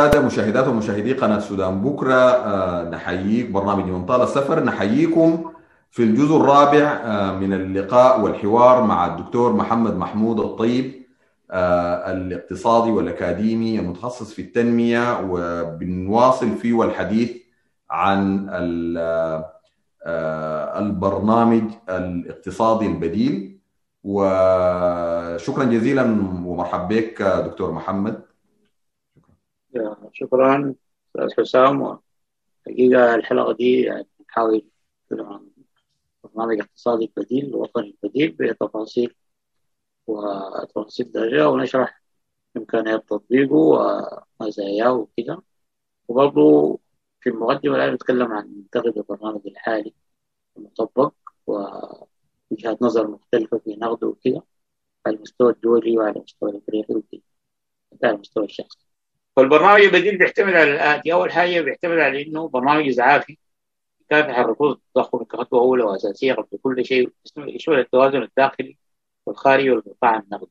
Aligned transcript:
والسادة 0.00 0.26
مشاهدات 0.26 0.68
ومشاهدي 0.68 1.12
قناة 1.12 1.36
السودان 1.36 1.80
بكرة. 1.80 2.14
آه، 2.14 2.90
نحييك 2.90 3.50
برنامج 3.50 3.84
من 3.84 4.06
طال 4.06 4.22
السفر. 4.22 4.64
نحييكم 4.64 5.52
في 5.90 6.02
الجزء 6.02 6.36
الرابع 6.36 7.00
آه، 7.04 7.32
من 7.38 7.52
اللقاء 7.52 8.20
والحوار 8.20 8.82
مع 8.82 9.06
الدكتور 9.06 9.52
محمد 9.52 9.96
محمود 9.96 10.40
الطيب 10.40 11.02
آه، 11.50 12.12
الاقتصادي 12.12 12.90
والأكاديمي 12.90 13.80
المتخصص 13.80 14.32
في 14.32 14.42
التنمية 14.42 15.20
وبنواصل 15.30 16.56
فيه 16.56 16.84
الحديث 16.84 17.32
عن 17.90 18.48
البرنامج 20.76 21.64
الاقتصادي 21.88 22.86
البديل. 22.86 23.60
وشكرا 24.04 25.64
جزيلا 25.64 26.02
ومرحبا 26.44 26.84
بك 26.84 27.22
دكتور 27.22 27.72
محمد. 27.72 28.29
شكرا. 30.12 30.74
أستاذ 31.16 31.34
حسام 31.42 31.98
حقيقه 32.66 33.14
الحلقة 33.14 33.52
دي 33.52 33.80
يعني 33.82 34.06
نحاول 34.28 34.66
برنامج 36.24 36.60
اقتصادي 36.60 37.12
بديل 37.16 37.54
وطني 37.54 37.96
بديل 38.02 38.32
بتفاصيل 38.32 39.14
وتفاصيل 40.06 41.12
درجة 41.12 41.48
ونشرح 41.48 42.02
إمكانيات 42.56 43.08
تطبيقه 43.08 43.54
ومزاياه 44.40 44.92
وكده. 44.92 45.42
وبرضه 46.08 46.78
في 47.20 47.30
المقدمة 47.30 47.76
الآن 47.76 47.94
نتكلم 47.94 48.32
عن 48.32 48.46
منتخب 48.48 48.96
البرنامج 48.98 49.40
الحالي 49.46 49.94
المطبق 50.56 51.14
ووجهات 51.46 52.82
نظر 52.82 53.08
مختلفة 53.08 53.58
في 53.58 53.76
نقده 53.76 54.06
وكده 54.08 54.42
على 55.06 55.16
المستوى 55.16 55.52
الدولي 55.52 55.98
وعلى 55.98 56.16
المستوى 56.16 56.50
الأفريقي 56.50 56.94
وكده 56.94 57.22
على 58.04 58.14
المستوى 58.14 58.44
الشخصي. 58.44 58.89
فالبرنامج 59.40 59.80
البديل 59.80 60.18
بيعتمد 60.18 60.54
على 60.54 60.72
الآتي 60.72 61.12
أول 61.12 61.32
حاجة 61.32 61.60
بيعتمد 61.60 61.98
على 61.98 62.22
إنه 62.22 62.48
برنامج 62.48 62.88
إسعافي 62.88 63.38
يكافح 64.00 64.38
الركود 64.38 64.70
التضخم 64.88 65.24
كخطوة 65.24 65.60
أولى 65.60 65.82
وأساسية 65.84 66.32
قبل 66.32 66.58
كل 66.62 66.84
شيء. 66.84 67.12
يشمل 67.36 67.78
التوازن 67.78 68.22
الداخلي 68.22 68.76
والخارجي 69.26 69.70
والقطاع 69.70 70.18
النقدي. 70.18 70.50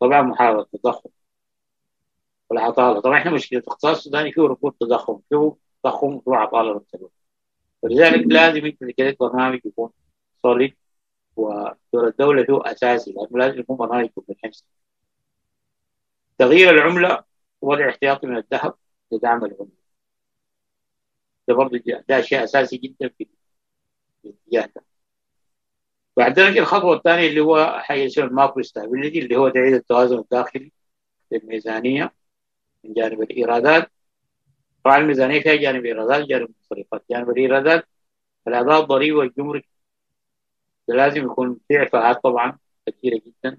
طبعا 0.00 0.22
محاربة 0.22 0.60
التضخم 0.60 1.10
والعطالة 2.50 3.00
طبعا 3.00 3.18
إحنا 3.18 3.30
مشكلة 3.30 3.58
الاقتصاد 3.60 3.94
السوداني 3.96 4.32
فيه 4.32 4.42
ركود 4.42 4.72
تضخم. 4.80 5.20
فيه 5.28 5.56
تضخم 5.84 6.06
وفيه 6.14 6.32
عطالة 6.36 6.74
بالتبادل 6.74 7.10
ولذلك 7.82 8.26
لازم 8.26 8.66
انت 8.66 8.84
كده 8.84 9.16
برنامج 9.20 9.60
يكون 9.64 9.90
solid 10.42 10.76
ودور 11.36 12.08
الدولة 12.08 12.44
فيه 12.44 12.60
أساسي 12.72 13.12
لأنه 13.12 13.38
لازم 13.38 13.60
يكون 13.60 13.76
برنامج 13.76 14.08
comprehensive 14.08 14.66
تغيير 16.38 16.70
العملة 16.70 17.24
وضع 17.60 17.88
احتياطي 17.88 18.26
من 18.26 18.36
الذهب 18.36 18.74
لدعم 19.12 19.44
العملة. 19.44 19.86
ده 21.48 21.54
برضه 21.54 21.78
ده 22.08 22.20
شيء 22.20 22.44
أساسي 22.44 22.76
جدا 22.76 23.08
في 23.08 23.26
الاتجاه 24.24 24.66
ده 24.76 24.84
بعد 26.16 26.38
ذلك 26.40 26.58
الخطوة 26.58 26.96
الثانية 26.96 27.28
اللي 27.28 27.40
هو 27.40 27.78
حاجة 27.80 28.06
اسمها 28.06 28.26
ال 28.26 28.32
macro 28.32 28.62
stability 28.62 29.18
اللي 29.18 29.36
هو 29.36 29.48
تعيد 29.48 29.74
التوازن 29.74 30.18
الداخلي 30.18 30.72
للميزانية 31.32 32.14
من 32.84 32.94
جانب 32.94 33.22
الإيرادات. 33.22 33.92
طبعا 34.84 34.98
الميزانية 34.98 35.40
فيها 35.42 35.54
جانب 35.56 35.84
إيرادات 35.86 36.26
جانب 36.28 36.48
مصروفات 36.60 37.04
جانب 37.10 37.30
الإيرادات 37.30 37.88
الأداء 38.48 38.80
الضريبي 38.82 39.12
والجمرك 39.12 39.66
لازم 40.88 41.24
يكون 41.24 41.60
في 41.68 41.76
إعفاءات 41.78 42.22
طبعا 42.22 42.58
كثيرة 42.86 43.20
جدا. 43.26 43.58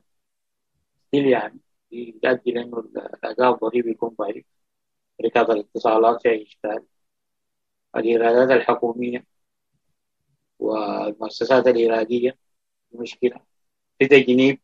يعني 1.14 1.60
يؤدي 1.92 2.52
لأنه 2.52 2.80
الأداء 3.24 3.53
الضريبي 3.53 3.92
يكون 3.92 4.09
ضعيف. 4.20 4.46
شركات 5.22 5.50
الاتصالات 5.50 6.22
فيها 6.22 6.44
إشكال 6.44 6.86
الإيرادات 7.96 8.52
الحكومية 8.58 9.25
والمؤسسات 10.59 11.68
الإيرادية 11.68 12.38
مشكلة. 12.92 13.42
في 14.00 14.08
تجنيب 14.08 14.59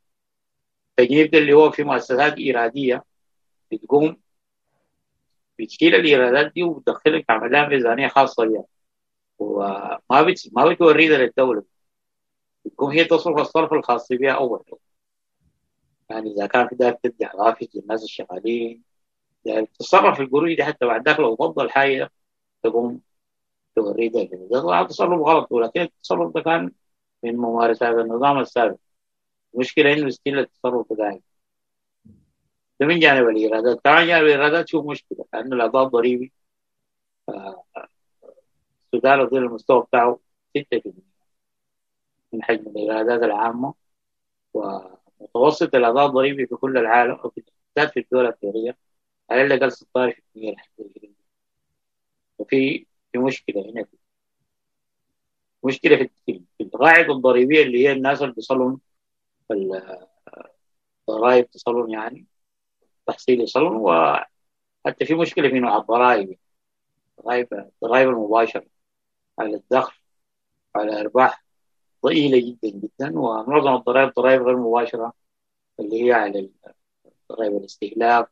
تجنيب 0.98 1.32
ده 1.32 1.38
اللي 1.40 1.54
هو 1.54 1.72
في 1.72 1.84
مؤسسات 1.84 2.38
إيرادية 2.38 3.04
بتقوم 3.72 4.18
بتشيل 5.60 5.96
الإيرادات 5.96 6.54
دي 6.54 6.64
وبتدخلك 6.64 7.26
عملها 7.30 7.68
ميزانية 7.68 8.08
خاصة 8.08 8.46
بها 8.46 8.64
وما 9.40 10.22
بت... 10.22 10.50
ما 10.54 10.66
بتوريها 10.74 11.18
للدولة. 11.18 11.64
بتقوم 12.66 12.92
هي 12.92 13.04
تصرف 13.06 13.40
الصرف 13.40 13.74
الخاص 13.74 14.08
بها 14.12 14.32
أول. 14.32 14.64
يعني 16.14 16.32
إذا 16.32 16.46
كان 16.48 16.68
في 16.68 16.76
ذلك 16.76 17.00
تدي 17.04 17.26
عرافة 17.26 17.68
للناس 17.76 18.04
الشغالين 18.04 18.84
يعني 19.46 19.66
تتصرف 19.68 20.22
القروش 20.22 20.54
دي 20.56 20.64
حتى 20.66 20.86
بعد 20.86 21.10
ذاك 21.10 21.20
لو 21.20 21.36
فضل 21.36 21.70
حاجة 21.72 22.12
تقوم 22.64 23.02
توريه 23.76 24.12
ده 24.12 24.24
ده 24.52 24.62
طبعا 24.62 24.84
تصرف 24.88 25.22
غلط 25.22 25.52
ولكن 25.52 25.82
التصرف 25.82 26.34
ده 26.36 26.42
كان 26.42 26.72
من 27.24 27.38
ممارسات 27.38 27.96
النظام 27.96 28.40
السابق. 28.40 28.78
المشكلة 29.56 29.94
إنه 29.94 30.10
ستيل 30.10 30.40
التصرف 30.40 30.94
ده 30.94 31.22
ده 32.80 32.86
من 32.88 33.00
جانب 33.00 33.30
الإيرادات. 33.30 33.80
طبعا 33.86 34.06
جانب 34.06 34.24
الإيرادات 34.26 34.68
شو 34.70 34.82
مشكلة 34.84 35.26
لأنه 35.34 35.56
الأداء 35.56 35.84
الضريبي 35.84 36.34
السودان 38.86 39.20
وصل 39.20 39.38
المستوى 39.38 39.84
بتاعه 39.84 40.20
6% 40.58 40.92
من 42.34 42.44
حجم 42.44 42.68
الإيرادات 42.68 43.24
العامة. 43.24 43.74
ومتوسط 45.24 45.76
الأداء 45.76 46.06
الضريبي 46.06 46.48
في 46.48 46.56
كل 46.56 46.78
العالم 46.78 47.20
بالذات 47.76 47.94
في 47.94 48.00
الدول 48.00 48.26
الأفريقية 48.26 48.78
على 49.30 49.42
الأقل 49.44 49.72
16% 49.72 50.52
لحد 50.54 50.70
وفي 52.38 52.86
في 53.12 53.18
مشكلة 53.20 53.62
هنا. 53.72 53.84
في 53.84 53.98
مشكلة 55.64 56.10
في 56.26 56.44
القاعدة 56.62 57.14
الضريبية 57.14 57.64
اللي 57.64 57.88
هي 57.88 57.92
الناس 57.92 58.22
اللي 58.22 58.34
بيصلون 58.34 58.80
الضرائب 61.10 61.50
تصلون 61.52 61.92
يعني 61.92 62.26
تحصيل 63.08 63.42
يصلون 63.42 63.76
وحتى 63.76 65.06
في 65.06 65.14
مشكلة 65.16 65.50
في 65.50 65.60
نوع 65.60 65.78
الضرائب. 65.78 66.38
الضرائب 67.20 67.54
الضرائب 67.54 68.10
المباشرة 68.10 68.66
على 69.40 69.56
الدخل 69.56 69.96
على 70.76 70.92
الأرباح. 70.94 71.43
ضئيلة 72.06 72.40
جدا 72.40 72.70
جدا 72.80 73.20
ومعظم 73.20 73.76
الضرائب 73.76 74.14
ضرائب 74.14 74.42
غير 74.42 74.58
مباشرة 74.58 75.14
اللي 75.80 76.06
هي 76.08 76.14
على 76.14 76.50
ضرائب 77.32 77.58
الاستهلاك 77.58 78.30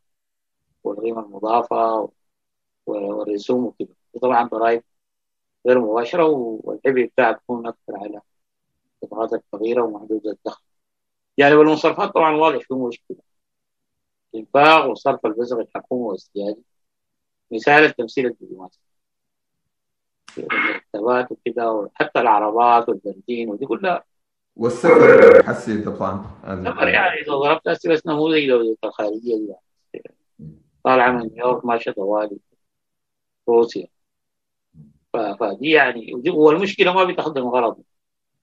والقيمة 0.83 1.21
المضافة 1.21 2.09
والرسوم 2.85 3.65
وكده. 3.65 3.95
طبعا 4.21 4.47
ضرائب 4.47 4.83
غير 5.68 5.79
مباشرة 5.79 6.25
والعبء 6.63 7.06
بتاعها 7.06 7.31
بيكون 7.33 7.68
أكثر 7.68 7.97
على 7.97 8.21
الطبقات 9.03 9.33
الفقيرة 9.33 9.83
ومحدودة 9.83 10.31
الدخل. 10.31 10.63
يعني 11.38 11.56
بالمصرفات 11.56 12.09
طبعا 12.13 12.35
واضح 12.35 12.59
في 12.67 12.74
مشكلة. 12.74 13.17
الإنفاق 14.35 14.85
وصرف 14.91 15.25
البزغ 15.25 15.59
الحكومي 15.59 16.03
والسيادي 16.03 16.63
مثال 17.51 17.83
التمثيل 17.83 18.25
الدبلوماسي. 18.25 18.79
المكتبات 20.39 21.31
وكده 21.31 21.71
وحتى 21.71 22.19
العربات 22.19 22.89
والبنزين 22.89 23.49
ودي 23.49 23.65
كلها. 23.65 24.03
والسفر 24.55 25.43
حسي 25.43 25.81
طبعا. 25.81 26.25
السفر 26.47 26.87
يعني 26.87 27.21
إذا 27.21 27.33
ضربت 27.33 27.87
بس 27.87 28.07
نموذج 28.07 28.43
لو 28.43 28.77
الخارجيه 28.83 29.35
دي 29.35 29.53
يعني. 29.93 30.15
طالعه 30.83 31.11
من 31.11 31.29
نيويورك 31.33 31.65
ماشيه 31.65 31.91
طوالي. 31.91 32.37
روسيا. 33.49 33.87
فدي 35.13 35.69
يعني 35.69 36.23
هو 36.29 36.51
المشكلة 36.51 36.93
ما 36.93 37.03
بتخدم 37.03 37.47
غرض. 37.47 37.77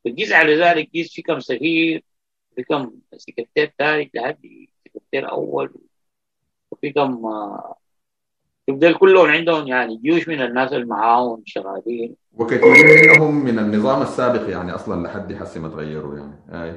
بتقيس 0.04 0.32
على 0.32 0.56
ذلك 0.56 0.90
قيس 0.90 1.12
في 1.12 1.22
كم 1.22 1.40
سفير 1.40 2.04
في 2.56 2.62
كم 2.62 2.92
سكرتير 3.16 3.72
ثالث 3.78 4.14
لحد 4.14 4.66
سكرتير 4.84 5.30
أول 5.30 5.74
وفي 6.70 6.92
كم 6.92 7.22
يبدل 8.68 8.94
كلهم 8.94 9.26
عندهم 9.26 9.66
يعني 9.66 9.96
جيوش 9.96 10.28
من 10.28 10.42
الناس 10.42 10.72
اللي 10.72 10.86
معاهم 10.86 11.42
شغالين. 11.46 12.14
وكثير 12.34 13.12
منهم 13.14 13.44
من 13.44 13.58
النظام 13.58 14.02
السابق 14.02 14.50
يعني 14.50 14.74
أصلا 14.74 15.06
لحد 15.06 15.34
حسي 15.34 15.60
ما 15.60 15.68
تغيروا 15.68 16.18
يعني. 16.18 16.72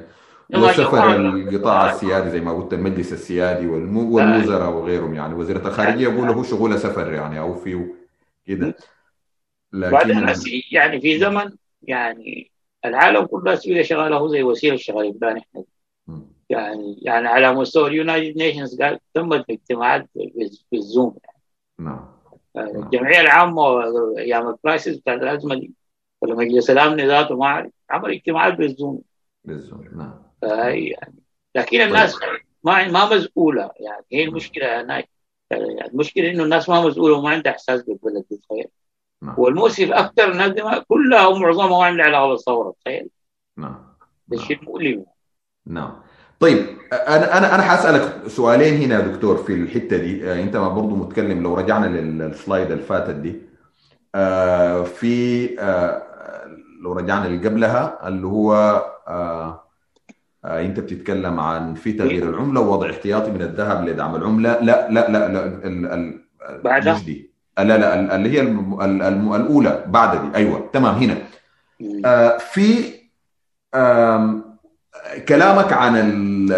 وسفر 0.54 1.16
القطاع. 1.16 1.90
السيادي 1.90 2.30
زي 2.30 2.40
ما 2.40 2.52
قلت 2.52 2.72
المجلس 2.72 3.12
السيادي 3.12 3.66
والوزراء 3.66 4.70
وغيرهم 4.70 5.14
يعني. 5.14 5.34
وزيرة 5.34 5.68
الخارجية 5.68 6.08
يقول 6.08 6.26
له 6.28 6.42
شغوله 6.42 6.76
سفر 6.76 7.12
يعني 7.12 7.40
أو 7.40 7.54
فيه 7.54 7.94
كده. 8.46 8.76
لكن 9.72 10.34
يعني 10.72 11.00
في 11.00 11.18
زمن 11.18 11.50
يعني 11.82 12.50
العالم 12.84 13.26
كله 13.26 13.54
سوريا 13.54 13.82
شغاله 13.82 14.16
هو 14.16 14.28
زي 14.28 14.42
وسيلة 14.42 14.76
شغالين 14.76 15.12
بها 15.12 15.32
نحن 15.32 15.64
يعني 16.50 16.98
يعني 17.02 17.28
على 17.28 17.52
مستوى 17.52 17.88
ال 17.88 17.95
United 17.95 18.36
Nations 18.36 18.82
قال 18.82 18.98
تمت 19.14 19.44
اجتماعات 19.50 20.08
بال 20.72 20.87
Zoom 20.87 21.16
يعني. 21.24 21.31
نعم. 21.84 22.08
الجمعيه 22.56 23.20
العامة 23.20 23.82
أيام 24.18 24.48
ال 24.48 24.55
crisis 24.55 24.96
بتاعت 24.96 25.22
الأزمة 25.22 25.54
دي 25.54 25.72
ولا 26.20 26.34
مجلس 26.34 26.70
الأمن 26.70 27.06
ذاته 27.06 27.36
ما 27.36 27.46
اعرف 27.46 27.70
عمل 27.90 28.10
اجتماعات 28.10 28.54
بال 28.54 28.68
Zoom. 28.68 29.02
بال 29.44 29.59
Zoom 29.59 29.88
نعم. 29.96 30.22
يعني 30.42 31.14
لكن 31.54 31.80
الناس 31.80 32.16
ما 32.64 32.88
ما 32.88 33.16
مسؤولة 33.16 33.70
يعني 33.80 34.04
هي 34.12 34.24
المشكلة 34.24 34.80
هناك. 34.80 35.08
يعني 35.50 35.86
المشكلة 35.86 36.30
إنه 36.30 36.44
الناس 36.44 36.68
ما 36.68 36.86
مسؤولة 36.86 37.18
وما 37.18 37.30
عندها 37.30 37.52
إحساس 37.52 37.82
بالبلد 37.82 38.24
تخيل. 38.24 38.68
نعم. 39.22 39.34
والمؤسف 39.38 39.90
أكثر 39.92 40.32
الناس 40.32 40.50
دي 40.52 40.62
كلها 40.88 41.26
ومعظمها 41.26 41.78
ما 41.78 41.84
عندها 41.84 42.06
علاقة 42.06 42.28
بالثورة 42.28 42.74
تخيل. 42.84 43.08
نعم. 43.56 43.94
ده 44.28 44.36
شيء 44.36 44.64
مؤلم 44.64 45.06
نعم. 45.66 46.02
طيب 46.42 46.66
أنا 46.92 47.38
أنا 47.38 47.54
أنا 47.54 47.62
حأسألك 47.62 48.28
سؤالين 48.28 48.82
هنا 48.82 48.94
يا 48.94 49.00
دكتور 49.00 49.36
في 49.36 49.54
الحتة 49.54 49.96
دي. 49.96 50.30
آه، 50.32 50.42
أنت 50.42 50.56
ما 50.56 50.68
برضو 50.68 50.96
متكلم 50.96 51.42
لو 51.42 51.54
رجعنا 51.54 51.86
للسلايد 51.86 52.70
اللي 52.70 52.82
فاتت 52.84 53.14
دي. 53.14 53.36
آه، 54.14 54.82
في 54.82 55.48
آه، 55.60 56.02
لو 56.82 56.92
رجعنا 56.92 57.26
اللي 57.26 57.48
قبلها 57.48 58.08
اللي 58.08 58.26
هو 58.26 58.82
أنت 60.44 60.80
بتتكلم 60.80 61.40
عن 61.40 61.74
في 61.74 61.92
تغيير 61.92 62.28
العملة 62.30 62.60
ووضع 62.60 62.90
احتياطي 62.90 63.30
من 63.30 63.42
الذهب 63.42 63.88
لدعم 63.88 64.14
العملة. 64.16 64.60
لا 64.60 64.88
لا 64.90 64.90
لا 64.90 65.28
لا 65.28 65.46
ال- 65.46 65.86
ال- 65.92 66.20
بعدها؟ 66.64 66.98
دي. 66.98 67.30
لا 67.58 67.64
لا 67.78 68.00
ال- 68.00 68.10
اللي 68.10 68.30
هي 68.30 68.40
الأولى 69.36 69.84
بعد 69.86 70.22
دي. 70.22 70.36
أيوه 70.36 70.70
تمام 70.72 70.94
هنا. 70.94 71.16
في 72.38 72.92
كلامك 75.28 75.72
عن 75.72 75.96
ال- 75.96 76.52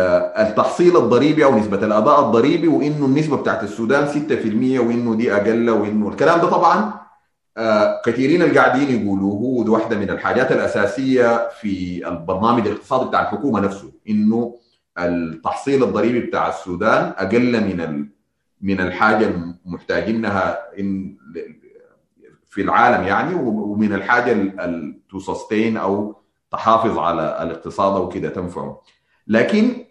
التحصيل 0.49 0.97
الضريبي 0.97 1.45
أو 1.45 1.59
نسبة 1.59 1.87
الأداء 1.87 2.21
الضريبي 2.27 2.69
وإنه 2.69 3.07
النسبة 3.07 3.37
بتاعت 3.37 3.63
السودان 3.63 4.07
6% 4.09 4.81
وإنه 4.81 5.15
دي 5.15 5.33
أقل 5.37 5.71
وإنه 5.71 6.09
الكلام 6.09 6.41
ده 6.41 6.49
طبعا 6.51 6.93
آه، 7.57 8.01
كثيرين 8.05 8.43
اللي 8.43 8.59
قاعدين 8.59 9.01
يقولوا 9.07 9.33
هو 9.33 9.73
واحدة 9.73 9.99
من 9.99 10.11
الحاجات 10.11 10.53
الأساسية 10.53 11.49
في 11.61 12.03
البرنامج 12.09 12.67
الاقتصادي 12.67 13.09
بتاع 13.09 13.23
الحكومة 13.23 13.61
نفسه 13.61 13.93
إنه 14.09 14.55
التحصيل 14.99 15.85
الضريبي 15.85 16.21
بتاع 16.21 16.49
السودان 16.49 17.13
أقل 17.17 17.61
من 17.61 18.07
من 18.61 18.81
الحاجة 18.81 19.31
المحتاجينها 19.67 20.59
في 22.51 22.63
العالم 22.63 23.05
يعني 23.07 23.35
ومن 23.35 23.93
الحاجة 23.93 24.33
ال 24.33 24.99
تسستين 25.13 25.77
أو 25.77 26.17
تحافظ 26.57 26.99
على 26.99 27.43
الاقتصاد 27.43 28.01
وكده 28.01 28.29
تنفعه. 28.29 28.81
لكن 29.27 29.85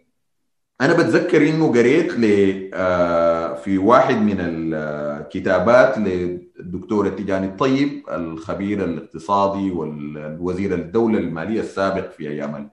أنا 0.81 0.93
بتذكر 0.93 1.49
إنه 1.49 1.67
قريت 1.71 2.13
ل 2.13 2.25
آه، 2.73 3.53
في 3.53 3.77
واحد 3.77 4.15
من 4.15 4.37
الكتابات 4.39 5.97
للدكتور 5.97 7.07
التجاني 7.07 7.45
الطيب 7.47 8.03
الخبير 8.11 8.83
الاقتصادي 8.83 9.71
والوزير 9.71 10.73
الدولة 10.73 11.19
الماليه 11.19 11.59
السابق 11.59 12.11
في 12.11 12.29
أيام 12.29 12.69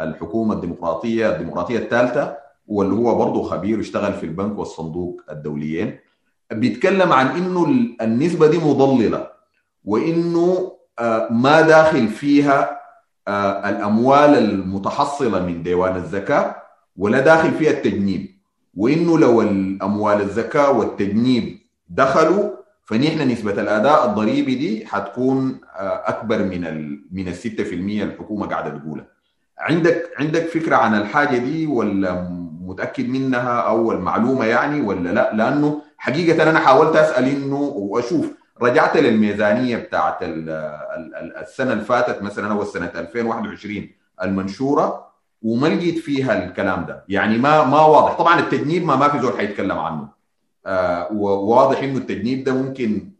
الحكومة 0.00 0.54
الديمقراطية 0.54 1.32
الديمقراطية 1.32 1.78
الثالثة 1.78 2.36
واللي 2.66 2.94
هو 2.94 3.14
برضه 3.14 3.42
خبير 3.42 3.80
اشتغل 3.80 4.12
في 4.12 4.26
البنك 4.26 4.58
والصندوق 4.58 5.20
الدوليين. 5.30 5.98
بيتكلم 6.52 7.12
عن 7.12 7.26
إنه 7.26 7.66
النسبة 8.02 8.46
دي 8.46 8.58
مضللة 8.58 9.30
وإنه 9.84 10.72
آه، 10.98 11.28
ما 11.32 11.60
داخل 11.60 12.08
فيها 12.08 12.79
الأموال 13.68 14.38
المتحصلة 14.38 15.46
من 15.46 15.62
ديوان 15.62 15.96
الزكاة 15.96 16.56
ولا 16.96 17.20
داخل 17.20 17.50
فيها 17.52 17.70
التجنيب. 17.70 18.26
وإنه 18.76 19.18
لو 19.18 19.42
الأموال 19.42 20.20
الزكاة 20.20 20.70
والتجنيب 20.72 21.58
دخلوا 21.88 22.50
فنحن 22.84 23.30
نسبة 23.30 23.52
الأداء 23.62 24.06
الضريبي 24.10 24.54
دي 24.54 24.86
حتكون 24.86 25.60
آه، 25.76 26.02
أكبر 26.06 26.38
من 26.38 26.64
ال 26.66 27.04
من 27.12 27.28
ال 27.28 27.34
6% 27.34 28.02
الحكومة 28.02 28.46
قاعدة 28.46 28.78
تقولها. 28.78 29.06
عندك 29.58 30.02
عندك 30.18 30.46
فكرة 30.46 30.76
عن 30.76 30.94
الحاجة 30.94 31.38
دي 31.38 31.66
ولا 31.66 32.28
متأكد 32.60 33.08
منها 33.08 33.60
أو 33.60 33.92
المعلومة 33.92 34.44
يعني 34.44 34.80
ولا 34.80 35.08
لا؟ 35.10 35.34
لأنه 35.34 35.82
حقيقة 35.98 36.50
أنا 36.50 36.58
حاولت 36.58 36.96
أسأل 36.96 37.24
إنه 37.24 37.56
وأشوف 37.60 38.26
رجعت 38.62 38.96
للميزانية 38.96 39.76
بتاعت 39.76 40.22
ال- 40.22 40.48
ال- 40.50 41.14
ال- 41.14 41.36
السنة 41.36 41.72
اللي 41.72 41.84
فاتت 41.84 42.22
مثلا 42.22 42.52
أو 42.52 42.62
السنة 42.62 42.90
2021 42.96 43.88
المنشورة 44.22 45.10
وما 45.42 45.66
لقيت 45.66 45.98
فيها 45.98 46.44
الكلام 46.44 46.84
ده. 46.84 47.04
يعني 47.08 47.38
ما 47.38 47.64
ما 47.64 47.80
واضح. 47.80 48.12
طبعا 48.18 48.40
التجنيب 48.40 48.84
ما 48.84 48.96
ما 48.96 49.08
في 49.08 49.18
زول 49.20 49.32
حيتكلم 49.38 49.78
عنه. 49.78 50.08
آه 50.66 51.12
وواضح 51.12 51.82
إنه 51.82 51.98
التجنيب 51.98 52.44
ده 52.44 52.54
ممكن 52.54 53.10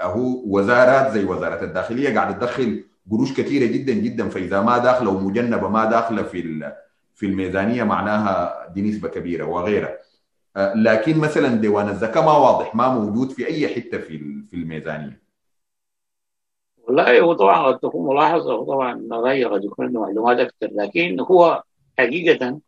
آه، 0.00 0.06
هو 0.06 0.42
وزارات 0.46 1.12
زي 1.12 1.24
وزارة 1.24 1.64
الداخلية 1.64 2.14
قاعدة 2.14 2.32
تدخل 2.38 2.84
قروش 3.10 3.32
كثيره 3.32 3.66
جدا 3.72 3.92
جدا 3.92 4.28
فإذا 4.28 4.60
ما 4.62 4.78
داخلة 4.78 5.10
ومجنبه 5.10 5.68
ما 5.68 5.84
داخلة 5.84 6.22
في 6.22 6.70
في 7.14 7.26
الميزانية 7.26 7.82
معناها 7.84 8.66
دي 8.74 8.82
نسبة 8.82 9.08
كبيرة 9.08 9.44
وغيرها. 9.44 9.94
لكن 10.56 11.18
مثلا 11.18 11.48
ديوان 11.48 11.88
الزكاة 11.88 12.20
ما 12.24 12.32
واضح 12.32 12.74
ما 12.74 12.88
موجود 12.94 13.30
في 13.30 13.46
أي 13.46 13.68
حتة 13.68 13.98
في 13.98 14.18
في 14.50 14.54
الميزانية. 14.56 15.22
والله 16.78 17.20
هو 17.20 17.32
طبعا 17.32 17.66
قد 17.66 17.78
تكون 17.78 18.14
ملاحظة 18.14 18.54
وطبعا 18.54 19.08
رأيي 19.12 19.44
قد 19.44 19.64
يكون 19.64 19.86
عنده 19.86 20.00
معلومات 20.00 20.38
أكثر 20.38 20.68
لكن 20.72 21.20
هو 21.20 21.62
حقيقة 21.98 22.60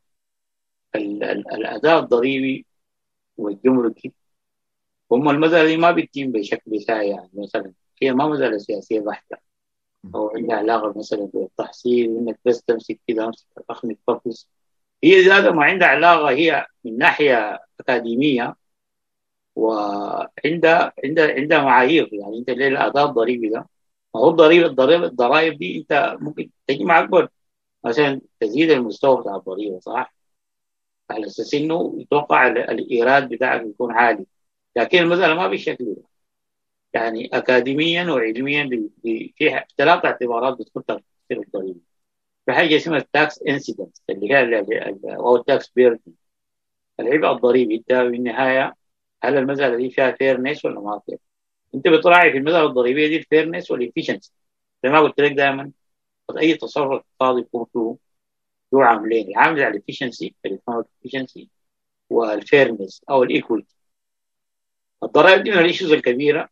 ال- 0.94 1.24
ال- 1.24 1.52
الأداء 1.54 1.98
الضريبي 1.98 2.66
والجمركي 3.36 4.12
هم 5.12 5.28
المسألة 5.30 5.66
دي 5.66 5.76
ما 5.76 5.90
بتتم 5.92 6.32
بشكل 6.32 6.82
ساي 6.82 7.08
يعني. 7.10 7.30
مثلا 7.34 7.72
هي 8.02 8.12
ما 8.14 8.28
مسألة 8.28 8.58
سياسية 8.58 9.00
بحتة. 9.00 9.36
أو 10.14 10.30
عندها 10.36 10.56
علاقة 10.56 10.98
مثلا 10.98 11.30
بالتحصيل 11.34 12.10
وإنك 12.10 12.40
بس 12.46 12.62
تمسك 12.62 13.00
كده 13.08 13.24
أمسك 13.26 13.46
أخنق 13.70 13.96
فقس 14.08 14.48
هي 15.04 15.22
ذاتها 15.22 15.50
ما 15.50 15.64
عندها 15.64 15.88
علاقة 15.88 16.30
هي 16.30 16.66
من 16.84 16.98
ناحية 16.98 17.60
أكاديمية 17.82 18.56
وعندها 19.56 20.92
عندها 21.04 21.34
عندها 21.34 21.62
معايير 21.62 22.08
يعني 22.14 22.38
أنت 22.38 22.50
ليه 22.50 22.68
الأداء 22.68 23.06
الضريبي 23.06 23.48
ده؟ 23.48 23.58
ما 24.14 24.20
هو 24.20 24.30
الضريبة 24.30 24.66
الضريبة 24.66 25.06
الضرائب 25.06 25.58
دي 25.58 25.78
أنت 25.78 26.16
ممكن 26.20 26.50
تجمع 26.66 27.00
أكبر 27.00 27.28
مثلا 27.84 28.20
تزيد 28.40 28.70
المستوى 28.70 29.20
بتاع 29.22 29.36
الضريبة 29.36 29.80
صح؟ 29.80 30.14
على 31.10 31.26
أساس 31.26 31.54
إنه 31.54 31.94
يتوقع 32.00 32.46
ال- 32.46 32.58
الإيراد 32.58 33.28
بتاعك 33.28 33.62
يكون 33.66 33.92
عالي. 33.92 34.26
لكن 34.76 34.98
المسألة 34.98 35.34
ما 35.34 35.48
بالشكل 35.48 35.84
ده. 35.84 36.02
يعني 36.94 37.30
أكاديميا 37.32 38.10
وعلميا 38.12 38.90
في 39.02 39.34
ثلاث 39.78 40.04
اعتبارات 40.04 40.58
بتكون 40.58 40.84
تفسير 40.86 41.42
الضريبة. 41.46 41.80
في 42.46 42.52
حاجة 42.52 42.76
اسمها 42.76 42.98
ال 42.98 43.09
tax 43.09 43.42
incidence 43.48 43.96
اللي 44.10 44.34
هي 44.34 44.96
أو 45.16 45.36
ال 45.36 45.44
tax 45.44 45.68
burden 45.76 46.12
العبء 47.02 47.36
الضريبي 47.36 47.76
أنت 47.76 47.92
بالنهاية 47.92 48.74
هل 49.24 49.38
المسألة 49.38 49.76
دي 49.76 49.90
فيها 49.90 50.10
fairness 50.12 50.64
ولا 50.64 50.80
ما 50.80 51.00
فيها؟ 51.06 51.18
أنت 51.74 51.88
بتراعي 51.88 52.32
في 52.32 52.38
المسألة 52.38 52.66
الضريبية 52.66 53.08
دي 53.08 53.16
ال 53.16 53.22
fairness 53.22 53.70
وال 53.70 53.81
efficiency 53.81 54.32
زي 54.84 54.90
ما 54.90 55.00
قلت 55.00 55.20
لك 55.20 55.32
دائما 55.32 55.72
أي 56.38 56.54
تصرف 56.54 56.92
اقتصادي 57.20 57.40
يكون 57.40 57.66
له 57.74 57.98
له 58.72 58.84
عاملين 58.84 59.28
العامل 59.28 59.62
على 59.62 59.76
ال 59.78 59.83
efficiency 59.83 60.34
ال 60.46 60.51
economic 60.51 60.86
efficiency 61.04 61.48
وال 62.10 62.29
fairness 62.29 63.04
أو 63.10 63.22
ال 63.22 63.30
equity 63.30 63.76
الضرائب 65.02 65.42
دي 65.42 65.50
من 65.50 65.58
ال 65.58 65.63
issues 65.63 65.92
الكبيرة 65.92 66.48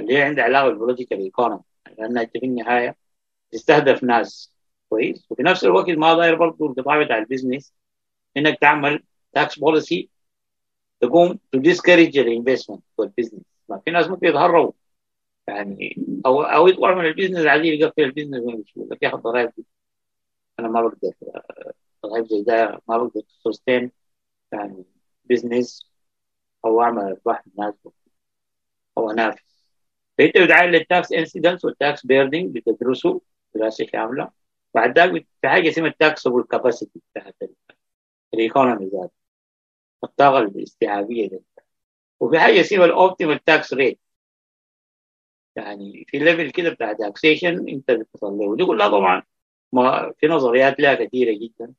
اللي 0.00 0.18
هي 0.18 0.22
عندها 0.22 0.44
علاقة 0.44 0.68
بال 0.68 0.77
political 0.77 1.18
economy 1.18 1.62
لأنها 1.98 2.22
انت 2.22 2.38
في 2.38 2.46
النهاية 2.46 2.96
تستهدف 3.52 4.04
ناس 4.04 4.54
كويس 4.90 5.26
وفي 5.30 5.42
نفس 5.42 5.64
الوقت 5.64 5.90
ما 5.90 6.14
داير 6.14 6.34
برضه 6.34 6.66
القطاع 6.66 7.02
بتاع 7.04 7.18
ال 7.18 7.24
business 7.24 7.74
إنك 8.36 8.58
تعمل 8.60 9.02
tax 9.34 9.58
policy 9.58 10.10
تقوم 11.00 11.38
to 11.52 11.58
discourage 11.58 12.18
ال 12.18 12.24
investment 12.24 12.82
وال 12.98 13.07
business 13.07 13.42
ما 13.68 13.78
في 13.84 13.90
ناس 13.90 14.08
ممكن 14.08 14.26
يتهربوا. 14.26 14.72
يعني 15.48 15.96
أو 16.26 16.42
أو 16.42 16.68
يطلعوا 16.68 16.94
من 16.94 17.06
ال 17.06 17.10
business 17.10 17.46
عادي 17.46 17.68
يقفل 17.68 18.02
ال 18.02 18.06
business 18.06 18.40
ويمشي 18.42 18.80
لك 18.90 19.02
يا 19.02 19.08
أخي 19.08 19.16
الضرائب 19.16 19.52
دي 19.56 19.64
أنا 20.60 20.68
ما 20.68 20.82
بقدر. 20.82 21.12
ضرائب 22.06 22.26
زي 22.26 22.42
ده 22.42 22.82
ما 22.88 22.98
بقدر. 22.98 23.22
sustain 23.44 23.90
يعني 24.52 24.84
business 25.24 25.90
أو 26.64 26.82
أعمل 26.82 27.02
أرباح 27.02 27.44
مناسبه 27.56 27.92
أو 28.98 29.10
أنافس. 29.10 29.54
فأنت 30.18 30.38
بتعامل 30.38 30.72
لل 30.72 30.88
tax 30.88 31.12
incidence 31.12 31.64
وال 31.64 31.81
tax 31.81 32.06
burden 32.06 32.58
بتدرسه 32.58 33.20
دراسة 33.54 33.86
شامله 33.92 34.30
بعد 34.74 34.98
ذلك 34.98 35.26
في 35.42 35.48
حاجة 35.48 35.68
اسمها 35.68 35.88
ال 35.88 35.95
taxable 35.95 36.42
capacity 36.50 37.00
بتاعت 37.12 37.36
ال 38.34 38.40
economy 38.40 38.86
ذات 38.86 39.12
الطاقة 40.04 40.38
الاستيعابية 40.38 41.28
دي. 41.28 41.40
وفي 42.20 42.38
حاجة 42.40 42.60
اسمها 42.60 42.84
ال 42.86 42.93
optimal 42.93 43.44
tax 43.44 43.74
rate 43.74 44.00
يعني 45.56 46.04
في 46.08 46.18
level 46.18 46.50
كده 46.50 46.70
بتاع 46.70 46.92
taxation 46.92 47.68
انت 47.68 47.90
بتصليه 47.90 48.46
ودي 48.48 48.64
كلها 48.64 48.88
طبعا 48.88 49.22
ما 49.72 50.12
في 50.18 50.26
نظريات 50.26 50.80
لها 50.80 50.94
كثيرة 50.94 51.38
جدا. 51.38 51.74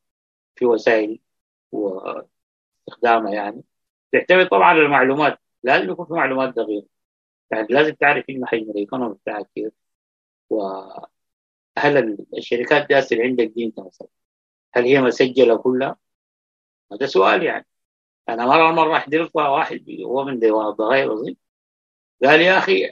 في 0.56 0.66
وسائل 0.66 1.20
واستخدامها 1.72 3.34
يعني. 3.34 3.64
تعتمد 4.12 4.48
طبعا 4.50 4.64
على 4.66 4.82
المعلومات. 4.82 5.40
لازم 5.64 5.92
يكون 5.92 6.06
في 6.08 6.14
معلومات 6.14 6.56
دقيقة. 6.56 6.88
يعني 7.52 7.68
لازم 7.70 7.94
تعرف 7.96 8.26
إنه 8.30 8.46
حجم 8.48 8.72
الإيكونومي 8.72 9.16
بتاعك 9.16 9.50
كيف. 9.56 9.74
وهل 10.50 11.08
الشركات 12.38 12.88
دي 12.88 13.24
عندك 13.24 13.46
دي 13.48 13.66
انت 13.66 13.80
مثلا 13.80 14.08
هل 14.76 14.86
هي 14.86 15.02
مسجلة 15.02 15.58
كلها؟ 15.58 15.98
هذا 16.94 17.06
سؤال 17.08 17.44
يعني. 17.44 17.68
أنا 18.30 18.46
مره 18.46 18.72
مرة 18.72 19.00
حضرت 19.00 19.36
واحد 19.36 19.86
هو 20.06 20.24
من 20.24 20.40
ديوان 20.40 20.68
الضرائب 20.68 21.12
اظن 21.12 21.36
قال 22.24 22.42
يا 22.42 22.58
أخي 22.58 22.92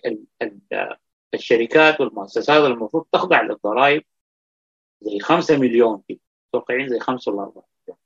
الشركات 1.33 2.01
والمؤسسات 2.01 2.63
المفروض 2.63 3.05
تخضع 3.11 3.41
للضرائب 3.41 4.03
زي 5.01 5.19
5 5.19 5.57
مليون 5.57 6.03
متوقعين 6.53 6.89
زي 6.89 6.99
5 6.99 7.31
ولا 7.31 7.43
4 7.43 7.63
مليون. 7.87 7.97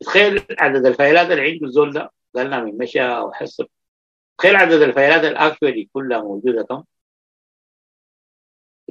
تخيل 0.00 0.46
عدد 0.60 0.86
ال 0.86 0.93
files 0.93 1.30
اللي 1.30 1.42
عنده 1.50 1.66
الزول 1.66 1.92
ده. 1.92 2.12
قالنا 2.34 2.60
من 2.64 2.78
مشى 2.78 3.00
أو 3.02 3.32
حسب 3.32 3.68
تخيل 4.38 4.56
عدد 4.56 4.82
ال 4.82 4.89
files 4.89 5.24
ال 5.24 5.31
actually 5.31 5.90
كلها 5.92 6.20
موجودة 6.22 6.62
كم؟ 6.62 6.84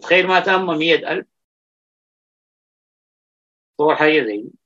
تخيل 0.02 0.28
ما 0.28 0.40
تم 0.40 0.66
100000 0.78 1.26
صور 3.78 3.96
حاجة 3.96 4.24
زي 4.26 4.38
دي. 4.42 4.63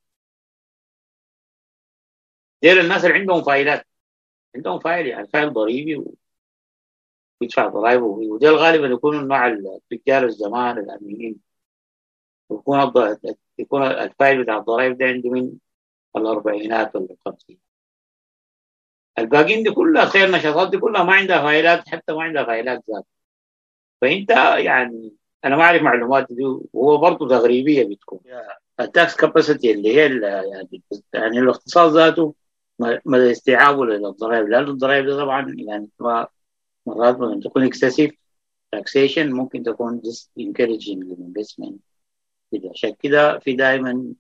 ديل 2.62 2.80
الناس 2.80 3.06
اللي 3.06 3.16
عندهم 3.16 3.44
files. 3.44 3.88
عندهم 4.56 4.80
file 4.80 5.08
يعني 5.08 5.28
file 5.28 5.54
ضريبي 5.54 6.04
ويدفع 7.42 7.68
ضرائب 7.68 8.02
وديل 8.04 8.56
غالبا 8.56 8.88
يكونوا 8.88 9.22
مع 9.22 9.48
التجار 9.48 10.26
الزمان 10.26 10.78
الأمينين. 10.78 11.40
يكون 12.52 12.94
يكون 13.60 13.84
ال 13.84 13.96
file 13.96 14.44
بتاع 14.44 14.58
الضرائب 14.58 14.98
ده 14.98 15.06
عنده 15.06 15.30
من 15.30 15.52
الأربعينات 16.16 16.96
ولا 16.96 17.08
الخمسين. 17.12 17.60
الباقيين 19.20 19.64
دي 19.64 19.72
كلها 19.72 20.06
خير 20.06 20.26
النشاطات 20.28 20.70
دي 20.70 20.78
كلها 20.78 21.04
ما 21.04 21.14
عندها 21.14 21.42
files 21.42 21.90
حتى 21.90 22.14
ما 22.14 22.24
عندها 22.24 22.44
files 22.44 22.84
ذات 22.92 23.06
فأنت 24.02 24.30
يعني 24.66 25.14
أنا 25.46 25.56
ما 25.56 25.64
أعرف 25.64 25.82
معلومات 25.82 26.28
دي 26.30 26.44
وهو 26.74 26.98
برضه 26.98 27.28
تقريبية 27.28 27.84
بتكون. 27.84 28.20
ال 28.80 28.89
tax 28.89 29.16
capacity 29.16 29.72
اللي 29.72 29.96
هي 29.96 30.20
يعني 30.22 30.82
يعني 31.14 31.40
الاقتصاد 31.40 31.92
ذاته 31.92 32.34
مدى 32.80 33.32
استيعابه 33.32 33.86
للضرائب 33.86 34.48
لأن 34.50 34.64
الضرائب 34.68 35.06
دي 35.06 35.14
طبعا 35.18 35.56
يعني 35.58 35.90
مرات 36.86 37.20
ممكن 37.20 37.40
تكون 37.50 37.64
excessive 37.64 38.12
taxation 38.72 39.32
ممكن 39.32 39.64
تكون 39.64 40.02
discouraging 40.02 40.98
لل 40.98 41.12
investment 41.12 41.82
عشان 42.72 42.94
كده 43.00 43.40
في 43.40 43.54
دائما 43.56 44.14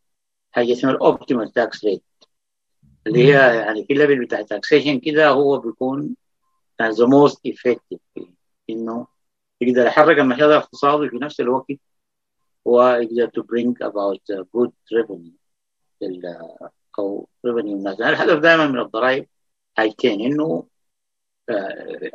حاجة 0.51 0.73
اسمها 0.73 0.93
ال 0.93 1.00
optimal 1.00 1.51
tax 1.51 1.85
rate 1.85 2.03
اللي 3.07 3.19
هي 3.27 3.57
يعني 3.57 3.85
في 3.85 3.93
ال 3.93 3.99
level 3.99 4.25
بتاع 4.25 4.41
taxation 4.41 4.99
كده 4.99 5.29
هو 5.29 5.59
بيكون 5.59 6.15
the 6.81 7.05
most 7.05 7.47
effective 7.47 7.99
إنه 8.69 9.07
يقدر 9.61 9.85
يحرك 9.85 10.19
النشاط 10.19 10.43
الاقتصادي 10.43 11.09
في 11.09 11.15
نفس 11.17 11.39
الوقت 11.39 11.71
هو 12.67 12.83
يقدر 12.89 13.27
to 13.27 13.43
bring 13.43 13.87
about 13.87 14.21
good 14.55 14.71
revenue. 14.93 15.37
أو 16.99 17.27
revenue 17.47 17.57
الناس. 17.65 18.01
الهدف 18.01 18.39
دائما 18.39 18.67
من 18.67 18.79
الضرائب. 18.79 19.27
حاجتين 19.77 20.21
إنه 20.21 20.67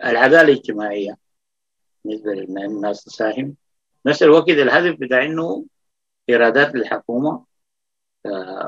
العدالة 0.04 0.40
الاجتماعية 0.42 1.18
بالنسبة 2.04 2.32
للناس 2.32 3.04
تساهم 3.04 3.56
نفس 4.06 4.22
الوقت 4.22 4.48
الهدف 4.48 4.96
بتاع 5.00 5.24
إنه 5.24 5.64
إيرادات 6.28 6.74
للحكومة 6.74 7.44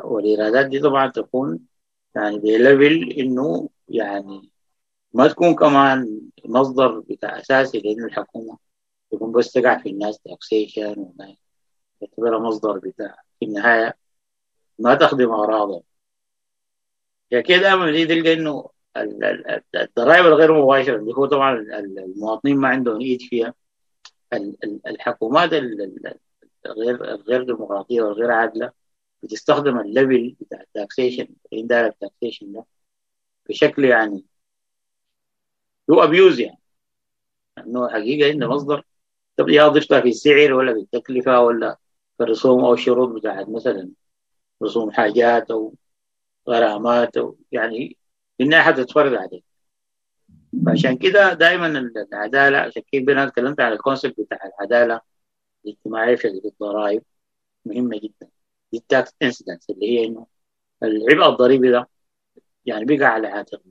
والإيرادات 0.05 0.67
دي 0.67 0.81
طبعا 0.81 1.09
تكون 1.11 1.61
يعني 2.17 2.39
بليفل 2.39 3.13
إنه 3.13 3.69
يعني 3.89 4.51
ما 5.13 5.29
تكون 5.29 5.55
كمان 5.55 6.21
مصدر 6.45 7.01
بتاع 7.01 7.39
أساسي 7.41 7.79
لأنه 7.79 8.07
الحكومة 8.07 8.59
تكون 9.13 9.33
بس 9.33 9.53
تقع 9.53 9.79
في 9.83 9.91
الناس 9.91 10.19
taxation 10.19 11.13
تعتبرها 12.01 12.39
مصدر 12.39 12.79
بتاع 12.79 13.23
في 13.41 13.45
النهاية 13.47 13.97
ما 14.79 14.95
تخدم 14.95 15.31
أغراضها. 15.33 15.83
يعني 17.31 17.45
كده 17.45 17.59
دائما 17.59 17.91
دي 17.91 18.07
تلقى 18.07 18.33
إنه 18.33 18.71
الضرائب 19.77 20.27
الغير 20.27 20.53
مباشرة 20.63 20.97
اللي 20.97 21.13
هو 21.15 21.27
طبعا 21.27 21.53
المواطنين 21.59 22.57
ما 22.57 22.69
عندهم 22.69 23.01
إيد 23.01 23.23
فيها. 23.23 23.55
الحكومات 24.87 25.53
الغير 26.67 27.05
الغير 27.15 27.43
ديمقراطية 27.43 28.03
والغير 28.03 28.31
عادلة 28.31 28.73
بتستخدم 29.23 29.79
ال 29.81 29.90
level 29.90 30.37
بتاع 30.41 30.61
ال 30.61 30.68
taxation 30.68 31.29
ال 31.53 31.58
indirect 31.58 32.01
taxation 32.01 32.53
ده 32.53 32.67
بشكل 33.49 33.85
يعني 33.85 34.25
هو 35.91 36.03
abuse 36.05 36.41
يعني. 36.41 36.61
إنه 37.59 37.89
حقيقة 37.89 38.31
انه 38.31 38.47
مصدر. 38.49 38.85
طب 39.37 39.49
يا 39.49 39.69
ضفتها 39.69 40.01
في 40.01 40.09
السعر 40.09 40.53
ولا 40.53 40.73
بالتكلفه 40.73 41.41
ولا 41.41 41.79
في 42.19 42.25
الرسوم 42.25 42.65
أو 42.65 42.75
الشروط 42.75 43.09
بتاعت 43.09 43.49
مثلا 43.49 43.91
رسوم 44.63 44.91
حاجات 44.91 45.51
أو 45.51 45.75
غرامات 46.49 47.13
يعني 47.53 47.97
إنها 48.41 48.63
حتتفرض 48.63 49.15
عليك. 49.15 49.45
فعشان 50.67 50.99
كده 50.99 51.33
دائما 51.33 51.67
العدالة 52.13 52.59
عشان 52.59 52.83
كده 52.93 53.13
أنا 53.13 53.25
اتكلمت 53.25 53.61
عن 53.61 53.73
ال 53.73 53.79
concept 53.79 54.21
بتاع 54.21 54.39
العدالة 54.47 55.01
الاجتماعية 55.65 56.17
في 56.17 56.29
الضرائب 56.29 57.03
مهمة 57.65 57.99
جدا. 57.99 58.29
دي 58.73 58.79
ال 58.79 58.88
tax 58.88 59.15
incidence 59.23 59.71
اللي 59.71 59.87
هي 60.01 60.07
إنه 60.07 60.27
العبء 60.83 61.33
الضريبي 61.33 61.71
ده 61.71 61.89
يعني 62.67 62.85
بقى 62.85 63.07
على 63.07 63.29
عاتق 63.29 63.63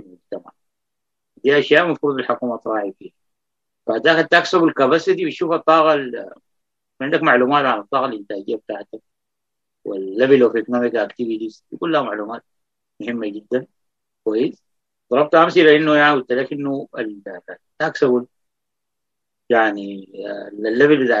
المجتمع. 0.00 0.52
دي 1.44 1.58
أشياء 1.58 1.84
المفروض 1.86 2.18
الحكومة 2.18 2.56
تراعي 2.56 2.94
فيها. 2.98 3.12
فده 3.86 4.20
ال 4.20 4.26
taxable 4.26 4.72
capacity 4.72 5.24
بيشوف 5.24 5.52
الطاقة 5.52 5.92
عندك 7.00 7.22
معلومات 7.22 7.64
عن 7.64 7.78
الطاقة 7.80 8.06
الإنتاجية 8.06 8.56
بتاعتك. 8.56 9.02
وال 9.84 10.01
level 10.01 10.42
of 10.42 10.56
economic 10.56 10.94
activities 10.96 11.64
دي 11.72 11.76
كلها 11.78 12.02
معلومات 12.02 12.44
مهمة 13.00 13.28
جدا. 13.28 13.66
كويس. 14.24 14.62
ضربت 15.12 15.34
أمثلة 15.34 15.76
انه 15.76 15.94
يعني 15.94 16.14
قلت 16.14 16.32
لك 16.32 16.52
إنه 16.52 16.88
ال 16.98 17.14
taxable 17.14 18.26
يعني 19.50 20.12
ال 20.52 20.61
level 20.61 21.04
بتاع 21.04 21.20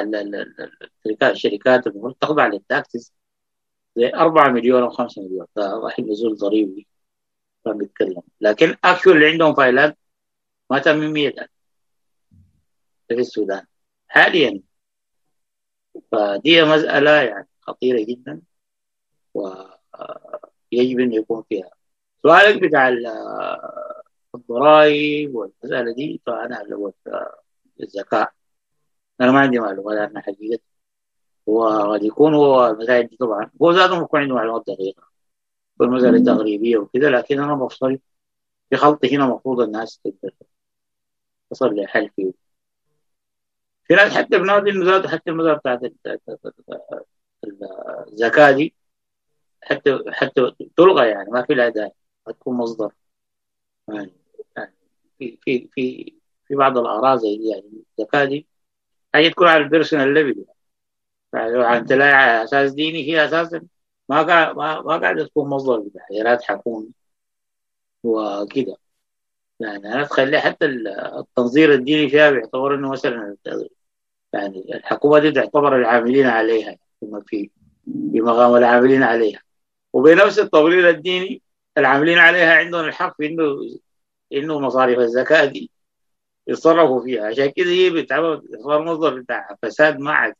الشركات 1.30 1.32
الشركات 1.32 1.86
المفروض 1.86 2.14
تخضع 2.14 2.46
لل 2.46 2.65
taxes 2.65 3.12
زي 3.96 4.08
4 4.14 4.48
مليون 4.50 4.82
أو 4.82 4.90
5 4.90 5.22
مليون. 5.22 5.46
ده 5.56 5.76
واحد 5.76 6.04
نزول 6.04 6.36
ضريبي. 6.36 6.86
كان 7.64 7.78
بيتكلم. 7.78 8.22
لكن 8.40 8.76
اكشوال 8.84 9.16
اللي 9.16 9.28
عندهم 9.30 9.54
فايلات 9.54 9.98
ما 10.70 10.78
تم 10.78 10.98
100000 11.12 11.48
في 13.08 13.14
السودان. 13.14 13.66
حاليا. 14.08 14.62
فدي 16.12 16.64
مسألة 16.64 17.10
يعني 17.22 17.48
خطيرة 17.60 18.04
جدا. 18.04 18.42
ويجب 19.38 21.00
أن 21.00 21.12
يكون 21.12 21.42
فيها. 21.48 21.70
سؤالك 22.22 22.62
بتاع 22.62 22.88
الضرائب 24.34 25.34
والمسألة 25.34 25.94
دي 25.94 26.20
فأنا 26.26 26.62
اللي 26.62 26.92
الذكاء 27.82 28.32
أنا 29.20 29.32
ما 29.32 29.40
عندي 29.40 29.58
معلومات 29.58 29.98
عنها 29.98 30.22
حقيقة. 30.22 30.62
وقد 31.46 32.02
يكون 32.04 32.34
هو 32.34 32.66
المسائل 32.66 33.06
دي 33.06 33.16
طبعا 33.16 33.50
هو 33.62 33.70
ذاته 33.70 34.00
ممكن 34.00 34.18
عنده 34.18 34.34
معلومات 34.34 34.64
دقيقة. 34.66 35.02
والمسألة 35.80 36.24
تغريبية 36.24 36.76
وكده 36.78 37.10
لكن 37.10 37.40
أنا 37.40 37.54
بفصل 37.54 37.98
في 38.70 38.76
خلط 38.76 39.04
هنا 39.04 39.24
المفروض 39.24 39.60
الناس 39.60 39.98
تقدر 40.04 40.34
تصل 41.50 41.74
لحل 41.76 42.10
فيه. 42.16 42.32
في 43.84 43.94
ناس 43.94 44.12
حتى 44.12 44.38
بنادي 44.38 44.70
إنه 44.70 44.84
ذاته 44.84 45.08
حتى 45.08 45.30
المسألة 45.30 45.54
بتاعت 45.54 45.80
الزكاة 48.12 48.50
دي 48.50 48.74
حتى 49.62 49.98
حتى 50.12 50.52
تلغى 50.76 51.08
يعني 51.10 51.30
ما 51.30 51.42
في 51.42 51.54
لها 51.54 51.68
داعي 51.68 51.92
تكون 52.26 52.56
مصدر. 52.56 52.92
يعني 53.88 54.12
في 55.18 55.38
في 55.44 55.68
في 55.74 56.14
في 56.48 56.54
بعض 56.54 56.78
الآراء 56.78 57.16
زي 57.16 57.36
دي 57.36 57.48
يعني 57.48 57.84
الزكاة 58.00 58.24
دي 58.24 58.46
حاجة 59.14 59.28
تكون 59.28 59.48
على 59.48 59.64
ال 59.64 59.70
personal 59.70 60.14
level 60.14 60.46
يعني. 61.34 61.52
لو 61.52 61.62
أنت 61.62 61.92
لا 61.92 62.16
على 62.16 62.44
أساس 62.44 62.72
ديني 62.72 63.02
هي 63.08 63.24
أساسا 63.26 63.62
ما 64.08 64.24
ما, 64.54 64.98
قاعدة 64.98 65.26
تكون 65.26 65.50
مصدر 65.50 65.80
بتحذيرات 65.80 66.42
حكومي 66.42 66.90
وكده. 68.04 68.76
يعني 69.60 69.94
أنا 69.94 70.04
تخلي 70.04 70.40
حتى 70.40 70.66
التنظير 71.20 71.74
الديني 71.74 72.10
فيها 72.10 72.30
بيعتبر 72.30 72.74
إنه 72.74 72.92
مثلا 72.92 73.36
يعني 74.34 74.76
الحكومة 74.76 75.18
دي 75.18 75.32
تعتبر 75.32 75.76
العاملين 75.76 76.26
عليها 76.26 76.76
في 77.26 77.50
في 78.12 78.20
مقام 78.20 78.56
العاملين 78.56 79.02
عليها. 79.02 79.40
وبنفس 79.92 80.38
التضليل 80.38 80.86
الديني 80.86 81.42
العاملين 81.78 82.18
عليها 82.18 82.54
عندهم 82.54 82.84
الحق 82.84 83.16
في 83.16 83.26
انه 83.26 83.56
إنه 84.32 84.60
مصاريف 84.60 84.98
الزكاة 84.98 85.44
دي 85.44 85.70
يتصرفوا 86.46 87.04
فيها. 87.04 87.26
عشان 87.26 87.50
كده 87.56 87.70
هي 87.70 88.06
صار 88.64 88.84
مصدر 88.84 89.20
بتاع 89.20 89.56
فساد 89.62 89.98
ما 89.98 90.12
عاد 90.12 90.34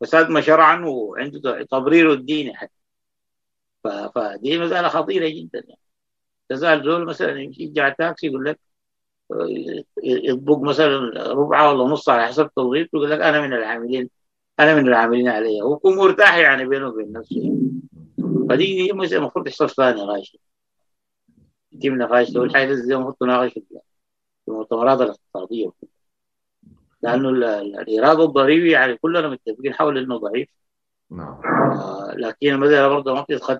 فساد 0.00 0.28
ما 0.30 0.40
شرعا 0.40 0.84
وعنده 0.84 1.62
تبريره 1.62 2.12
الديني 2.12 2.56
حتى. 2.56 2.72
فدي 4.14 4.58
مسألة 4.58 4.88
خطيرة 4.88 5.28
جدا 5.28 5.64
يعني. 5.68 5.80
تسأل 6.48 6.84
زول 6.84 7.06
مثلا 7.06 7.40
يمشي 7.40 7.62
يرجع 7.62 7.88
تاكسي 7.88 8.26
يقول 8.26 8.44
لك 8.44 8.60
يطبق 10.04 10.58
مثلا 10.58 10.98
ربعة 11.32 11.72
ولا 11.72 11.84
نص 11.92 12.08
على 12.08 12.26
حسب 12.26 12.50
توظيف 12.56 12.94
يقول 12.94 13.10
لك 13.10 13.20
أنا 13.20 13.40
من 13.40 13.52
العاملين 13.52 14.10
أنا 14.60 14.74
من 14.74 14.88
العاملين 14.88 15.28
عليها. 15.28 15.64
ويكون 15.64 15.96
مرتاح 15.96 16.36
يعني 16.36 16.68
بينه 16.68 16.88
وبين 16.88 17.12
نفسه. 17.12 17.58
يعني. 18.34 18.48
فدي 18.48 18.92
دي 18.92 19.16
المفروض 19.16 19.46
تحصل 19.46 19.70
ثاني 19.70 20.02
غاشي 20.02 20.40
يتم 21.72 21.94
نقاشته 21.94 22.40
والحاجة 22.40 22.74
زي 22.74 22.96
ما 22.96 23.14
تناقش 23.20 23.52
في 23.52 23.62
المؤتمرات 24.48 25.00
الاقتصادية. 25.00 25.70
لأنه 27.02 27.28
الإيراد 27.60 28.20
الضريبي 28.20 28.70
يعني 28.70 28.96
كلنا 28.96 29.28
متفقين 29.28 29.74
حول 29.74 29.98
إنه 29.98 30.16
ضعيف. 30.16 30.48
نعم. 31.10 31.40
آه 31.72 32.14
لكن 32.16 32.48
المسألة 32.48 32.88
برضه 32.88 33.14
ما 33.14 33.20
بتتخذ 33.20 33.58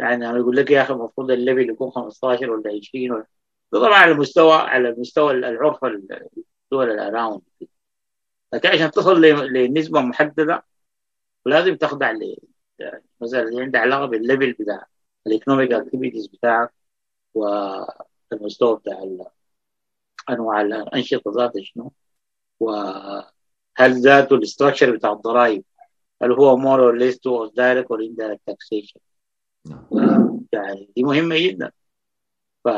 يعني 0.00 0.30
أنا 0.30 0.38
يقول 0.38 0.56
لك 0.56 0.70
يا 0.70 0.82
أخي 0.82 0.94
المفروض 0.94 1.30
الليفل 1.30 1.70
يكون 1.70 1.90
15 1.90 2.50
ولا 2.50 2.70
20 2.70 3.10
ولا 3.12 3.26
طبعا 3.70 3.94
على 3.94 4.12
المستوى 4.12 4.52
على 4.54 4.88
المستوى 4.88 5.32
العرف 5.32 5.84
الدول 5.84 6.90
الاراوند 6.90 7.42
لكن 8.52 8.68
عشان 8.68 8.90
تصل 8.90 9.20
لنسبة 9.52 10.00
محددة 10.00 10.64
لازم 11.46 11.76
تخضع 11.76 12.10
مثلا 13.20 13.42
اللي 13.42 13.62
عندها 13.62 13.80
علاقة 13.80 14.06
بال 14.06 14.19
level 14.19 14.52
بتاع 14.52 14.86
ال 15.26 15.31
economic 15.31 15.72
activities 15.72 16.26
بتاعك 16.26 16.72
والمستوى 17.34 18.76
بتاع 18.78 19.02
أنواع 20.30 20.60
الأنشطة 20.60 21.32
ذاتها 21.36 21.62
شنو؟ 21.62 21.92
وهل 22.60 23.32
ذاته 23.80 24.36
ال 24.36 24.42
structure 24.42 24.96
بتاع 24.96 25.12
الضرائب 25.12 25.64
هل 26.22 26.32
هو 26.32 26.56
more 26.56 26.80
or 26.80 26.96
less 26.96 27.18
to 27.20 27.46
direct 27.46 27.90
or 27.90 28.00
indirect 28.02 28.40
taxation 28.46 29.00
يعني 30.52 30.90
دي 30.96 31.02
مهمة 31.02 31.38
جدا. 31.38 31.72
ف... 32.64 32.68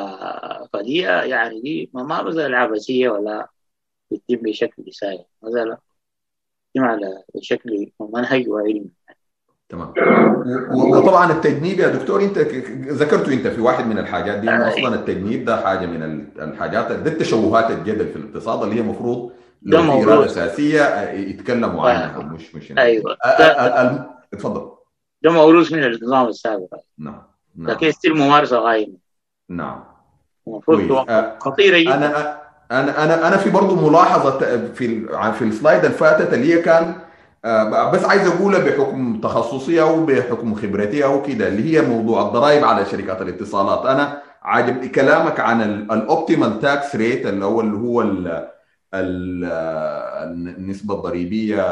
فدي 0.73 0.97
يعني 1.03 1.61
دي 1.61 1.91
ما 1.95 2.23
مسألة 2.23 2.57
عبثية 2.57 3.09
ولا 3.09 3.49
بتتم 4.11 4.37
بشكل 4.37 4.85
سائل 4.95 5.25
مسألة 5.43 5.79
بتتم 6.71 6.85
على 6.85 7.23
شكل 7.41 7.93
منهج 8.01 8.49
وعلم. 8.49 8.91
تمام. 9.69 9.93
وطبعا 10.73 11.33
التجنيب 11.33 11.81
يا 11.81 11.89
دكتور 11.89 12.23
أنت 12.23 12.39
ذكرته 12.89 13.33
أنت 13.33 13.47
في 13.47 13.61
واحد 13.61 13.87
من 13.87 13.99
الحاجات 13.99 14.39
دي 14.39 14.51
انه 14.51 14.69
أصلا 14.69 14.95
التجنيب 14.95 15.45
ده 15.45 15.57
حاجة 15.57 15.87
من 15.87 16.27
الحاجات 16.39 16.93
ده 16.93 17.11
التشوهات 17.11 17.71
الجدل 17.71 18.09
في 18.09 18.17
الاقتصاد 18.17 18.63
اللي 18.63 18.77
هي 18.77 18.81
المفروض 18.81 19.33
لو 19.63 19.83
في 19.83 19.89
إرادة 19.91 20.25
اساسيه 20.27 21.11
يتكلموا 21.11 21.91
عنها 21.91 22.19
مش 22.19 22.55
مش 22.55 22.73
أيوه. 22.79 23.17
اتفضل. 24.33 24.71
ده 25.23 25.31
موروث 25.31 25.73
من 25.73 25.85
النظام 25.85 26.29
السابق. 26.29 26.75
نعم 26.99 27.23
نعم. 27.57 27.71
لكن 27.71 27.91
ستيل 27.91 28.15
ممارسة 28.15 28.59
غايمة. 28.59 28.97
نعم. 29.49 29.85
المفروض 30.49 31.07
خطيرة 31.41 31.79
جدا. 31.79 31.95
أنا 31.95 32.41
أنا 32.71 33.05
أنا 33.05 33.29
أنا 33.29 33.37
في 33.37 33.51
برضه 33.51 33.91
ملاحظة 33.91 34.39
في 34.75 35.07
في 35.33 35.43
ال 35.43 35.50
slide 35.50 35.85
اللي 35.85 35.97
فاتت 35.97 36.35
اللي 36.35 36.55
هي 36.55 36.63
كان 36.63 36.95
بس 37.93 38.05
عايز 38.05 38.29
اقولها 38.29 38.59
بحكم 38.59 39.21
تخصصي 39.21 39.81
أو 39.81 40.07
بحكم 40.07 40.55
خبرتي 40.55 41.05
أو 41.05 41.23
كده 41.23 41.49
اللي 41.49 41.75
هي 41.75 41.83
موضوع 41.83 42.29
الضرائب 42.29 42.65
على 42.65 42.87
شركات 42.87 43.23
الاتصالات. 43.23 43.87
أنا 43.87 44.23
عاجب 44.43 44.85
كلامك 44.87 45.41
عن 45.41 45.63
ال 45.63 45.75
optimal 45.75 46.61
tax 46.61 46.97
rate 46.97 47.27
اللي 47.27 47.45
هو 47.45 47.61
اللي 47.61 47.77
هو 47.77 48.03
ال 48.03 48.45
النسبة 48.95 50.95
الضريبية 50.95 51.63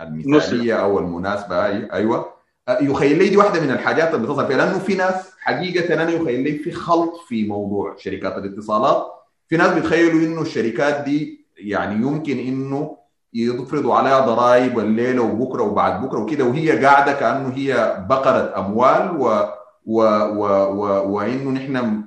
المثالية 0.00 0.74
أو 0.74 0.98
المناسبة. 0.98 1.66
أيوه. 1.66 2.34
يخيل 2.80 3.18
لي 3.18 3.28
دي 3.28 3.36
واحدة 3.36 3.60
من 3.60 3.70
الحاجات 3.70 4.14
اللي 4.14 4.26
بتظهر 4.26 4.46
فيها 4.46 4.56
لأنه 4.56 4.78
في 4.78 4.94
ناس 4.94 5.30
حقيقة 5.40 5.94
أنا 5.94 6.10
يخيل 6.10 6.40
لي 6.40 6.58
في 6.58 6.72
خلط 6.72 7.16
في 7.28 7.48
موضوع 7.48 7.96
شركات 7.98 8.38
الاتصالات. 8.38 9.06
في 9.48 9.56
ناس 9.56 9.72
بيتخيلوا 9.72 10.20
إنه 10.20 10.42
الشركات 10.42 11.04
دي 11.04 11.46
يعني 11.58 11.94
يمكن 11.94 12.38
إنه 12.38 12.96
يفرضوا 13.34 13.94
عليها 13.94 14.20
ضرائب 14.20 14.78
الليلة 14.78 15.22
وبكرة 15.22 15.62
وبعد 15.62 16.02
بكرة 16.02 16.18
وكده 16.18 16.44
وهي 16.44 16.84
قاعدة 16.84 17.12
كأنه 17.12 17.52
هي 17.56 17.96
بقرة 18.08 18.54
أموال 18.58 19.16
و 19.20 19.40
و 19.86 20.02
و 20.02 20.44
و 20.74 21.10
وإنه 21.16 21.50
نحن 21.50 22.02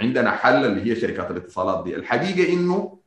عندنا 0.00 0.30
حل 0.30 0.64
اللي 0.64 0.90
هي 0.90 0.96
شركات 0.96 1.30
الاتصالات 1.30 1.84
دي. 1.84 1.96
الحقيقة 1.96 2.52
إنه 2.52 2.98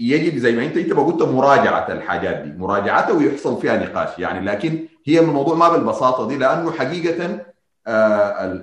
يجب 0.00 0.38
زي 0.38 0.56
ما 0.56 0.64
أنت 0.64 0.76
أنت 0.76 0.92
قلت 0.92 1.22
مراجعة 1.22 1.86
الحاجات 1.92 2.36
دي 2.36 2.52
مراجعتها 2.58 3.12
ويحصل 3.12 3.60
فيها 3.60 3.76
نقاش. 3.76 4.18
يعني 4.18 4.46
لكن 4.46 4.86
هي 5.04 5.20
الموضوع 5.20 5.54
ما 5.54 5.68
بالبساطة 5.68 6.28
دي 6.28 6.36
لأنه 6.38 6.72
حقيقة 6.72 7.38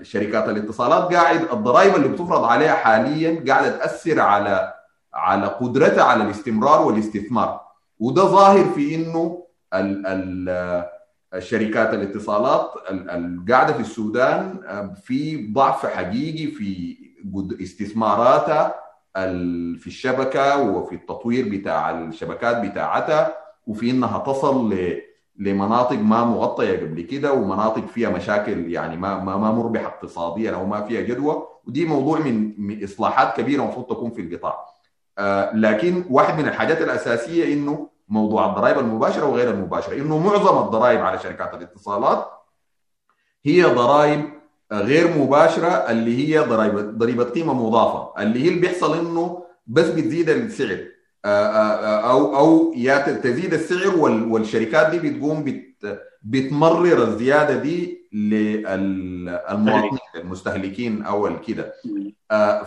شركات 0.03 0.49
الاتصالات 0.49 1.13
قاعد 1.13 1.41
الضرائب 1.51 1.95
اللي 1.95 2.07
بتفرض 2.07 2.43
عليها 2.43 2.73
حاليا 2.73 3.43
قاعدة 3.47 3.77
تأثر 3.77 4.19
على 4.19 4.73
على 5.17 5.47
قدرتها 5.47 6.03
على 6.03 6.23
الاستمرار 6.23 6.81
والاستثمار 6.87 7.61
وده 7.99 8.23
ظاهر 8.23 8.65
في 8.65 8.95
إنه 8.95 9.43
ال 9.73 10.07
ال 10.07 10.87
شركات 11.39 11.93
الاتصالات 11.93 12.71
القاعدة 12.89 13.73
في 13.73 13.79
السودان 13.79 14.59
في 15.03 15.51
ضعف 15.53 15.85
حقيقي 15.85 16.47
في 16.47 16.97
استثماراتها 17.61 18.75
في 19.77 19.87
الشبكة 19.87 20.61
وفي 20.61 20.95
التطوير 20.95 21.49
بتاع 21.49 21.91
الشبكات 21.91 22.57
بتاعتها 22.71 23.33
وفي 23.67 23.91
إنها 23.91 24.19
تصل 24.19 24.77
لمناطق 25.39 25.99
ما 25.99 26.25
مغطية 26.25 26.79
قبل 26.79 27.01
كده 27.01 27.33
ومناطق 27.33 27.85
فيها 27.85 28.09
مشاكل 28.09 28.71
يعني 28.71 28.97
ما 28.97 29.23
ما, 29.23 29.37
ما 29.37 29.51
مربحه 29.51 29.85
اقتصاديا 29.87 30.51
أو 30.51 30.65
ما 30.65 30.81
فيها 30.81 31.01
جدوى 31.01 31.47
ودي 31.67 31.85
موضوع 31.85 32.19
من 32.19 32.83
إصلاحات 32.83 33.37
كبيرة 33.37 33.63
المفروض 33.63 33.85
تكون 33.85 34.11
في 34.11 34.21
القطاع. 34.21 34.76
آه 35.17 35.55
لكن 35.55 36.03
واحد 36.09 36.39
من 36.39 36.47
الحاجات 36.47 36.81
الأساسية 36.81 37.53
إنه 37.53 37.89
موضوع 38.09 38.49
الضرائب 38.49 38.79
المباشرة 38.79 39.25
وغير 39.25 39.49
المباشرة 39.51 39.93
إنه 39.93 40.17
معظم 40.19 40.65
الضرائب 40.65 41.01
على 41.01 41.19
شركات 41.19 41.53
الاتصالات 41.53 42.27
هي 43.45 43.63
ضرائب 43.63 44.25
غير 44.71 45.17
مباشرة 45.17 45.67
اللي 45.67 46.27
هي 46.27 46.39
ضريبه 46.39 46.81
ضريبة 46.81 47.23
قيمة 47.23 47.53
مضافة 47.53 48.21
اللي 48.23 48.43
هي 48.43 48.47
اللي 48.47 48.59
بيحصل 48.59 48.99
إنه 48.99 49.43
بس 49.67 49.85
بتزيد 49.87 50.29
السعر 50.29 50.77
أو 51.25 52.37
أو 52.37 52.73
يا 52.75 52.97
تزيد 53.11 53.53
السعر 53.53 53.95
والشركات 53.99 54.89
دي 54.95 54.99
بتقوم 55.09 55.43
بت 55.43 55.99
بتمرر 56.23 57.03
الزيادة 57.03 57.55
دي 57.57 57.97
للمواطنين 58.13 59.99
المستهلكين 60.15 61.01
أو 61.03 61.41
كده. 61.47 61.73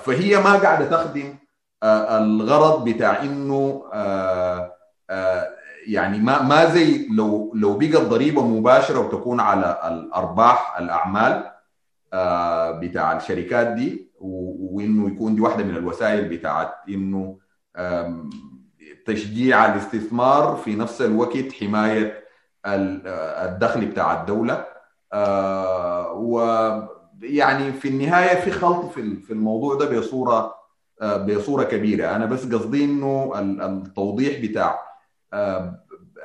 فهي 0.05 0.37
ما 0.37 0.55
قاعدة 0.57 0.85
تخدم 0.91 1.35
الغرض 1.85 2.89
بتاع 2.89 3.23
إنه 3.23 3.85
يعني 5.87 6.19
ما 6.19 6.43
ما 6.43 6.65
زي 6.67 7.09
لو 7.09 7.53
لو 7.55 7.79
بقت 7.79 7.97
ضريبة 8.03 8.47
مباشرة 8.47 8.99
وتكون 8.99 9.41
على 9.41 9.81
الأرباح 9.89 10.79
الأعمال 10.79 11.51
بتاع 12.81 13.17
الشركات 13.17 13.67
دي 13.67 14.11
وإنه 14.21 15.09
يكون 15.09 15.35
دي 15.35 15.41
واحدة 15.41 15.65
من 15.65 15.77
الوسائل 15.77 16.29
بتاعت 16.29 16.73
إنه 16.89 17.37
تشجيع 19.07 19.73
الاستثمار 19.73 20.57
في 20.57 20.75
نفس 20.77 21.03
الوقت 21.03 21.53
حماية 21.61 22.25
الدخل 22.67 23.87
بتاع 23.87 24.21
الدولة. 24.21 24.65
ويعني 26.15 27.73
في 27.73 27.89
النهاية 27.89 28.41
في 28.41 28.51
خلط 28.51 28.87
في 28.93 29.31
الموضوع 29.31 29.75
ده 29.75 29.99
بصورة 29.99 30.55
بصورة 31.03 31.63
كبيرة. 31.63 32.17
أنا 32.17 32.27
بس 32.27 32.47
قصدي 32.53 32.85
إنه 32.85 33.33
التوضيح 33.37 34.41
بتاع 34.43 34.79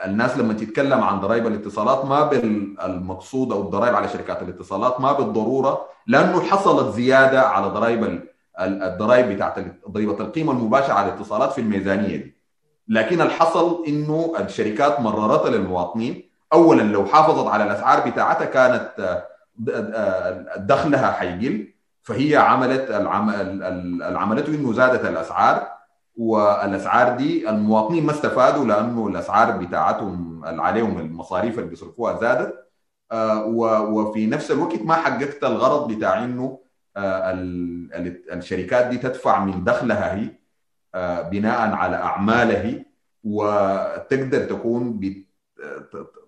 الناس 0.06 0.38
لما 0.38 0.54
تتكلم 0.54 1.02
عن 1.02 1.20
ضرائب 1.20 1.48
الاتصالات 1.48 2.06
ما 2.06 2.24
بالمقصود 2.24 3.52
أو 3.52 3.62
الضرائب 3.62 3.96
على 3.96 4.08
شركات 4.08 4.42
الاتصالات 4.42 5.02
ما 5.02 5.14
بالضرورة 5.14 5.82
لأنه 6.08 6.42
حصلت 6.42 6.96
زيادة 6.96 7.42
على 7.42 7.68
ضرائب 7.68 8.24
الضرائب 8.60 9.30
بتاعت 9.30 9.56
ضريبة 9.90 10.20
القيمة 10.20 10.52
المباشرة 10.52 10.94
على 10.94 11.08
الاتصالات 11.08 11.52
في 11.52 11.62
الميزانية 11.62 12.18
دي. 12.18 12.36
لكن 12.88 13.22
الحصل 13.22 13.84
إنه 13.88 14.34
الشركات 14.40 15.00
مررتها 15.00 15.50
للمواطنين. 15.50 16.30
اولا 16.54 16.82
لو 16.82 17.06
حافظت 17.06 17.48
على 17.48 17.64
الأسعار 17.64 18.10
بتاعتها 18.10 18.46
كانت 18.46 19.22
دخلها 20.58 21.12
حيقل. 21.12 21.68
فهي 22.06 22.36
عملت 22.36 22.92
عملته 24.02 24.56
انه 24.56 24.74
زادت 24.74 25.06
الأسعار 25.06 25.68
والأسعار 26.16 27.18
دي 27.18 27.50
المواطنين 27.50 28.06
ما 28.06 28.12
استفادوا 28.12 28.66
لأنه 28.66 29.08
الأسعار 29.08 29.58
بتاعتهم 29.58 30.46
عليهم 30.46 31.00
المصاريف 31.00 31.60
اللي 31.60 31.70
بيصرفوها 31.70 32.20
زادت. 32.22 32.66
وفي 33.94 34.28
نفس 34.28 34.52
الوقت 34.52 34.82
ما 34.82 34.94
حققت 34.96 35.44
الغرض 35.44 35.92
بتاع 35.92 36.24
إنه 36.24 36.60
الشركات 38.34 38.86
دي 38.86 38.98
تدفع 38.98 39.46
من 39.46 39.64
دخلها 39.64 40.16
هي 40.16 40.30
بناء 41.30 41.72
على 41.74 41.96
اعمالها 41.96 42.86
وتقدر 43.24 44.46
تكون 44.46 45.00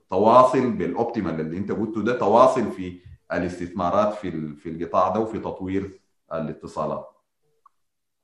تواصل 0.10 0.72
بالاوبتيمال 0.72 1.40
اللي 1.40 1.58
أنت 1.58 1.72
قلته 1.72 2.02
ده 2.04 2.18
تواصل 2.20 2.72
في 2.72 3.00
الاستثمارات 3.34 4.14
في 4.14 4.56
في 4.56 4.70
القطاع 4.70 5.10
ده 5.10 5.20
وفي 5.20 5.40
تطوير 5.40 6.00
الاتصالات. 6.34 7.10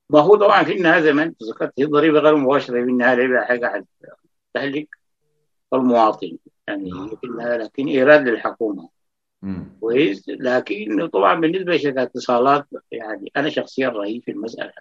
ما 0.10 0.20
هو 0.20 0.36
طبعا 0.36 0.64
في 0.64 0.72
النهايه 0.78 1.02
زي 1.02 1.14
ما 1.14 1.24
انت 1.24 1.44
ذكرت 1.44 1.74
هي 1.78 1.86
ضريبة 1.86 2.20
غير 2.20 2.36
مباشرة 2.36 2.84
في 2.84 2.90
النهايه 2.90 3.16
لعبه 3.16 3.46
حاجة 3.46 3.86
تهلك 4.54 4.98
المواطن 5.74 6.38
يعني 6.68 6.92
في 7.22 7.24
النهايه 7.24 7.58
لكن 7.58 7.88
إيراد 7.88 8.28
للحكومة. 8.28 8.90
كويس. 9.82 10.30
لكن 10.30 11.08
طبعا 11.08 11.40
بالنسبة 11.40 11.76
لشركات 11.76 11.98
الاتصالات 11.98 12.68
يعني 12.92 13.32
أنا 13.38 13.50
شخصيا 13.50 13.90
رأيي 13.90 14.22
في 14.22 14.32
المسألة 14.32 14.74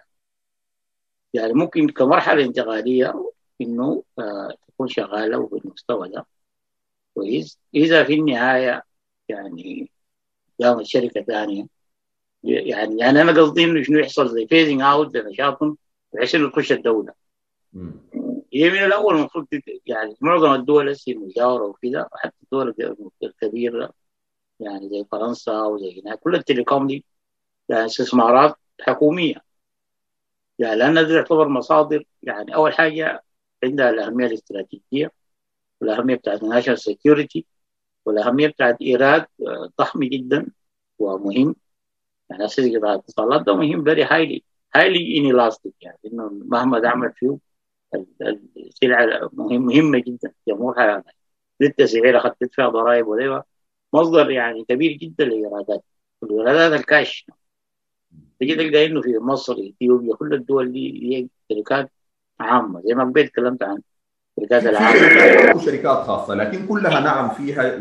يعني 1.33 1.53
ممكن 1.53 1.89
كمرحلة 1.89 2.45
انتقالية 2.45 3.31
إنه 3.61 4.03
آه 4.19 4.55
تكون 4.67 4.87
شغالة 4.87 5.37
وبالمستوى 5.39 6.09
ده. 6.09 6.25
كويس. 7.13 7.59
إذا 7.75 8.03
في 8.03 8.13
النهاية 8.13 8.83
يعني 9.29 9.91
قامت 10.63 10.85
شركه 10.85 11.21
ثانية 11.21 11.65
يعني 12.43 12.99
يعني 12.99 13.21
أنا 13.21 13.41
قصدي 13.41 13.63
إنه 13.63 13.83
شنو 13.83 13.99
يحصل 13.99 14.29
زي 14.29 14.47
phasing 14.47 14.81
out 14.81 15.15
لنشاطهم 15.15 15.77
بحيث 16.13 16.35
انه 16.35 16.49
تخش 16.49 16.71
الدولة. 16.71 17.13
هي 18.53 18.69
من 18.69 18.83
الأول 18.83 19.15
المفروض 19.15 19.47
يعني 19.85 20.15
معظم 20.21 20.53
الدول 20.53 20.89
هسه 20.89 21.11
المجاوره 21.11 21.63
وكذا 21.63 22.09
حتى 22.13 22.35
الدول 22.43 22.75
الكبيرة 23.23 23.93
يعني 24.59 24.89
زي 24.89 25.05
فرنسا 25.11 25.61
وزي 25.61 26.01
هناك 26.01 26.19
كل 26.19 26.35
ال 26.35 26.41
telecom 26.41 26.87
دي 26.87 27.05
يعني 27.69 27.85
استثمارات 27.85 28.55
حكومية. 28.81 29.35
يعني 30.59 30.75
لأن 30.75 31.07
دي 31.07 31.13
تعتبر 31.13 31.47
مصادر. 31.47 32.03
يعني 32.23 32.55
أول 32.55 32.73
حاجة 32.73 33.23
عندها 33.63 33.89
الأهمية 33.89 34.25
الاستراتيجية 34.25 35.11
والأهمية 35.81 36.15
بتاعت 36.15 36.43
ال 36.43 36.47
national 36.47 36.79
security 36.79 37.45
والأهمية 38.05 38.47
بتاعت 38.47 38.81
إيراد 38.81 39.25
ضخم 39.79 40.03
جدا 40.03 40.47
ومهم. 40.99 41.55
يعني 42.29 42.45
اساسي 42.45 42.77
قطاع 42.77 42.93
الاتصالات 42.93 43.45
ده 43.45 43.55
مهم 43.55 43.83
very 43.83 44.03
highly 44.03 44.43
highly 44.75 45.17
inelastic 45.19 45.73
يعني 45.81 45.97
إنه 46.05 46.29
مهما 46.45 46.79
تعمل 46.79 47.13
فيه 47.15 47.37
السلعه 48.57 49.29
مهم 49.33 49.65
مهمة 49.65 49.99
جدا 50.07 50.33
جمهورها 50.47 50.85
يعني 50.85 51.03
للتسعير 51.61 52.17
اخذت 52.17 52.35
تدفع 52.39 52.69
ضرائب 52.69 53.07
ولا 53.07 53.43
مصدر 53.93 54.31
يعني 54.31 54.65
كبير 54.69 54.91
جدا 54.91 55.25
للايرادات 55.25 55.83
الايرادات 56.23 56.79
الكاش. 56.79 57.27
تجي 58.39 58.55
تلقى 58.55 58.85
إنه 58.85 59.01
في 59.01 59.17
مصر 59.17 59.53
إثيوبيا 59.53 60.15
كل 60.15 60.33
الدول 60.33 60.71
دي 60.71 61.15
هي 61.17 61.27
شركات 61.51 61.91
عامة. 62.39 62.81
زي 62.81 62.93
ما 62.95 63.03
قبل 63.03 63.27
تكلمت 63.27 63.63
عن 63.63 63.81
الشركات 64.37 64.65
العامه 64.65 65.65
شركات 65.65 65.97
خاصة 65.97 66.33
لكن 66.33 66.67
كلها 66.67 66.99
نعم 66.99 67.29
فيها 67.29 67.75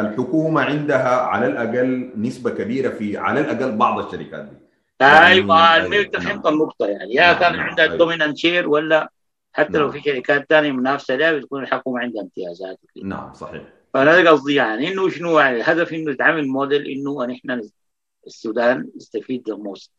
الحكومة 0.00 0.62
عندها 0.62 1.16
على 1.16 1.46
الأقل 1.46 2.12
نسبة 2.16 2.50
كبيرة 2.50 2.88
في 2.88 3.16
على 3.16 3.40
الأقل 3.40 3.76
بعض 3.76 4.04
الشركات 4.04 4.44
دي. 4.44 4.56
أيوه 5.02 5.76
يعني 5.76 6.04
فهمت 6.04 6.46
النقطة 6.46 6.86
يعني. 6.86 7.14
يا 7.14 7.32
كان 7.32 7.60
عندها 7.60 7.86
dominant 7.86 8.36
share 8.36 8.68
ولا 8.68 9.12
حتى 9.52 9.78
لو 9.78 9.90
في 9.90 10.00
شركات 10.00 10.46
ثانية 10.48 10.72
منافسة 10.72 11.16
لها 11.16 11.32
بتكون 11.32 11.62
الحكومة 11.62 12.00
عندها 12.00 12.22
امتيازات. 12.22 12.78
نعم 13.04 13.32
صحيح. 13.32 13.62
فأنا 13.94 14.30
قصدي 14.30 14.54
يعني 14.54 14.92
إنه 14.92 15.08
شنو 15.08 15.38
يعني؟ 15.38 15.56
الهدف 15.56 15.92
إنه 15.92 16.10
يتعمل 16.10 16.48
موديل 16.48 16.86
إنه 16.86 17.24
نحن 17.24 17.62
السودان 18.26 18.88
يستفيد 18.96 19.50
most 19.50 19.92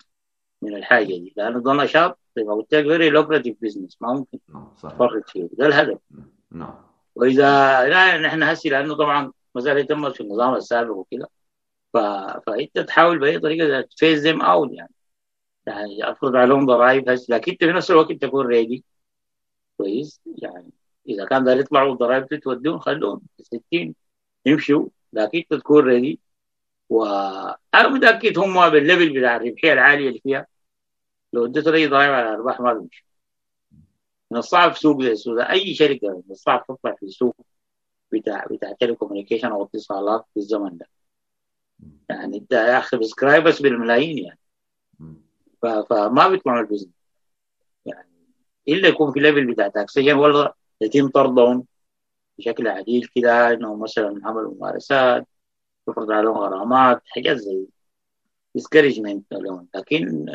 من 0.62 0.76
الحاجة 0.76 1.06
دي. 1.06 1.34
لأنه 1.38 1.60
ده 1.60 1.74
نشاط 1.74 2.20
زي 2.36 2.44
قلت 2.44 2.74
لك 2.74 2.84
very 2.84 3.10
lucrative 3.10 3.58
business 3.62 3.98
ما 4.02 4.14
ممكن 4.14 4.40
تفرط 4.84 5.30
فيه. 5.30 5.50
ده 5.54 5.66
الهدف. 5.66 5.98
نعم. 6.52 6.76
وإذا 7.16 7.44
لا 7.90 8.18
نحن 8.18 8.44
هسي 8.44 8.70
لأنه 8.70 8.96
طبعا 8.96 9.32
ما 9.56 9.62
زال 9.62 9.88
تمت 9.88 10.16
في 10.16 10.22
النظام 10.22 10.56
السابق 10.56 10.96
وكده. 10.96 11.30
ف... 11.94 11.98
فأنت 12.48 12.80
تحاول 12.80 13.20
بأي 13.20 13.40
طريقة 13.40 13.82
ت 13.82 13.88
phase 13.88 14.20
them 14.20 14.42
out 14.42 14.74
يعني. 14.74 14.94
يعني 15.66 16.12
أفرض 16.12 16.36
عليهم 16.36 16.66
ضرائب 16.66 17.10
هسي. 17.10 17.34
لكن 17.34 17.52
أنت 17.52 17.64
في 17.64 17.72
نفس 17.72 17.92
الوقت 17.92 18.12
تكون 18.12 18.46
ready 18.46 18.84
كويس. 19.78 20.22
يعني 20.38 20.72
إذا 21.10 21.26
كان 21.26 21.44
داير 21.44 21.60
يطلعوا 21.60 21.94
الضرائب 21.94 22.40
توديهم 22.40 22.80
خلوهم. 22.80 23.22
60 23.42 23.96
يمشوا. 24.46 24.88
لكن 25.14 25.38
أنت 25.38 25.54
تكون 25.54 25.84
ready 25.86 26.20
وأنا 26.90 27.88
متأكد 27.88 28.38
هم 28.38 28.70
بال 28.70 28.84
level 28.84 29.20
بتاع 29.20 29.36
الربحية 29.36 29.74
العالية 29.74 30.08
اللي 30.10 30.20
فيها. 30.20 30.48
لو 31.34 31.46
اديت 31.46 31.68
اي 31.68 31.88
ضرائب 31.88 32.12
على 32.12 32.30
الارباح 32.30 32.60
ما 32.60 32.74
بيمشي 32.74 33.06
من 34.32 34.38
الصعب 34.38 34.76
سوق 34.76 35.02
زي 35.02 35.12
السودان 35.12 35.46
أي 35.46 35.74
شركة 35.74 36.08
من 36.10 36.32
الصعب 36.32 36.66
تطلع 36.68 36.96
في 36.96 37.04
السوق 37.04 37.36
بتاع 38.12 38.46
بتاع 38.52 38.72
telecommunication 38.72 39.48
أو 39.48 39.64
اتصالات 39.64 40.26
في 40.34 40.38
الزمن 40.40 40.78
ده. 40.78 40.88
يعني 42.10 42.38
انت 42.38 42.52
يا 42.52 42.78
أخي 42.78 42.98
subscribers 42.98 43.62
بالملايين 43.62 44.18
يعني. 44.18 44.40
فما 45.62 46.28
بيطلعوا 46.28 46.60
البزنس. 46.60 46.90
يعني 47.86 48.10
إلا 48.68 48.88
يكون 48.88 49.12
في 49.12 49.20
ليفل 49.20 49.54
بتاع 49.54 49.68
تاكسيشن 49.68 50.14
ولا 50.14 50.54
يتم 50.82 51.10
طردهم 51.10 51.66
بشكل 52.38 52.68
عديل 52.68 53.10
كده 53.16 53.54
إنهم 53.54 53.80
مثلا 53.80 54.22
عملوا 54.24 54.54
ممارسات 54.54 55.28
يفرض 55.88 56.12
عليهم 56.12 56.38
غرامات 56.38 57.02
حاجات 57.06 57.38
زي 57.38 57.68
ديسكريجمنت 58.56 59.34
لكن 59.76 60.26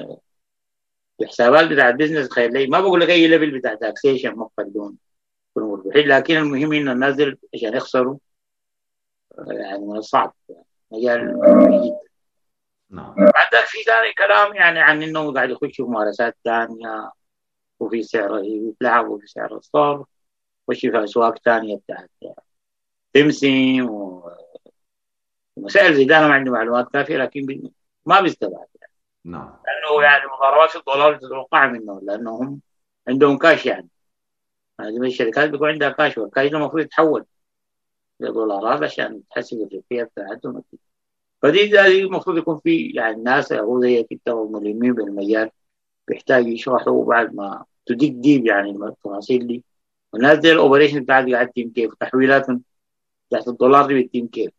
الحسابات 1.20 1.68
بتاع 1.68 1.88
البيزنس 1.88 2.31
خير. 2.31 2.50
لي 2.50 2.66
ما 2.66 2.81
بقول 2.81 3.00
لك 3.00 3.11
أي 3.11 3.28
ليفل 3.28 3.59
بتاع 3.59 3.74
تاكسيشن 3.74 4.28
يكونوا 4.28 5.76
مربحين 5.76 6.09
لكن 6.09 6.37
المهم 6.37 6.72
إنه 6.72 6.92
الناس 6.92 7.16
عشان 7.54 7.76
يخسروا 7.76 8.16
يعني 9.48 9.87
من 9.87 9.96
الصعب 9.96 10.35
مجال 10.90 11.20
جدا 11.85 12.09
نعم. 12.90 13.14
بعد 13.14 13.64
في 13.66 13.83
ثاني 13.87 14.12
كلام 14.12 14.54
يعني 14.54 14.81
عن 14.81 15.02
إنه 15.02 15.33
قاعد 15.33 15.50
يخشوا 15.50 15.68
في 15.70 15.83
ممارسات 15.83 16.37
ثانية 16.44 17.11
وفي 17.81 18.02
سعر 18.02 18.44
يتلعبوا 18.44 19.18
في 19.18 19.26
سعر 19.26 19.57
الصرف 19.57 20.07
وشي 20.68 20.90
في 20.90 21.04
أسواق 21.04 21.38
ثانية 21.38 21.76
بتاعت 21.76 22.11
تمسم 23.12 23.88
ومسائل 25.57 25.94
زي 25.94 26.04
ده. 26.04 26.18
أنا 26.18 26.28
ما 26.28 26.35
عندي 26.35 26.50
معلومات 26.50 26.88
كافية 26.92 27.16
لكن 27.16 27.70
ما 28.07 28.20
بيستبعد. 28.20 28.66
نعم. 29.24 29.57
لأنه 29.66 30.02
يعني 30.02 30.24
مضاربات 30.26 30.76
الدولار 30.76 31.16
تتوقع 31.16 31.66
منه 31.66 32.00
لأنهم 32.02 32.61
عندهم 33.09 33.38
كاش 33.38 33.66
يعني. 33.66 33.88
هذه 34.81 35.07
الشركات 35.07 35.50
بيكون 35.50 35.68
عندها 35.70 35.90
كاش 35.90 36.18
والكاش 36.18 36.52
المفروض 36.52 36.83
يتحول. 36.83 37.24
لدولارات 38.20 38.83
عشان 38.83 39.22
تحسب 39.31 39.57
الربحيه 39.57 40.02
بتاعتهم. 40.04 40.62
فدي 41.42 41.81
المفروض 42.04 42.38
يكون 42.38 42.59
في 42.59 42.87
يعني 42.87 43.22
ناس 43.22 43.52
هو 43.52 43.81
زي 43.81 44.02
كده 44.02 44.48
ملمين 44.48 44.94
بالمجال 44.94 45.50
بيحتاج 46.09 46.46
يشرحوا 46.46 47.04
بعد 47.04 47.35
ما 47.35 47.64
تديك 47.87 48.12
deep 48.12 48.46
يعني 48.46 48.70
التفاصيل 48.70 49.46
دي. 49.46 49.64
والناس 50.12 50.38
دي 50.38 50.52
ال 50.52 50.57
operation 50.57 51.00
بتاعت 51.00 51.31
قاعد 51.31 51.48
تتم 51.48 51.70
كيف 51.70 51.94
تحويلاتهم 51.94 52.62
تحت 53.31 53.48
الدولار 53.48 53.87
دي 53.87 54.02
بتتم 54.02 54.26
كيف. 54.26 54.50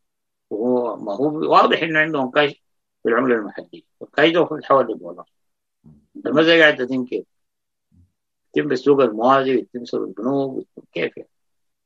وهو 0.49 0.97
ما 0.97 1.15
هو 1.15 1.51
واضح 1.51 1.83
إنه 1.83 1.99
عندهم 1.99 2.31
كاش 2.31 2.63
بالعملة 3.05 3.35
المحلية. 3.35 3.81
والكاش 3.99 4.29
ده 4.29 4.39
المفروض 4.39 4.59
يتحول 4.59 4.91
لدولار 4.91 5.29
المسألة 6.25 6.59
قاعد 6.61 6.75
تتم 6.77 7.05
كيف 7.05 7.25
يتم 8.55 8.67
بالسوق 8.67 9.01
الموازي 9.01 9.55
ويتم 9.55 9.85
سوق 9.85 10.01
البنوك 10.01 10.67
كيف 10.93 11.17
يعني. 11.17 11.29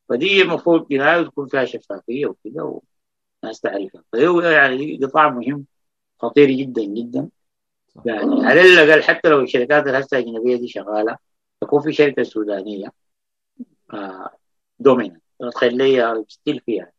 فدي 0.09 0.41
المفروض 0.41 0.87
بنهاية 0.87 1.23
تكون 1.23 1.47
فيها 1.47 1.65
شفافية 1.65 2.25
وكده 2.25 2.81
والناس 3.43 3.61
تعرفها. 3.61 4.03
فهو 4.13 4.41
يعني 4.41 4.99
قطاع 5.03 5.29
مهم 5.29 5.65
خطير 6.19 6.51
جدا 6.51 6.83
جدا. 6.83 7.29
يعني 8.05 8.45
على 8.45 8.61
الأقل 8.61 9.03
حتى 9.03 9.29
لو 9.29 9.39
الشركات 9.41 9.87
الهسة 9.87 10.17
الأجنبية 10.17 10.55
دي 10.55 10.67
شغالة 10.67 11.17
تكون 11.61 11.81
في 11.81 11.93
شركة 11.93 12.23
سودانية 12.23 12.87
آه 13.93 14.29
dominant 14.79 15.19
تخليها 15.51 16.25
still 16.27 16.59
فيها. 16.59 16.91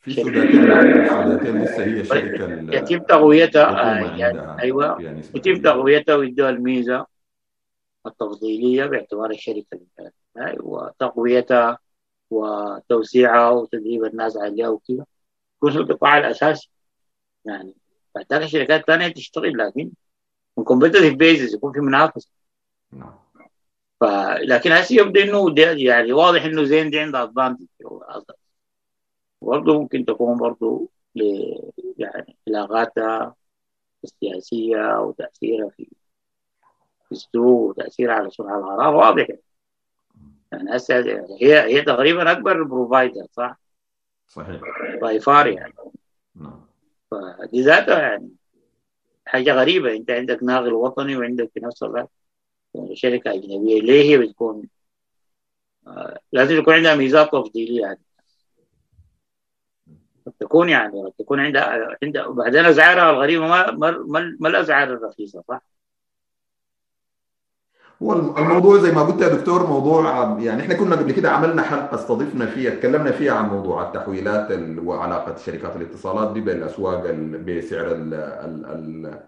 في 0.00 0.14
سوداتل 0.14 0.70
السوداتل 0.70 1.62
لسه 1.62 1.84
هي 1.84 2.04
شركة 2.04 2.74
يتم 2.76 2.98
تقويتها 2.98 3.64
آه 3.64 4.16
يعني 4.16 4.62
أيوه. 4.62 5.02
يتم 5.34 5.62
تقويتها 5.62 6.14
ويدوها 6.14 6.50
الميزة 6.50 7.06
التفضيلية 8.06 8.86
باعتبار 8.86 9.30
الشركة 9.30 9.78
وتقويتها 10.60 11.78
وتوسيعها 12.30 13.50
وتدريب 13.50 14.04
الناس 14.04 14.36
عليها 14.36 14.68
وكذا. 14.68 15.04
يكون 15.56 15.72
القطاع 15.72 16.18
الاساسي 16.18 16.70
يعني. 17.44 17.74
بعدين 18.14 18.42
الشركات 18.42 18.80
الثانية 18.80 19.08
تشتغل 19.08 19.58
لكن 19.58 19.90
من 20.56 20.64
competitive 20.64 21.14
basis 21.14 21.54
يكون 21.54 21.72
في 21.72 21.80
منافسة. 21.80 22.28
نعم. 22.92 23.14
ف... 24.00 24.04
لكن 24.40 24.72
هسه 24.72 24.94
يبدو 25.00 25.20
إنه 25.20 25.54
يعني 25.58 26.12
واضح 26.12 26.44
إنه 26.44 26.64
زين 26.64 26.90
دي 26.90 26.98
عندها 26.98 27.22
advantage 27.22 27.66
برضه 29.42 29.80
ممكن 29.80 30.04
تكون 30.04 30.38
برضه 30.38 30.88
ل... 31.14 31.22
يعني 31.98 32.36
علاقاتها 32.48 33.34
السياسية 34.04 35.00
وتأثيرها 35.00 35.68
في 35.68 35.88
في 37.04 37.12
السوق 37.12 37.60
وتأثيرها 37.68 38.14
على 38.14 38.30
صنع 38.30 38.58
القرار 38.58 38.94
واضح. 38.94 39.26
يعني 40.52 40.76
هسه 40.76 40.98
هي 41.40 41.60
هي 41.60 41.82
تقريبا 41.82 42.32
أكبر 42.32 42.62
provider 42.62 43.26
صح؟ 43.32 43.60
صحيح. 44.28 44.60
by 45.00 45.20
far 45.20 45.46
يعني. 45.46 45.74
نعم. 46.34 46.66
فدي 47.10 47.62
ذاتها 47.62 48.02
يعني 48.02 48.30
حاجة 49.26 49.52
غريبة. 49.52 49.96
أنت 49.96 50.10
عندك 50.10 50.42
ناقل 50.42 50.72
وطني 50.72 51.16
وعندك 51.16 51.50
في 51.54 51.60
نفس 51.60 51.82
الوقت 51.82 52.10
شركة 52.92 53.34
أجنبية. 53.34 53.80
ليه 53.80 54.02
هي 54.02 54.18
بتكون؟ 54.18 54.68
آه 55.86 56.20
لازم 56.32 56.58
يكون 56.58 56.74
عندها 56.74 56.94
ميزات 56.94 57.32
تفضيلية. 57.32 57.80
يعني 57.80 58.00
قد 60.26 60.32
تكون 60.40 60.68
يعني 60.68 61.02
قد 61.02 61.12
تكون 61.18 61.40
عندها 61.40 61.96
عندها 62.02 62.26
وبعدين 62.26 62.64
اسعارها 62.64 63.10
الغريبة 63.10 63.46
ما 63.46 63.70
ما 63.70 64.04
ما, 64.40 64.48
الاسعار 64.48 64.92
الرخيصة 64.92 65.42
صح؟ 65.48 65.62
هو 68.02 68.12
الموضوع 68.12 68.78
زي 68.78 68.92
ما 68.92 69.02
قلت 69.02 69.22
يا 69.22 69.28
دكتور 69.28 69.66
موضوع 69.66 70.36
يعني 70.40 70.62
إحنا 70.62 70.74
كنا 70.74 70.96
قبل 70.96 71.12
كده 71.12 71.30
عملنا 71.30 71.62
حلقة 71.62 71.94
استضفنا 71.94 72.46
فيها 72.46 72.70
تكلمنا 72.70 73.10
فيها 73.10 73.32
عن 73.32 73.48
موضوع 73.48 73.88
التحويلات 73.88 74.48
وعلاقة 74.78 75.36
شركات 75.36 75.76
الاتصالات 75.76 76.32
دي 76.32 76.40
بالاسواق 76.40 77.10
بسعر 77.46 77.86
ال 77.92 78.14
ال 78.14 78.64
ال 78.66 79.20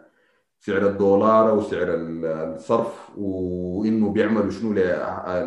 سعر 0.61 0.87
الدولار 0.87 1.51
أو 1.51 1.63
سعر 1.63 1.87
الصرف 1.89 3.11
وإنه 3.17 4.09
بيعملوا 4.09 4.51
شنو 4.51 4.73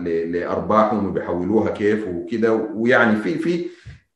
لأرباحهم 0.05 1.07
وبيحولوها 1.07 1.71
كيف 1.71 2.07
وكده 2.07 2.53
ويعني 2.53 3.15
في 3.15 3.35
في 3.35 3.65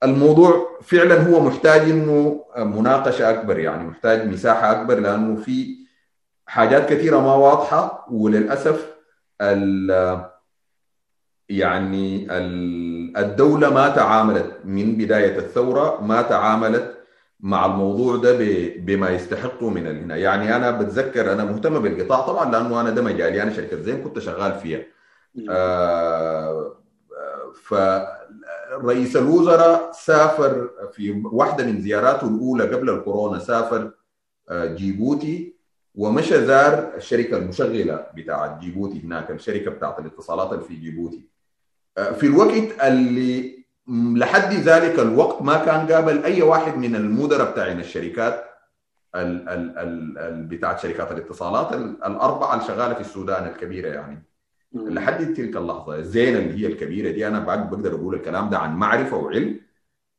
الموضوع 0.03 0.79
فعلا 0.81 1.21
هو 1.21 1.39
محتاج 1.39 1.81
إنه 1.81 2.45
مناقشة 2.57 3.29
أكبر 3.29 3.59
يعني 3.59 3.83
محتاج 3.83 4.27
مساحة 4.27 4.71
أكبر 4.71 4.99
لأنه 4.99 5.35
في 5.41 5.75
حاجات 6.45 6.89
كثيرة 6.93 7.19
ما 7.19 7.35
واضحة 7.35 8.05
وللأسف 8.11 8.95
ال 9.41 9.91
يعني 11.49 12.27
الدولة 13.19 13.69
ما 13.73 13.89
تعاملت 13.89 14.57
من 14.65 14.95
بداية 14.97 15.37
الثورة 15.39 16.01
ما 16.01 16.21
تعاملت 16.21 16.97
مع 17.39 17.65
الموضوع 17.65 18.15
ده 18.15 18.37
بما 18.77 19.09
يستحقه 19.09 19.69
من 19.69 19.87
هنا 19.87 20.15
يعني 20.15 20.55
أنا 20.55 20.71
بتذكر 20.71 21.33
أنا 21.33 21.43
مهتم 21.45 21.79
بالقطاع 21.79 22.21
طبعا 22.21 22.51
لأنه 22.51 22.81
أنا 22.81 22.89
ده 22.89 23.01
مجالي 23.01 23.43
أنا 23.43 23.53
شركة 23.53 23.81
زين 23.81 24.03
كنت 24.03 24.19
شغال 24.19 24.59
فيها. 24.59 24.81
آه 25.49 26.75
فرئيس 28.79 29.15
الوزراء 29.15 29.91
سافر 29.91 30.69
في 30.93 31.21
واحدة 31.25 31.65
من 31.65 31.81
زياراته 31.81 32.27
الأولى 32.27 32.75
قبل 32.75 32.89
الكورونا 32.89 33.39
سافر 33.39 33.91
جيبوتي 34.51 35.55
ومشى 35.95 36.45
زار 36.45 36.91
الشركة 36.95 37.37
المشغلة 37.37 38.05
بتاعت 38.15 38.59
جيبوتي 38.59 39.01
هناك 39.03 39.31
الشركة 39.31 39.71
بتاعت 39.71 39.99
الاتصالات 39.99 40.63
في 40.63 40.75
جيبوتي. 40.75 41.27
في 41.95 42.23
الوقت 42.25 42.81
اللي 42.83 43.61
لحد 43.87 44.53
ذلك 44.53 44.99
الوقت 44.99 45.41
ما 45.41 45.65
كان 45.65 45.91
قابل 45.91 46.23
أي 46.23 46.41
واحد 46.41 46.77
من 46.77 46.95
المدراء 46.95 47.51
بتاعين 47.51 47.79
الشركات 47.79 48.45
ال 49.15 49.49
ال 49.49 49.77
ال 49.77 50.17
ال 50.17 50.43
بتاعت 50.43 50.79
شركات 50.79 51.11
الاتصالات 51.11 51.73
الأربعة 52.05 52.53
اللي 52.53 52.65
شغالة 52.65 52.93
في 52.93 53.01
السودان 53.01 53.47
الكبيرة 53.47 53.87
يعني. 53.89 54.23
لحد 54.73 55.33
تلك 55.33 55.55
اللحظة 55.57 55.95
الزين 55.95 56.35
اللي 56.37 56.61
هي 56.61 56.67
الكبيرة 56.71 57.11
دي 57.11 57.27
أنا 57.27 57.39
بعد 57.39 57.69
بقدر 57.69 57.95
أقول 57.95 58.15
الكلام 58.15 58.49
ده 58.49 58.57
عن 58.57 58.75
معرفة 58.75 59.17
وعلم. 59.17 59.59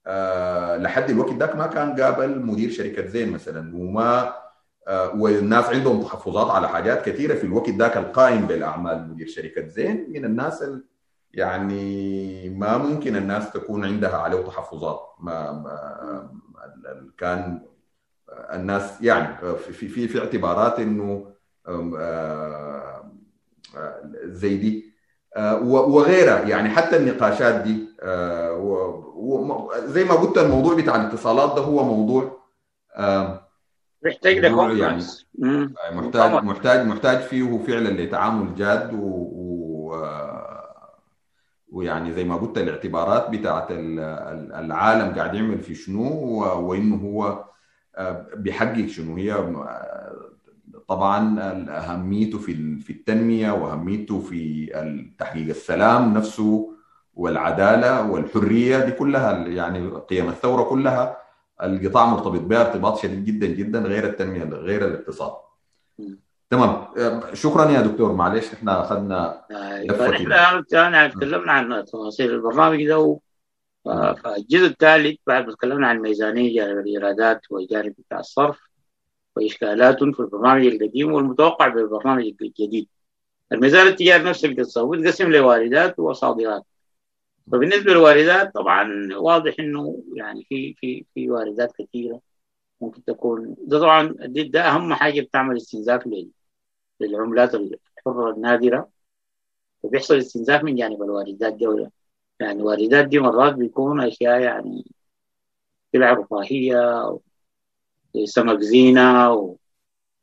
أه 0.07 0.77
لحد 0.77 1.11
الوقت 1.11 1.33
ذاك 1.33 1.57
ما 1.57 1.67
كان 1.67 2.01
قابل 2.01 2.41
مدير 2.41 2.71
شركة 2.71 3.07
زين 3.07 3.31
مثلا 3.33 3.77
وما 3.77 4.35
أه 4.89 5.15
والناس 5.17 5.65
عندهم 5.65 6.03
تحفظات 6.03 6.51
على 6.51 6.69
حاجات 6.69 7.05
كثيرة 7.09 7.35
في 7.35 7.45
الوقت 7.45 7.69
ذاك 7.71 7.97
القائم 7.97 8.47
بالأعمال 8.47 9.09
مدير 9.11 9.27
شركة 9.27 9.67
زين. 9.69 10.07
من 10.13 10.25
الناس 10.25 10.65
يعني 11.33 12.49
ما 12.51 12.79
ممكن 12.79 13.17
الناس 13.17 13.51
تكون 13.53 13.85
عندها 13.85 14.17
عليه 14.17 14.41
تحفظات. 14.43 15.01
ما, 15.21 15.53
ما 15.53 16.31
كان 17.19 17.61
الناس 18.53 19.03
يعني 19.03 19.37
في 19.57 19.89
في 19.89 20.09
في 20.09 20.19
اعتبارات 20.21 20.79
إنه 20.81 21.33
زي 24.25 24.57
دي. 24.57 24.93
وغيرها. 25.63 26.41
يعني 26.41 26.69
حتى 26.69 26.97
النقاشات 26.97 27.55
دي 27.55 27.89
زي 29.85 30.05
ما 30.05 30.15
قلت 30.15 30.39
الموضوع 30.39 30.75
بتاع 30.75 30.97
الاتصالات 30.97 31.55
ده 31.57 31.63
هو 31.63 31.85
موضوع 31.85 32.43
محتاج 34.05 34.79
يعني 34.79 35.03
محتاج 35.93 36.45
محتاج 36.45 36.87
محتاج 36.87 37.19
فيه 37.19 37.59
فعلا 37.59 37.89
لتعامل 37.89 38.55
جاد 38.55 38.91
و 38.95 39.33
ويعني 41.73 42.13
زي 42.13 42.25
ما 42.25 42.37
قلت 42.37 42.59
الاعتبارات 42.59 43.31
بتاعت 43.31 43.67
العالم 43.71 45.15
قاعد 45.15 45.35
يعمل 45.35 45.59
في 45.59 45.75
شنو 45.75 46.05
وإنه 46.69 46.97
هو 46.97 47.45
بيحقق 48.37 48.87
شنو. 48.87 49.17
هي 49.17 49.53
طبعا 50.89 51.41
أهميته 51.69 52.39
في 52.39 52.79
في 52.81 52.91
التنمية 52.93 53.51
وأهميته 53.53 54.21
في 54.21 54.67
تحقيق 55.19 55.49
السلام 55.49 56.15
نفسه 56.15 56.73
والعدالة 57.15 58.11
والحرية 58.11 58.79
دي 58.79 58.93
كلها 58.93 59.33
يعني 59.33 59.89
قيم 59.89 60.29
الثورة 60.29 60.63
كلها. 60.63 61.17
القطاع 61.63 62.07
مرتبط 62.07 62.41
بها 62.41 62.61
ارتباط 62.61 62.99
شديد 62.99 63.25
جدا 63.25 63.47
جدا 63.47 63.79
غير 63.79 64.05
التنمية 64.05 64.45
غير 64.45 64.87
الاقتصاد. 64.87 65.33
تمام. 66.51 66.85
شكرا 67.33 67.71
يا 67.71 67.81
دكتور. 67.81 68.13
معلش 68.13 68.53
إحنا 68.53 68.81
أخذنا 68.81 69.43
إحنا 69.51 70.07
إحنا 70.75 71.09
تكلمنا 71.09 71.53
عن 71.53 71.85
تفاصيل 71.85 72.31
البرنامج 72.35 72.87
ده 72.87 73.19
فالجزء 74.25 74.67
الثالث 74.67 75.19
بعد 75.27 75.47
ما 75.47 75.53
تكلمنا 75.53 75.89
عن 75.89 75.97
الميزانية 75.97 76.55
جانب 76.55 76.79
الإيرادات 76.79 77.41
والجانب 77.51 77.95
بتاع 77.99 78.21
الصرف. 78.21 78.72
وإشكالات 79.37 80.05
في 80.05 80.21
البرنامج 80.21 80.67
القديم 80.67 81.13
والمتوقع 81.13 81.69
بالبرنامج 81.69 82.33
الجديد. 82.43 82.89
الميزان 83.53 83.87
التجاري 83.87 84.25
نفسه 84.25 84.49
بيتصور 84.49 84.97
بيتقسم 84.97 85.33
لواردات 85.33 85.99
وصادرات. 85.99 86.65
فبالنسبة 87.53 87.93
للواردات 87.93 88.55
طبعا 88.55 89.09
واضح 89.17 89.55
إنه 89.61 90.03
يعني 90.17 90.45
في 90.49 90.75
في 90.75 91.05
في 91.15 91.31
واردات 91.31 91.73
كثيرة 91.79 92.21
ممكن 92.81 93.05
تكون 93.05 93.57
ده 93.67 93.81
طبعا 93.81 94.15
ده 94.27 94.61
أهم 94.63 94.95
حاجة 94.95 95.21
بتعمل 95.21 95.57
استنزاف 95.57 96.09
للعملات 97.01 97.55
الحرة 97.55 98.31
النادرة 98.31 98.89
وبيحصل 99.83 100.17
استنزاف 100.19 100.65
من 100.65 100.77
جانب 100.77 101.03
الواردات 101.03 101.55
دي 101.55 101.67
يعني 102.41 102.61
الواردات 102.61 103.07
دي 103.09 103.19
مرات 103.19 103.55
بيكون 103.55 104.01
أشياء 104.01 104.41
يعني 104.41 104.85
سلع 105.93 106.13
رفاهيه 106.13 107.19
سمك 108.25 108.61
زينة 108.61 109.33
و... 109.33 109.57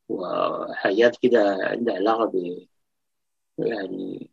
وحاجات 0.10 1.18
كده 1.24 1.58
عندها 1.62 1.96
علاقة 1.96 2.26
ب 2.26 2.68
يعني 3.60 4.30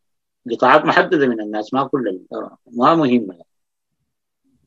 قطاعات 0.51 0.85
محددة 0.85 1.27
من 1.27 1.41
الناس 1.41 1.75
ما 1.75 1.89
كل 1.89 2.27
ما 2.73 2.95
مهمة. 2.95 3.39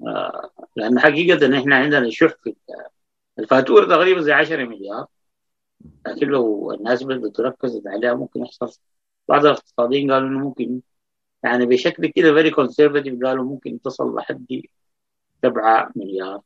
آه 0.08 0.52
لأن 0.76 1.00
حقيقة 1.00 1.60
إحنا 1.60 1.76
عندنا 1.76 2.10
شح 2.10 2.34
في 2.44 2.56
الفاتورة 3.40 3.86
تقريبا 3.86 4.22
زي 4.22 4.32
10 4.34 4.66
مليار. 4.66 5.08
لكن 6.08 6.28
لو 6.28 6.72
الناس 6.74 7.04
بدأت 7.04 7.36
تركز 7.36 7.82
عليها 7.88 8.14
ممكن 8.14 8.42
يحصل 8.42 8.80
بعض 9.28 9.46
الاقتصاديين 9.46 10.12
قالوا 10.12 10.28
إنه 10.30 10.40
ممكن 10.40 10.82
يعني 11.44 11.66
بشكل 11.66 12.08
كده 12.08 12.34
very 12.34 12.52
conservative 12.52 13.24
قالوا 13.24 13.46
ممكن 13.46 13.82
تصل 13.82 14.16
لحد 14.16 14.62
7 15.44 15.92
مليار. 15.96 16.42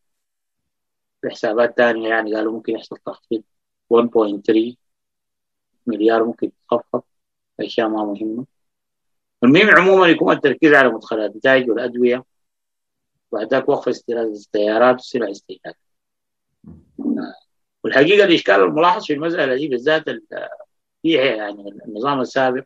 في 1.24 1.30
حسابات 1.30 1.78
ثانية 1.78 2.10
يعني 2.10 2.36
قالوا 2.36 2.54
ممكن 2.54 2.74
يحصل 2.74 2.98
تخفيض 2.98 3.44
1.3 3.94 4.76
مليار 5.88 6.24
ممكن 6.24 6.52
تخفض 6.72 7.02
أشياء 7.60 7.88
ما 7.90 8.04
مهمة. 8.06 8.46
المهم 9.44 9.70
عموما 9.70 10.08
يكون 10.08 10.34
التركيز 10.34 10.74
على 10.74 10.90
مدخلات 10.90 11.32
الإنتاج 11.32 11.69
والادويه 11.70 12.24
وبعدك 13.32 13.70
وقف 13.70 13.88
استيراد 13.88 14.28
السيارات 14.28 15.00
وسلع 15.00 15.32
استهلاك 15.32 15.78
والحقيقة 17.84 18.26
الإشكال 18.26 18.56
الملاحظ 18.56 19.06
في 19.06 19.14
المسألة 19.14 19.56
دي 19.56 19.68
بالذات 19.68 20.04
فيها 21.02 21.22
يعني 21.24 21.70
النظام 21.86 22.22
السابق 22.22 22.64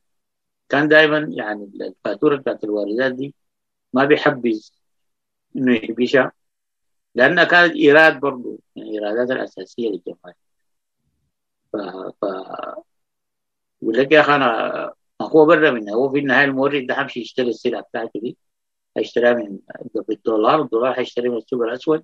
كان 0.70 0.88
دائما 0.88 1.18
يعني 1.32 1.72
الفاتورة 1.82 2.36
بتاعت 2.36 2.64
الواردات 2.64 3.12
دي 3.14 3.36
ما 3.94 4.06
بيحبذ 4.06 4.70
إنه 5.56 5.76
يحبشها 5.76 6.32
لانها 7.18 7.44
كانت 7.44 7.76
إيراد 7.76 8.20
برضه 8.20 8.60
يعني 8.76 8.90
الايرادات 9.00 9.32
الأساسية 9.32 9.90
للجمارك 9.90 10.36
ف 11.74 11.78
ف 12.22 12.26
ولك 13.82 14.12
يا 14.12 14.22
أخي 14.22 14.36
أنا 14.36 14.94
هو 15.22 15.46
برا 15.46 15.72
منها 15.72 15.94
هو 15.96 16.10
في 16.12 16.20
النهاية 16.20 16.46
المورد 16.46 16.88
ده 16.88 16.94
حمشي 16.96 17.20
يشتري 17.20 17.50
السلعه 17.50 17.82
بتاعته 17.82 18.20
دي 18.20 18.38
هيشتريها 18.98 19.34
من 19.34 19.60
بالدولار 20.08 20.62
الدولار 20.62 21.00
هيشتري 21.00 21.30
من 21.30 21.38
السوق 21.38 21.64
الأسود 21.64 22.04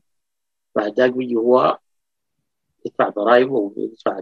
بعد 0.75 0.93
ذاك 0.99 1.11
بيجي 1.11 1.35
هو 1.35 1.79
يدفع 2.85 3.09
ضرائبه 3.09 3.53
ويدفع 3.77 4.21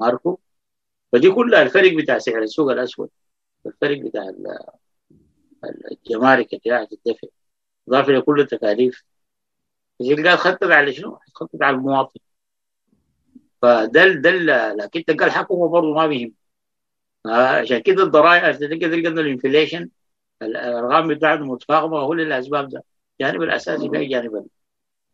ماركه. 0.00 0.38
فدي 1.12 1.30
كلها 1.30 1.62
الفرق 1.62 1.92
بتاع 1.94 2.18
سعر 2.18 2.42
السوق 2.42 2.70
الأسود 2.72 3.10
الفرق 3.66 3.98
بتاع 3.98 4.32
الجمارك 5.92 6.54
اللي 6.54 6.88
الدفع 6.92 7.28
إضافة 7.88 8.12
لكل 8.12 8.40
التكاليف. 8.40 9.04
تلقاه 10.02 10.36
خطط 10.36 10.64
على 10.64 10.92
شنو؟ 10.92 11.18
خطط 11.34 11.62
على 11.62 11.76
المواطن. 11.76 12.20
فده 13.62 14.08
ده 14.08 14.30
لكن 14.72 15.04
تلقى 15.04 15.26
الحكومة 15.26 15.68
برضه 15.68 15.94
ما 15.94 16.06
بيهم. 16.06 16.32
عشان 17.26 17.78
كده 17.78 18.02
الضرائب 18.02 18.58
تلقى 18.58 18.78
تلقى 18.78 19.08
الانفليشن 19.08 19.88
الأرقام 20.42 21.08
بتاعته 21.08 21.44
متفاقمه 21.44 21.98
هو 21.98 22.14
للأسباب 22.14 22.68
ده. 22.68 22.84
الجانب 23.20 23.42
الأساسي 23.42 23.90
في 23.90 23.96
الجانب 23.96 24.46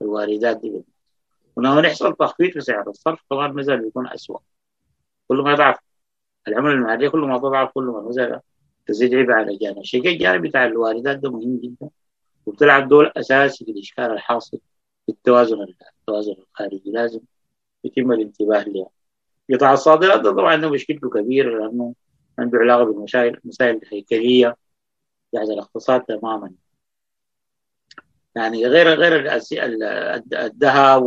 الواردات 0.03 0.61
دي. 0.61 0.83
ولما 1.57 1.81
نحصل 1.81 2.17
تخفيض 2.17 2.51
في 2.53 2.61
سعر 2.61 2.91
الصرف 2.91 3.23
طبعا 3.31 3.47
النزل 3.51 3.83
بيكون 3.83 4.09
أسوأ. 4.09 4.39
كل 5.29 5.37
ما 5.37 5.55
ضعف. 5.55 5.77
العملة 6.49 6.73
المحلية 6.73 7.09
كل 7.09 7.19
ما 7.21 7.39
تضعف 7.39 7.71
كل 7.73 7.85
ما 7.85 8.09
نزل 8.09 8.41
تزيد 8.87 9.15
عبء 9.15 9.33
على 9.33 9.53
الجانب 9.53 9.79
الشيء 9.79 10.09
الجانب 10.09 10.47
بتاع 10.47 10.65
الواردات 10.65 11.19
ده 11.19 11.31
مهم 11.31 11.61
جدا. 11.63 11.91
وبتلعب 12.47 12.89
دور 12.89 13.13
أساسي 13.17 13.65
في 13.65 13.71
الإشكال 13.71 14.05
الحاصل 14.05 14.59
التوازن 15.09 15.67
التوازن 16.01 16.33
الخارجي 16.33 16.91
لازم 16.91 17.21
يتم 17.85 18.13
الانتباه 18.13 18.63
لها 18.65 18.91
قطاع 19.53 19.73
الصادرات 19.73 20.21
طبعا 20.27 20.57
مشكلته 20.57 21.11
كبيرة 21.11 21.59
لأنه 21.59 21.95
عنده 22.39 22.59
علاقة 22.59 22.85
بالمسائل 22.85 23.41
المسائل 23.45 23.77
الهيكلية 23.83 24.57
بتاعت 25.33 25.49
الاقتصاد 25.49 26.03
تماما. 26.05 26.53
يعني 28.37 28.67
غير 28.67 28.89
غير 28.89 29.33
الذهب 30.33 31.03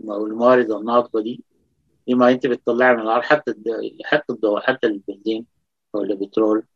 والموارد 0.00 0.70
الناطقة 0.70 1.20
دي 1.22 1.44
لما 2.08 2.30
انت 2.30 2.46
بتطلعها 2.46 2.94
من 2.94 3.00
الأرض. 3.00 3.22
حتى 3.22 3.54
حتى 4.04 4.32
الضوء 4.32 4.60
حتى 4.60 4.86
البنزين 4.86 5.46
أو 5.94 6.02
البترول 6.02 6.66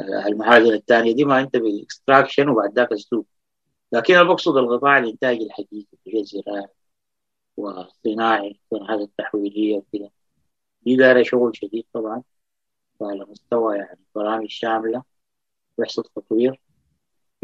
المعادن 0.00 0.72
الثانية 0.72 1.14
دي 1.14 1.24
ما 1.24 1.40
انت 1.40 1.56
باكستراكشن 1.56 2.48
وبعد 2.48 2.72
ذاك 2.74 2.92
اسلوب 2.92 3.26
لكن 3.92 4.14
أنا 4.14 4.22
بقصد 4.22 4.56
القطاع 4.56 4.98
الانتاجي 4.98 5.46
الحقيقي 5.46 5.86
اللي 6.06 6.18
هي 6.18 6.20
الزراعي 6.20 6.68
والصناعي 7.56 8.60
والصناعات 8.70 9.00
التحويلية 9.00 9.76
وكده. 9.76 10.10
دي 10.82 10.96
دايرة 10.96 11.22
شغل 11.22 11.56
شديد 11.56 11.84
طبعا. 11.92 12.22
وعلى 13.00 13.24
مستوى 13.28 13.76
يعني 13.78 14.00
برامج 14.14 14.48
شاملة 14.50 15.02
ويحصل 15.78 16.02
تطوير 16.02 16.60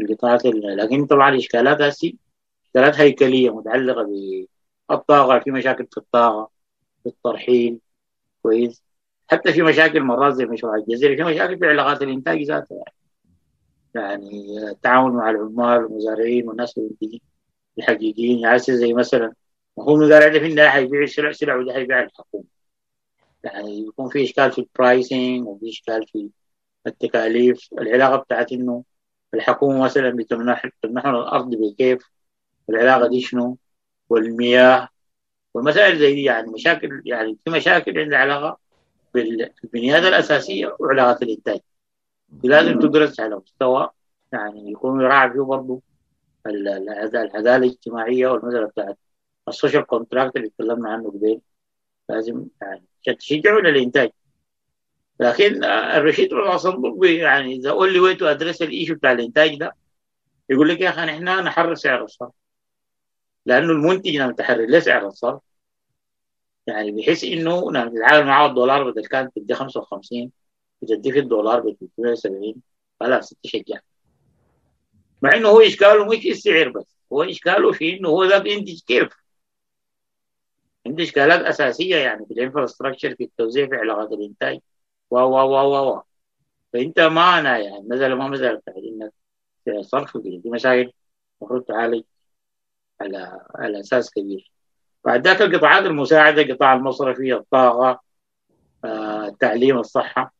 القطاعات 0.01 0.45
لكن 0.45 1.05
طبعا 1.05 1.29
الاشكالات 1.29 1.81
هسي 1.81 2.17
إشكالات 2.65 2.95
هيكلية 2.95 3.55
متعلقة 3.55 4.03
بالطاقة. 4.89 5.39
في 5.39 5.51
مشاكل 5.51 5.87
في 5.91 5.97
الطاقة 5.97 6.51
في 7.03 7.09
الترحيل 7.09 7.79
كويس. 8.43 8.83
حتى 9.27 9.53
في 9.53 9.61
مشاكل 9.61 10.01
مرات 10.01 10.33
زي 10.33 10.45
مشروع 10.45 10.75
الجزيرة 10.75 11.15
في 11.15 11.23
مشاكل 11.23 11.59
في 11.59 11.65
علاقات 11.67 12.01
الإنتاج 12.01 12.43
ذاتها. 12.43 12.75
يعني 12.75 12.93
يعني 14.01 14.57
التعاون 14.71 15.11
مع 15.13 15.29
العمال 15.29 15.83
والمزارعين 15.85 16.47
والناس 16.49 16.79
الحقيقيين. 17.77 18.39
يعني 18.39 18.59
زي 18.59 18.93
مثلا 18.93 19.33
هو 19.79 19.95
المزارع 19.95 20.27
ده 20.27 20.39
في 20.39 20.45
النهايه 20.47 20.69
حيبيع 20.69 21.05
سلع 21.05 21.31
سلع 21.31 21.55
وده 21.55 21.73
حيبيع 21.73 22.03
الحكومة 22.03 22.43
يعني 23.43 23.87
يكون 23.87 24.09
في 24.09 24.23
إشكال 24.23 24.51
في 24.51 24.59
البرايسنج 24.61 25.47
وفي 25.47 25.69
إشكال 25.69 26.07
في 26.07 26.29
التكاليف. 26.87 27.69
العلاقة 27.73 28.15
بتاعت 28.17 28.51
إنه 28.51 28.83
الحكومة 29.33 29.83
مثلا 29.83 30.09
بتمنح 30.09 30.67
تمنحنا 30.83 31.11
الأرض 31.19 31.55
بكيف. 31.55 32.03
العلاقة 32.69 33.07
دي 33.09 33.21
شنو؟ 33.21 33.57
والمياه. 34.09 34.89
والمسائل 35.53 35.99
زي 35.99 36.13
دي 36.15 36.23
يعني 36.23 36.51
مشاكل 36.51 37.01
يعني 37.05 37.37
في 37.45 37.51
مشاكل 37.51 37.99
عندها 37.99 38.19
علاقه 38.19 38.57
بالبنيات 39.13 40.03
الأساسية 40.03 40.75
وعلاقات 40.79 41.21
الإنتاج. 41.21 41.59
لازم 42.43 42.79
تدرس 42.79 43.19
على 43.19 43.35
مستوى 43.35 43.89
يعني 44.33 44.71
يكون 44.71 45.01
يراعى 45.01 45.31
فيه 45.31 45.41
برضه 45.41 45.81
العداله 46.47 47.55
الاجتماعية 47.55 48.27
والمساله 48.27 48.67
بتاعت 48.67 48.97
ال 49.47 49.52
social 49.52 49.85
contract 49.85 50.35
اللي 50.35 50.49
تكلمنا 50.49 50.89
عنه 50.89 51.09
قبل 51.09 51.41
لازم 52.09 52.45
يعني 52.61 52.83
تشجعوا 53.19 53.61
للإنتاج. 53.61 54.09
لكن 55.19 55.63
الرشيد 55.63 56.33
والصندوق 56.33 57.07
يعني 57.09 57.55
إذا 57.55 57.71
قول 57.71 57.93
لي 57.93 57.99
وين 57.99 58.23
address 58.23 58.61
ال 58.61 58.67
issue 58.67 58.95
بتاع 58.95 59.11
الإنتاج 59.11 59.55
ده 59.59 59.75
يقول 60.49 60.69
لك 60.69 60.81
يا 60.81 60.89
أخي 60.89 61.03
إحنا 61.05 61.41
نحرر 61.41 61.75
سعر 61.75 62.03
الصرف. 62.03 62.31
لأنه 63.45 63.71
المنتج 63.71 64.15
لما 64.15 64.31
تحرر 64.31 64.65
له 64.65 64.79
سعر 64.79 65.07
الصرف؟ 65.07 65.41
يعني 66.67 66.91
بحيث 66.91 67.23
إنه 67.23 67.71
لما 67.71 67.89
تتعامل 67.89 68.27
معاه 68.27 68.47
الدولار 68.49 68.91
بدل 68.91 69.05
كانت 69.05 69.35
تدي 69.35 69.53
55 69.53 70.31
بتدي 70.81 71.11
في 71.11 71.19
الدولار 71.19 71.59
ب 71.59 71.75
370 71.95 72.55
خلاص 72.99 73.33
تشجع 73.43 73.79
مع 75.21 75.33
إنه 75.35 75.49
هو 75.49 75.61
إشكاله 75.61 76.05
مش 76.05 76.25
السعر 76.25 76.69
بس 76.69 76.97
هو 77.13 77.23
إشكاله 77.23 77.71
في 77.71 77.97
إنه 77.97 78.09
هو 78.09 78.23
ذا 78.23 78.37
بينتج 78.37 78.79
كيف 78.87 79.09
عنده 80.87 81.03
إشكالات 81.03 81.41
أساسية 81.41 81.95
يعني 81.95 82.25
في 82.25 82.33
الانفراستراكشر 82.33 83.15
في 83.15 83.23
التوزيع 83.23 83.67
في 83.67 83.75
علاقات 83.75 84.11
الإنتاج. 84.11 84.59
و 85.11 85.17
و 85.19 85.35
و 85.35 85.89
و 85.97 86.01
فأنت 86.73 86.99
ما 86.99 87.39
أنا 87.39 87.57
يعني 87.57 87.87
مثلا 87.87 88.15
ما 88.15 88.27
مثلا 88.27 88.61
انك 88.77 89.13
صرف 89.81 90.17
دي 90.17 90.41
مشاكل 90.45 90.91
المفروض 91.41 91.63
تعالج 91.63 92.03
على 93.01 93.47
على 93.55 93.79
أساس 93.79 94.11
كبير. 94.11 94.51
بعد 95.05 95.27
ذاك 95.27 95.41
القطاعات 95.41 95.83
المساعدة 95.85 96.53
قطاع 96.53 96.73
المصرفي 96.73 97.33
الطاقة 97.33 98.01
آه، 98.85 99.27
التعليم 99.27 99.79
الصحة. 99.79 100.33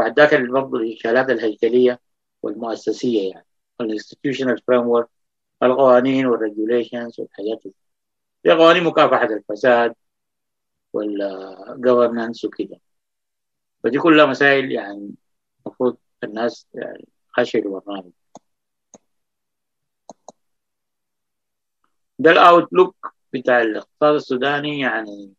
بعد 0.00 0.20
ذاك 0.20 0.40
برضه 0.50 0.78
الاشكالات 0.78 1.30
الهيكلية 1.30 2.00
والمؤسسية 2.42 3.30
يعني. 3.30 3.46
ال 3.80 4.58
institutional 4.66 4.88
framework 4.88 5.08
القوانين 5.62 6.26
وال 6.26 6.40
regulations 6.40 7.20
والحاجات 7.20 7.60
دي. 7.64 7.74
في 8.42 8.50
قوانين 8.52 8.84
مكافحة 8.84 9.24
الفساد 9.24 9.94
وال 10.92 11.17
governance 11.17 12.44
وكده. 12.44 12.80
فدي 13.84 13.98
كلها 13.98 14.26
مسائل 14.26 14.72
يعني 14.72 15.14
المفروض 15.66 15.96
الناس 16.24 16.66
يعني 16.74 17.08
خشوا 17.32 17.60
البرنامج. 17.60 18.12
ده 22.18 22.30
ال 22.30 22.40
outlook 22.40 23.14
بتاع 23.32 23.62
الاقتصاد 23.62 24.14
السوداني 24.14 24.80
يعني 24.80 25.34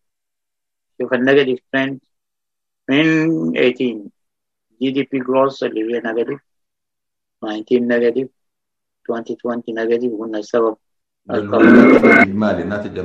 شوف 1.02 1.14
ال 1.14 1.19
negative 1.19 1.60
trend 1.74 2.00
من 2.90 3.54
18 3.54 4.21
GDP 4.82 5.20
growth 5.20 5.64
اللي 5.64 5.82
هي 5.82 6.00
negative 6.00 6.40
19 7.42 7.80
negative 7.80 8.30
2020 9.10 9.64
negative 9.70 10.14
قلنا 10.20 10.40
السبب 10.40 10.78
اجمالي 11.30 12.62
الناتج 12.62 13.00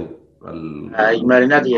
إجمالي 0.94 1.44
الناتج 1.44 1.72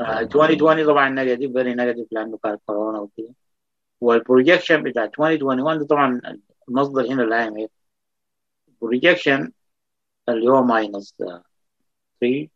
2020 0.00 0.86
طبعا 0.86 1.08
negative 1.08 1.52
very 1.52 1.74
negative 1.74 2.06
لأنه 2.12 2.38
كانت 2.44 2.60
كورونا 2.66 2.98
وكده. 2.98 3.34
وال 4.00 4.14
projection 4.14 4.82
بتاع 4.82 5.04
2021 5.04 5.86
طبعا 5.86 6.20
المصدر 6.68 7.06
هنا 7.12 7.22
ال 7.22 7.48
IMF 7.48 7.58
ال 7.58 7.70
projection 8.68 9.52
اللي 10.28 10.50
هو 10.50 10.62
ماينس 10.62 11.14
3 12.20 12.48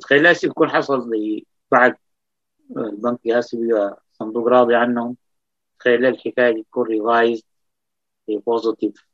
تخيل 0.00 0.26
يكون 0.44 0.68
حصل 0.70 1.10
زي 1.10 1.46
بعد 1.70 1.96
البنك 2.76 3.18
ياسي 3.24 3.90
صندوق 4.12 4.48
راضي 4.48 4.74
عنهم. 4.74 5.16
تخيل 5.80 6.06
الحكاية 6.06 6.54
دي 6.54 6.62
تكون 6.62 6.86
ريفايز 6.86 7.44
بوزيتيف 8.28 9.06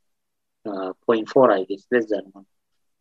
0.4 0.67 1.37
اي 1.37 1.65
جيس 1.65 1.87
ليس 1.91 2.05
ذان 2.05 2.31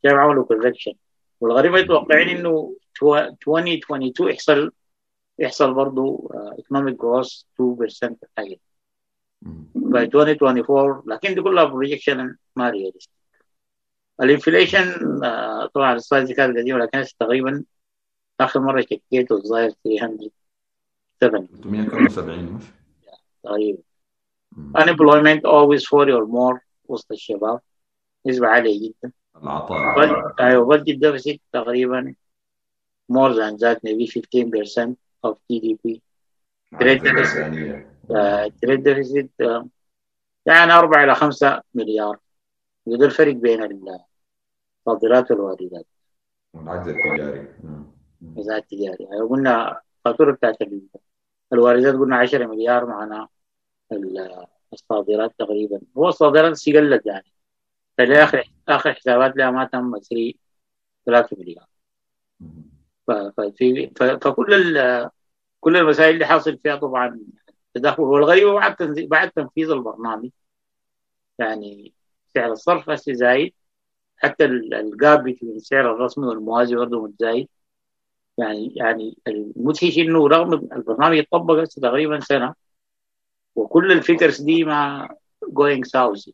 كيف 0.02 0.12
عملوا 0.12 0.44
كوركشن 0.44 0.92
والغريب 1.40 1.72
متوقعين 1.72 2.28
إنه 2.28 2.76
2022 3.02 4.30
يحصل 4.30 4.72
يحصل 5.38 5.74
برضه 5.74 6.28
ايكونوميك 6.58 7.00
جروث 7.00 7.42
2% 7.60 8.14
حاجة 8.36 8.56
باي 9.74 10.04
2024 10.04 11.02
لكن 11.06 11.34
دي 11.34 11.42
كلها 11.42 11.64
بروجيكشن 11.64 12.36
ما 12.56 12.70
رياليستيك 12.70 13.22
الانفليشن 14.22 15.18
طبعا 15.74 15.94
السلايد 15.94 16.26
دي 16.26 16.34
كانت 16.34 16.58
قديمة 16.58 16.78
لكن 16.78 17.04
تقريبا 17.20 17.64
آخر 18.40 18.60
مرة 18.60 18.80
شكيته 18.80 19.36
الظاهر 19.36 19.70
307 19.84 20.32
370 21.20 22.44
مش 22.44 22.64
تقريبا 23.42 23.82
unemployment 24.56 25.40
always 25.44 25.82
40 25.94 26.12
or 26.12 26.26
more 26.26 26.58
وسط 26.88 27.12
الشباب. 27.12 27.60
نسبة 28.26 28.48
عالية 28.48 28.88
جدا. 28.88 29.12
العطاء. 29.36 30.40
أيوه 30.40 30.84
تقريبا 31.52 32.14
more 33.12 33.32
than 33.34 33.56
that 33.58 33.78
maybe 33.86 34.06
15% 34.06 34.96
of 35.26 35.36
GDP 35.52 36.00
trade 36.74 37.02
deficit 37.02 37.36
trade 38.64 38.82
deficit 38.84 39.28
يعني 40.46 40.72
4 40.72 41.04
إلى 41.04 41.14
5 41.14 41.62
مليار. 41.74 42.18
وده 42.86 43.06
الفرق 43.06 43.34
بين 43.34 43.62
الصادرات 44.86 45.30
والواردات. 45.30 45.86
العجز 46.54 46.88
التجاري. 46.88 47.48
العجز 48.22 48.50
التجاري. 48.50 49.04
يعني 49.04 49.20
قلنا 49.20 49.80
الفاتورة 49.98 50.32
بتاعت 50.32 50.56
الواردات 51.52 51.94
قلنا 51.94 52.16
10 52.16 52.46
مليار 52.46 52.86
معنا 52.86 53.28
الصادرات 54.72 55.34
تقريبا. 55.38 55.80
هو 55.98 56.08
الصادرات 56.08 56.68
قلت 56.68 57.06
يعني. 57.06 57.32
فاخر 57.98 58.50
آخر 58.68 58.92
حسابات 58.94 59.36
لها 59.36 59.50
ما 59.50 59.64
تم 59.64 59.96
تسري 59.96 60.36
3 61.06 61.36
مليار. 61.38 61.66
ففي 63.06 63.90
فكل 63.96 64.74
كل 65.60 65.76
المسائل 65.76 66.14
اللي 66.14 66.26
حاصل 66.26 66.58
فيها 66.58 66.76
طبعا 66.76 67.20
تدخل. 67.74 68.02
والغريب 68.02 68.48
بعد 68.48 68.76
بعد 69.10 69.30
تنفيذ 69.30 69.70
البرنامج. 69.70 70.30
يعني 71.38 71.92
سعر 72.34 72.52
الصرف 72.52 72.90
هسه 72.90 73.12
زايد. 73.12 73.54
حتى 74.16 74.44
ال 74.44 74.64
gap 74.64 75.22
بين 75.22 75.38
السعر 75.42 75.94
الرسمي 75.94 76.26
والموازي 76.26 76.76
برضه 76.76 77.02
متزايد 77.02 77.48
يعني 78.38 78.72
يعني 78.76 79.18
المدهش 79.28 79.98
إنه 79.98 80.28
رغم 80.28 80.52
البرنامج 80.52 81.16
يطبق 81.16 81.64
تقريبا 81.64 82.20
سنة. 82.20 82.54
وكل 83.54 83.92
ال 83.92 83.98
figures 83.98 84.40
دي 84.40 84.64
ما 84.64 85.08
going 85.48 85.84
south 85.84 86.28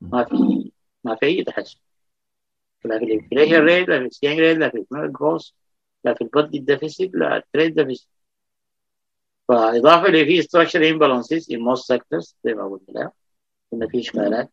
ما 0.00 0.24
في 0.24 0.70
ما 1.04 1.14
في 1.16 1.26
أي 1.26 1.44
تحسن 1.44 1.78
لا 2.84 2.98
في 2.98 3.04
ال 3.04 3.10
inflation 3.10 3.64
rate 3.64 3.88
لا 3.88 3.98
في 3.98 4.04
ال 4.06 4.10
exchange 4.10 4.38
rate 4.38 4.58
لا 4.58 4.68
في 4.70 4.76
ال 4.78 4.84
cost 4.84 5.10
growth 5.20 5.54
لا 6.04 6.14
في 6.14 6.20
البادجت 6.24 6.62
ديفيسيت 6.62 7.14
لا 7.14 7.36
التريد 7.36 7.74
ديفيسيت 7.74 8.08
فإضافة 9.48 10.08
لفي 10.08 10.42
ستراكشر 10.42 10.88
امبالانسز 10.90 11.52
ان 11.52 11.58
موست 11.60 11.88
سيكتورز 11.88 12.36
زي 12.44 12.54
ما 12.54 12.78
لك 12.88 13.12
إن 13.74 13.88
في 13.88 14.00
اشكالات 14.00 14.50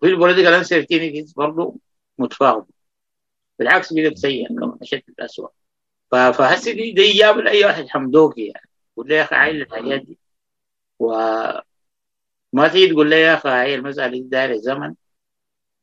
في 0.00 0.06
البوليتيكال 0.06 0.52
انسرتينيتيز 0.52 1.32
برضه 1.32 1.76
متفاوضة. 2.18 2.66
بالعكس 3.58 3.92
بقت 3.92 4.16
سيئة 4.16 4.48
كمان 4.48 4.78
أشد 4.82 5.02
الاسوء 5.08 5.50
فهسه 6.10 6.72
دي 6.72 7.02
ايجاب 7.02 7.38
لأي 7.38 7.64
واحد 7.64 7.88
حمدوكي 7.88 8.46
يعني. 8.46 8.68
قول 8.96 9.08
لي 9.08 9.14
يا 9.14 9.22
أخي 9.22 9.34
عايل 9.36 9.62
الحاجات 9.62 10.00
دي. 10.00 10.18
وما 11.00 12.68
تيجي 12.72 12.92
تقول 12.92 13.10
لي 13.10 13.20
يا 13.20 13.34
أخي 13.34 13.48
هاي 13.48 13.74
المسألة 13.74 14.08
دي 14.12 14.20
دايرة 14.20 14.56
زمن 14.56 14.94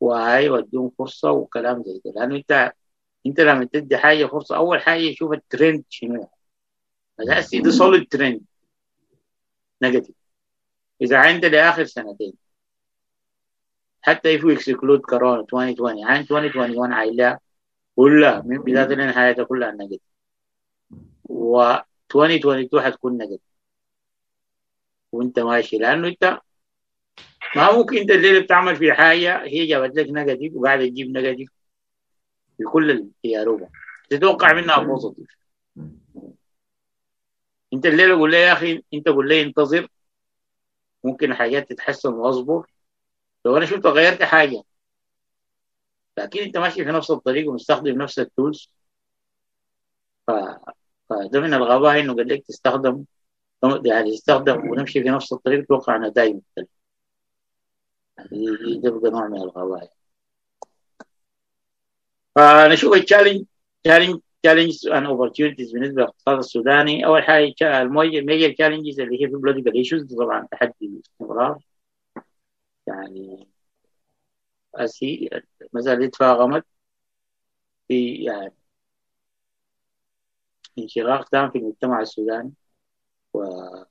وهاي 0.00 0.48
وديهم 0.50 0.90
فرصة 0.98 1.30
وكلام 1.30 1.82
زي 1.82 2.00
ده. 2.04 2.12
لأنه 2.20 2.36
انت 2.36 2.72
أنت 3.26 3.40
لما 3.40 3.64
تدي 3.64 3.96
حاجة 3.98 4.26
فرصة 4.26 4.56
أول 4.56 4.80
حاجة 4.80 5.12
شوف 5.14 5.32
الترند 5.32 5.84
شنو. 5.88 6.28
بس 7.18 7.50
دي 7.54 7.70
solid 7.70 8.08
trend 8.08 8.40
negative 9.82 10.14
إذا 11.02 11.18
عند 11.18 11.44
لآخر 11.44 11.84
سنتين 11.84 12.32
حتى 14.02 14.38
if 14.38 14.42
we 14.42 14.56
exclude 14.58 15.00
كورونا 15.10 15.40
2020 15.40 16.04
عن 16.04 16.20
2021 16.20 16.92
عايلة 16.92 17.38
كلها 17.96 18.42
من 18.46 18.58
بداية 18.58 18.86
لنهايتها 18.86 19.44
كلها 19.44 19.70
negative 19.70 20.00
و 21.24 21.62
2022 22.14 22.82
حتكون 22.82 23.12
negative 23.18 23.47
وانت 25.12 25.38
ماشي 25.38 25.78
لأنه 25.78 26.08
انت 26.08 26.40
ما 27.56 27.72
ممكن 27.72 27.96
انت 27.96 28.10
الليلة 28.10 28.40
بتعمل 28.40 28.76
في 28.76 28.92
حاجة 28.92 29.42
هي 29.44 29.66
جابت 29.66 29.96
لك 29.96 30.06
negative 30.10 30.52
وقاعدة 30.56 30.86
تجيب 30.86 31.10
negative 31.10 31.50
في 32.58 32.64
كل 32.64 32.90
التجارب. 32.90 33.68
تتوقع 34.10 34.52
منها 34.52 34.78
positive. 34.78 35.26
انت 37.74 37.86
الليلة 37.86 38.14
قول 38.14 38.30
لي 38.30 38.36
يا 38.36 38.52
أخي 38.52 38.82
انت 38.94 39.08
قول 39.08 39.28
لي 39.28 39.42
انتظر. 39.42 39.88
ممكن 41.04 41.34
حاجات 41.34 41.72
تتحسن 41.72 42.12
واصبر 42.12 42.66
لو 43.44 43.56
أنا 43.56 43.66
شفت 43.66 43.86
غيرت 43.86 44.22
حاجة. 44.22 44.62
لكن 46.18 46.40
انت 46.42 46.56
ماشي 46.56 46.84
في 46.84 46.90
نفس 46.90 47.10
الطريق 47.10 47.50
ومستخدم 47.50 48.02
نفس 48.02 48.18
ال 48.18 48.27
tools 48.27 48.70
ف... 50.26 50.30
فده 51.10 51.40
من 51.40 51.54
الغباء 51.54 52.00
إنه 52.00 52.14
قال 52.16 52.28
لك 52.28 52.44
تستخدم 52.46 53.04
يعني 53.84 54.10
تستخدم 54.16 54.70
ونمشي 54.70 55.02
في 55.02 55.08
نفس 55.08 55.32
الطريق 55.32 55.64
توقع 55.66 55.96
نتائج 55.96 56.36
مختلفه 56.36 56.68
ده 58.82 58.90
بقى 58.90 59.10
نوع 59.10 59.28
من 59.28 59.36
الغباء. 59.42 59.92
فنشوف 62.34 62.94
ال 62.94 62.99
challenge 62.99 63.44
challenges 63.84 64.20
and 64.88 65.06
opportunities 65.06 65.72
بالنسبة 65.72 66.02
للاقتصاد 66.02 66.38
السوداني. 66.38 67.06
أول 67.06 67.22
حاجة 67.22 67.82
ال 67.82 67.94
major 67.94 68.52
challenges 68.52 69.00
اللي 69.00 69.22
هي 69.22 69.28
في 69.28 69.34
political 69.34 69.72
issues. 69.84 70.16
طبعا 70.18 70.48
تحدي 70.52 70.74
الاستمرار 70.82 71.58
يعني 72.86 73.48
أسي 74.74 75.30
دي 75.98 76.08
تفاقمت 76.08 76.64
في 77.88 78.14
يعني 78.24 78.52
انشراح 80.78 81.22
تام 81.22 81.50
في 81.50 81.58
المجتمع 81.58 82.00
السوداني. 82.00 82.52
وبالنسبة 83.34 83.88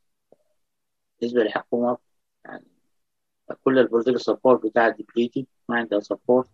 للحكومة 1.21 1.97
يعني 2.45 2.65
كل 3.63 3.79
البوليتيكال 3.79 4.21
سبورت 4.21 4.65
بتاع 4.65 4.89
ديبليتي 4.89 5.47
ما 5.69 5.77
عندها 5.77 5.99
سبورت 5.99 6.49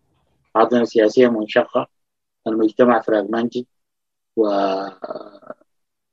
عاطنة 0.56 0.84
سياسية 0.86 1.28
منشقة. 1.28 1.88
المجتمع 2.48 3.02
فراجمنتي 3.02 3.68
و 4.38 4.48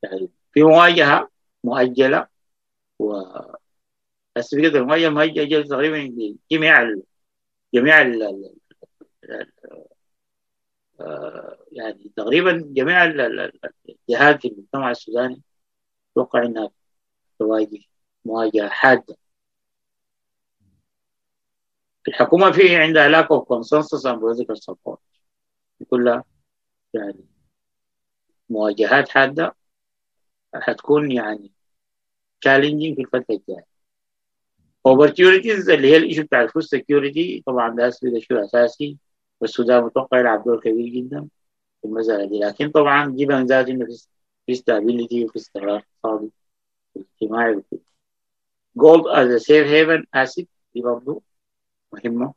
يعني 0.03 0.29
في 0.53 0.62
مواجهة 0.62 1.31
مؤجلة 1.64 2.27
و 3.01 3.12
بس 4.37 4.55
بقدر 4.55 4.81
المواجهة 4.81 5.09
مؤجلة 5.09 5.62
تقريبا 5.62 6.14
جميع 6.53 6.83
ال... 6.83 7.03
جميع 7.75 8.03
ال... 8.03 8.23
ال... 8.23 8.55
يعني 11.73 12.12
تقريبا 12.16 12.64
جميع 12.66 13.05
الجهات 13.05 14.43
في 14.43 14.49
المجتمع 14.49 14.91
السوداني. 14.91 15.43
أتوقع 16.13 16.43
انها 16.43 16.71
تواجه 17.39 17.79
مواجهة 18.25 18.69
حادة 18.69 19.17
الحكومة 22.09 22.53
في 22.53 22.77
عندها 22.77 23.23
lack 23.23 23.27
of 23.27 23.45
consensus 23.45 24.05
and 24.05 24.19
political 24.21 24.57
support. 24.57 24.99
كلها 25.91 26.25
يعني 26.95 27.27
مواجهات 28.49 29.09
حادة 29.09 29.57
حتكون 30.55 31.13
يعني 31.13 31.53
challenging 32.47 32.95
في 32.97 33.01
الفترة 33.01 33.25
الجاية. 33.31 33.67
Opportunities 34.89 35.71
اللي 35.71 35.89
هي 35.93 35.97
ال 35.97 36.01
issue 36.01 36.22
بتاع 36.23 36.43
ال 36.43 36.47
food 36.47 36.62
security 36.62 37.43
طبعا 37.47 37.77
ده 37.77 37.89
اسبق 37.89 38.19
شيء 38.19 38.45
أساسي. 38.45 38.99
والسودان 39.41 39.85
متوقع 39.85 40.19
يلعب 40.21 40.45
دور 40.45 40.61
كبير 40.61 40.89
جدا 40.89 41.29
في 41.83 41.89
المسألة 41.89 42.29
دي. 42.29 42.39
لكن 42.39 42.71
طبعا 42.71 43.11
given 43.16 43.47
that 43.49 43.68
إنه 43.69 43.87
في 44.47 44.57
stability 44.57 45.25
وفي 45.25 45.37
استقرار. 45.37 45.85
اقتصادي 46.05 46.30
واجتماعي 46.94 47.57
وكده 47.57 47.80
gold 48.76 49.07
as 49.07 49.43
safe 49.43 49.66
haven 49.66 50.05
asset 50.14 50.49
دي 50.74 50.82
برضه 50.82 51.22
مهمة. 51.92 52.34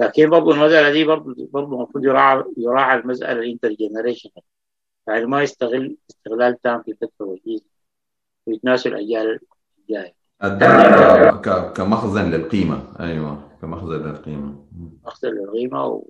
لكن 0.00 0.30
برضه 0.30 0.52
المسألة 0.52 0.92
دي 0.92 1.04
برضه 1.04 1.48
برضه 1.52 1.76
المفروض 1.76 2.04
يراعى 2.04 2.44
يراعى 2.56 2.98
المسألة 2.98 3.32
ال 3.32 3.39
inter 3.39 3.72
generation 3.72 4.30
يعني 5.08 5.24
ما 5.26 5.42
يستغل 5.42 5.96
استغلال 6.10 6.60
تام 6.60 6.82
في 6.82 6.90
الفترة 6.90 7.12
الوجيزة 7.20 7.64
ويتناسوا 8.46 8.90
الأجيال 8.90 9.40
الجاية. 9.78 10.14
كمخزن 11.74 12.30
للقيمة. 12.30 13.00
أيوة 13.00 13.58
كمخزن 13.62 14.08
للقيمة. 14.08 14.66
مخزن 15.04 15.28
للقيمة 15.28 15.86
و... 15.86 16.08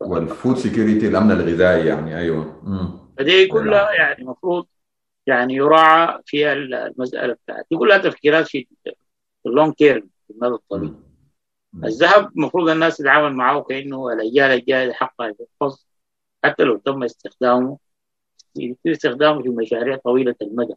وال 0.00 0.19
food 0.19 0.56
security 0.56 1.08
الأمن 1.08 1.30
الغذائي 1.30 1.86
يعني. 1.86 2.18
أيوة. 2.18 2.62
فدي 3.18 3.46
كلها 3.46 3.92
يعني 3.92 4.22
المفروض 4.22 4.66
يعني 5.26 5.54
يراعى 5.54 6.20
فيها 6.26 6.52
المسألة 6.52 7.32
بتاعتي. 7.32 7.66
دي 7.70 7.76
كلها 7.76 7.98
تفكيرات 7.98 8.46
في 8.48 8.66
ال 9.46 9.52
long 9.52 9.74
term 9.74 10.10
في 10.26 10.32
المدى 10.32 10.54
الطويل. 10.54 10.94
الذهب 11.84 12.32
المفروض 12.36 12.68
الناس 12.68 12.96
تتعامل 12.96 13.32
معه 13.36 13.62
كأنه 13.62 14.12
الأجيال 14.12 14.50
الجاية 14.50 14.92
حقها 14.92 15.34
يحفظ 15.40 15.84
حتى 16.44 16.62
لو 16.62 16.76
تم 16.76 17.02
استخدامه 17.04 17.78
يصير 18.56 18.92
استخدامه 18.92 19.42
في 19.42 19.48
مشاريع 19.48 19.96
طويلة 19.96 20.34
المدى. 20.42 20.74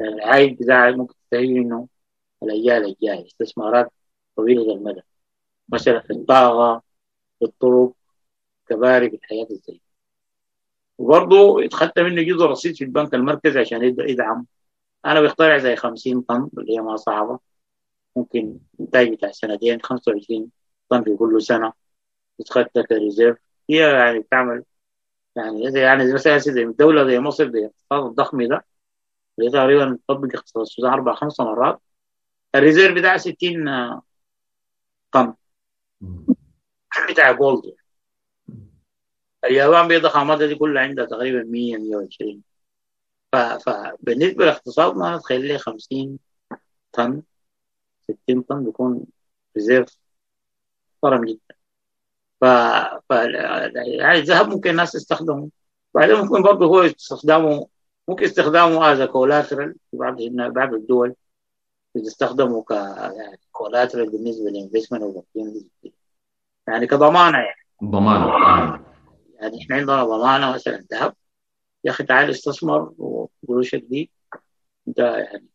يعني 0.00 0.14
العائد 0.14 0.58
بتاعه 0.58 0.90
ممكن 0.90 1.14
تستفيد 1.14 1.50
منه 1.50 1.88
الأجيال 2.42 2.84
الجاية 2.84 3.26
استثمارات 3.26 3.92
طويلة 4.36 4.74
المدى. 4.74 5.00
مثلا 5.68 6.00
في 6.00 6.10
الطاقة 6.12 6.82
في 7.38 7.44
الطرق 7.44 7.92
كباري 8.68 9.10
في 9.10 9.16
الحياة 9.16 9.46
الزي 9.50 9.80
وبرضه 10.98 11.62
يتخطى 11.62 12.02
منه 12.02 12.22
جزء 12.22 12.44
رصيد 12.46 12.76
في 12.76 12.84
البنك 12.84 13.14
المركزي 13.14 13.60
عشان 13.60 13.84
يدعم. 13.98 14.46
أنا 15.06 15.20
بخترع 15.20 15.58
زي 15.58 15.76
50 15.76 16.20
طن 16.20 16.50
اللي 16.58 16.74
هي 16.76 16.80
ما 16.80 16.96
صعبة 16.96 17.38
ممكن 18.16 18.58
إنتاج 18.80 19.12
بتاع 19.12 19.30
سنتين 19.30 19.82
25 19.82 20.50
طن 20.88 21.02
في 21.04 21.16
كل 21.16 21.42
سنة. 21.42 21.72
يتخطى 22.40 22.82
كريزيرف 22.82 23.38
هي 23.70 23.76
يعني 23.92 24.18
بتعمل 24.18 24.64
يعني 25.36 25.70
زي 25.70 25.80
يعني 25.80 26.14
مثلا 26.14 26.38
زي 26.38 26.64
دولة 26.64 27.04
زي 27.06 27.20
مصر 27.20 27.52
زي 27.52 27.58
الاقتصاد 27.58 28.04
الضخم 28.10 28.48
ده. 28.48 28.64
اللي 29.38 29.50
تقريبا 29.50 29.98
تطبق 30.08 30.36
اقتصاد 30.36 30.62
السودان 30.62 30.92
أربع 30.92 31.14
خمس 31.14 31.40
مرات. 31.40 31.80
ال 32.54 32.59
reserve 32.59 32.94
بتاع 32.98 33.16
60 33.16 33.64
طن. 35.12 35.34
بتاع 37.10 37.32
gold. 37.32 37.76
اليابان 39.46 39.88
بضخامتها 39.88 40.46
دي 40.46 40.54
كلها 40.54 40.82
عندها 40.82 41.04
تقريبا 41.04 41.42
100 41.42 41.76
120 41.76 42.42
فبالنسبة 43.32 44.44
للاقتصادنا 44.44 45.18
تخيل 45.18 45.44
لي 45.44 45.58
50 45.58 46.18
طن 46.92 47.22
60 48.26 48.42
طن 48.42 48.64
بيكون 48.64 49.04
reserve 49.56 49.98
محترم 51.02 51.24
جدا. 51.24 51.56
ف... 52.40 52.44
يعني 53.10 54.18
الذهب 54.18 54.48
ممكن 54.48 54.70
الناس 54.70 54.92
تستخدمه 54.92 55.48
بعدين 55.94 56.16
ممكن 56.16 56.42
برضه 56.42 56.66
هو 56.66 56.80
استخدامه 56.80 57.66
ممكن 58.08 58.24
استخدامه 58.24 58.92
as 58.92 59.02
collateral 59.02 59.74
في 59.90 59.96
بعض 59.96 60.16
بعض 60.52 60.74
الدول. 60.74 61.14
بتستخدمه 61.94 62.62
ك 62.62 62.70
يعني 62.70 63.40
كولاترال 63.52 64.10
بالنسبة 64.10 64.50
لل 64.50 64.62
investment 64.62 65.24
يعني 66.68 66.86
كضمانة 66.86 67.38
يعني. 67.38 67.66
ضمانة 67.84 68.84
يعني 69.40 69.62
إحنا 69.62 69.76
عندنا 69.76 70.04
ضمانه 70.04 70.54
مثلا 70.54 70.84
ذهب. 70.92 71.14
يا 71.84 71.90
أخي 71.90 72.04
تعال 72.04 72.30
استثمر 72.30 72.94
وقروشك 72.98 73.78
دي 73.78 74.10
أنت 74.88 74.98
يعني 74.98 75.46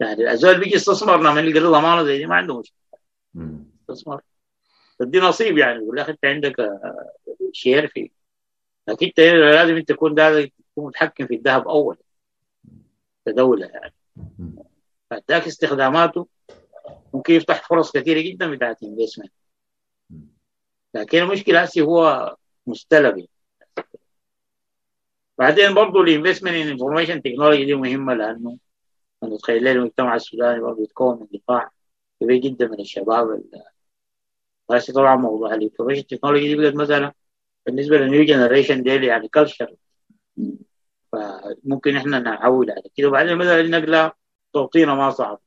يعني 0.00 0.30
الزول 0.30 0.60
بيجي 0.60 0.74
يستثمر 0.74 1.20
لما 1.20 1.40
يلقى 1.40 1.60
ضمانة 1.60 2.04
زي 2.04 2.18
دي 2.18 2.26
ما 2.26 2.36
عنده 2.36 2.58
مشكلة. 2.58 2.78
استثمر. 3.90 4.20
تدي 4.98 5.20
نصيب 5.20 5.58
يعني 5.58 5.78
يقول 5.78 5.96
لك 5.96 6.08
أنت 6.08 6.24
عندك 6.24 6.56
share 7.52 7.88
في 7.88 8.10
لكن 8.88 9.06
أنت 9.06 9.20
لازم 9.20 9.76
أنت 9.76 9.88
تكون 9.92 10.14
تكون 10.14 10.50
متحكم 10.76 11.26
في 11.26 11.34
الذهب 11.34 11.68
أول. 11.68 11.96
كدوله 13.26 13.66
يعني. 13.66 13.94
فذاك 15.10 15.46
استخداماته 15.46 16.28
ممكن 17.14 17.34
يفتح 17.34 17.68
فرص 17.68 17.92
كثيرة 17.92 18.20
جدا 18.20 18.50
بتاعت 18.50 18.82
investment 18.82 19.32
لكن 20.94 21.18
المشكلة 21.18 21.62
هسه 21.62 21.82
هو 21.82 22.36
مستلب 22.66 23.26
بعدين 25.38 25.74
برضه 25.74 26.00
ال 26.00 26.05
investment 26.05 26.54
in 26.54 26.68
information 26.68 27.22
technology 27.22 27.64
دي 27.64 27.74
مهمة 27.74 28.14
لأنه 28.14 28.58
أنا 29.22 29.34
اتخيل 29.34 29.68
المجتمع 29.68 30.14
السوداني 30.14 30.60
برضه 30.60 30.82
يتكون 30.82 31.20
من 31.20 31.40
قطاع 31.40 31.70
كبير 32.20 32.36
جدا 32.36 32.68
من 32.68 32.80
الشباب 32.80 33.42
هسه 34.70 34.92
طبعا 34.92 35.16
موضوع 35.16 35.54
ال 35.54 35.58
information 35.58 36.06
technology 36.06 36.48
دي 36.48 36.56
بقت 36.56 36.74
مثلا 36.74 37.12
بالنسبة 37.66 37.96
لل 37.96 38.07
new 38.07 38.24
generation 38.24 38.82
ديل 38.82 39.04
يعني 39.04 39.28
culture 39.28 39.74
فممكن 41.12 41.96
إحنا 41.96 42.18
نعول 42.18 42.70
على 42.70 42.82
كده. 42.96 43.08
وبعدين 43.08 43.36
مثلا 43.38 43.60
النقله 43.60 44.12
توطينة 44.52 44.94
ما 44.94 45.10
صعب 45.10 45.40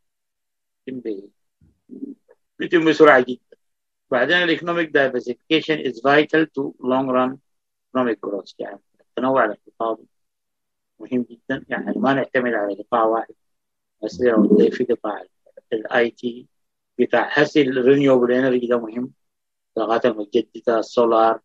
بيتم 2.59 2.85
بسرعة 2.89 3.25
جدا. 3.29 3.52
بعدين 4.13 4.37
ال 4.37 4.43
economic 4.43 4.89
diversification 4.97 5.77
is 5.87 5.95
vital 6.01 6.45
to 6.45 6.61
long 6.83 7.07
run 7.09 7.37
economic 7.89 8.17
growth. 8.27 8.53
يعني 8.59 8.79
التنوع 9.01 9.45
الاقتصادي 9.45 10.07
مهم 10.99 11.25
جدا. 11.29 11.65
يعني 11.69 11.99
ما 11.99 12.13
نعتمد 12.13 12.53
على 12.53 12.75
قطاع 12.75 13.03
واحد. 13.03 13.35
بس 14.03 14.17
في 14.71 14.83
قطاع 14.83 15.23
ال 15.73 16.11
IT 16.11 16.47
بتاع 16.99 17.29
هسه 17.31 17.61
ال 17.61 17.68
renewable 17.68 18.31
energy 18.31 18.67
ده 18.67 18.79
مهم. 18.79 19.13
الطاقات 19.69 20.05
المتجددة 20.05 20.79
ال 20.79 20.89
solar 20.89 21.39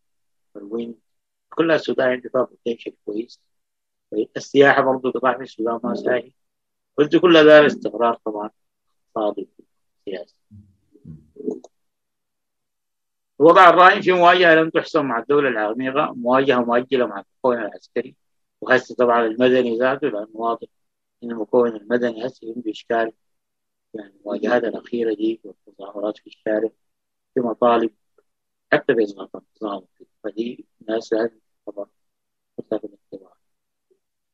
ال 0.57 0.64
wind 0.64 0.95
كلها 1.55 1.77
السودان 1.77 2.09
عنده 2.09 2.31
فيها 2.31 2.43
potential 2.43 2.93
كويس. 3.05 3.41
السياحة 4.37 4.83
برضه 4.83 5.11
قطاع 5.11 5.37
في 5.37 5.43
السودان 5.43 5.81
ما 5.85 5.95
ساهل. 5.95 6.33
لكن 6.99 7.17
كلها 7.17 7.43
دايرة 7.43 7.67
استقرار 7.67 8.15
طبعا. 8.25 8.51
اقتصادي 9.17 9.49
سياسي 10.05 10.35
الوضع 13.41 13.69
الراهن 13.71 14.01
في 14.01 14.13
مواجهة 14.13 14.55
لم 14.55 14.71
تحسن 14.71 15.05
مع 15.05 15.19
الدولة 15.19 15.49
العميقة 15.49 16.13
مواجهة 16.17 16.61
مؤجلة 16.65 17.07
مع 17.07 17.25
المكون 17.45 17.67
العسكري 17.67 18.17
وهسه 18.61 18.95
طبعا 18.95 19.27
المدني 19.27 19.79
ذاته 19.79 20.09
لأنه 20.09 20.29
واضح 20.35 20.69
إن 21.25 21.31
المكون 21.31 21.77
المدني 21.77 22.27
هسه 22.27 22.55
عنده 22.57 22.71
إشكال 22.71 23.13
يعني 23.95 24.15
المواجهات 24.21 24.65
الأخيرة 24.65 25.15
دي 25.15 25.41
والتظاهرات 25.45 26.19
في 26.19 26.27
الشارع 26.27 26.71
في 27.35 27.41
مطالب 27.41 27.91
حتى 28.73 28.95
بإسقاط 28.95 29.45
النظام. 29.63 29.87
فدي 30.25 30.67
الناس 30.83 31.13
لازم 31.13 31.39
طبعا 31.67 31.87
في 32.57 32.63
الاعتبار. 32.77 33.37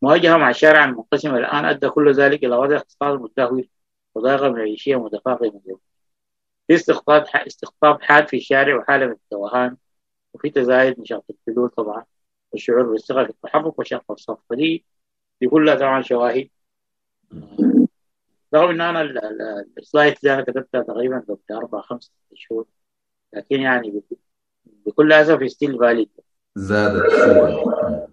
مواجهة 0.03 0.37
مع 0.37 0.51
الشارع 0.51 0.85
المنقسم 0.85 1.35
الآن 1.37 1.65
أدى 1.65 1.89
كل 1.89 2.13
ذلك 2.13 2.45
إلى 2.45 2.57
وضع 2.57 2.77
اقتصاد 2.77 3.21
متدهور 3.21 3.65
وضائقة 4.15 4.49
معيشية 4.51 4.97
متفاقمة. 4.97 5.61
اليوم 5.67 5.81
في 6.67 6.75
استقطاب 6.75 7.25
استقطاب 7.47 8.03
حاد 8.03 8.29
في 8.29 8.37
الشارع 8.37 8.77
وحالة 8.77 9.07
من 9.07 9.12
التوهان 9.12 9.77
وفي 10.35 10.51
تزايد 10.51 11.01
نشاط 11.01 11.25
الحلول 11.31 11.69
طبعا 11.69 12.05
والشعور 12.53 12.83
بالثقة 12.83 13.25
في 13.25 13.31
التحرك 13.31 13.79
وشق 13.79 14.11
الصف 14.12 14.39
فدي 14.51 14.85
دي 15.41 15.49
كلها 15.49 15.75
طبعا 15.75 16.03
شواهد. 16.03 16.49
رغم 18.55 18.71
إن 18.71 18.81
أنا 18.81 19.03
ال 19.79 19.85
slide 19.85 20.15
دي 20.23 20.35
أنا 20.35 20.43
كتبتها 20.43 20.83
تقريبا 20.83 21.19
قبل 21.29 21.39
أربع 21.51 21.81
خمس 21.81 22.12
شهور 22.35 22.67
لكن 23.33 23.61
يعني 23.61 24.03
بكل 24.87 25.12
أسف 25.12 25.51
still 25.51 25.79
valid 25.79 26.11
زادت 26.55 27.11
شوي 27.11 27.65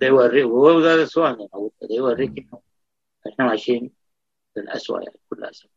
ده 0.01 0.07
يوريك 0.07 0.45
وهو 0.45 0.81
زاد 0.81 0.99
السؤال 0.99 1.37
ده 1.37 1.69
يوريك 1.95 2.37
إنه 2.37 2.61
إحنا 3.27 3.45
ماشيين 3.45 3.91
للاسوأ 4.57 5.01
يعني 5.03 5.19
بكل 5.31 5.43
أسف. 5.43 5.69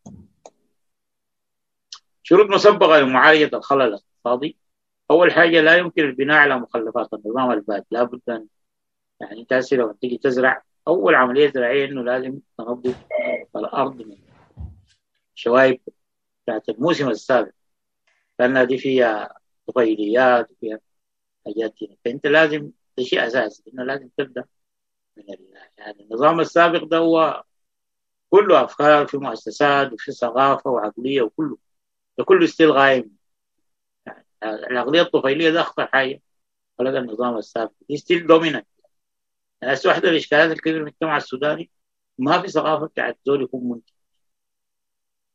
شروط 2.26 2.46
مسبقة 2.50 3.00
لمعالجة 3.00 3.56
الخلل 3.56 3.82
الاقتصادي. 3.82 4.56
أول 5.10 5.32
حاجة 5.32 5.60
لا 5.60 5.76
يمكن 5.76 6.04
البناء 6.04 6.36
على 6.38 6.58
مخلفات 6.58 7.14
النظام 7.14 7.50
الباد 7.50 7.84
لابد 7.90 8.20
أن 8.28 8.46
يعني 9.20 9.40
انت 9.40 9.72
لو 9.72 9.92
تيجي 9.92 10.18
تزرع 10.18 10.62
أول 10.88 11.14
عملية 11.14 11.52
زراعية 11.52 11.84
إنه 11.84 12.02
لازم 12.02 12.38
تنظف 12.58 12.96
الأرض 13.56 14.02
من 14.02 14.16
الشوائب 15.34 15.80
بتاعت 16.44 16.68
الموسم 16.68 17.08
السابق. 17.08 17.52
لأنها 18.38 18.64
دي 18.64 18.78
فيها 18.78 19.38
طفيليات 19.66 20.50
وفيها 20.50 20.78
حاجات 21.46 21.74
هنا 21.82 21.96
فأنت 22.04 22.26
لازم 22.26 22.70
ده 22.98 23.04
شيء 23.04 23.26
أساسي 23.26 23.62
إنه 23.74 23.84
لازم 23.84 24.08
تبدأ 24.18 24.44
من 25.16 25.24
يعني 25.78 26.02
النظام 26.02 26.40
السابق 26.40 26.84
ده 26.84 26.98
هو 26.98 27.44
كله 28.30 28.64
أفكار 28.64 29.06
في 29.06 29.16
مؤسسات 29.18 29.92
وفي 29.92 30.12
ثقافة 30.12 30.70
وعقلية 30.70 31.22
وكله. 31.22 31.63
ده 32.18 32.24
كله 32.24 32.46
still 32.46 32.70
قايم 32.72 33.16
العقلية 34.44 35.02
الطفيلية 35.02 35.50
ده 35.50 35.60
أخطر 35.60 35.86
حاجة. 35.86 36.22
خلق 36.78 36.90
النظام 36.98 37.36
السابق. 37.38 37.72
دي 37.88 37.96
still 37.96 38.26
dominant 38.26 38.66
يعني 39.62 39.78
واحدة 39.86 40.02
من 40.08 40.12
الإشكالات 40.14 40.50
الكبيرة 40.52 40.74
في 40.74 40.80
المجتمع 40.80 41.16
السوداني 41.16 41.70
ما 42.18 42.42
في 42.42 42.48
ثقافة 42.48 42.86
بتاعت 42.86 43.18
زول 43.26 43.42
يكون 43.42 43.68
منتج. 43.70 43.92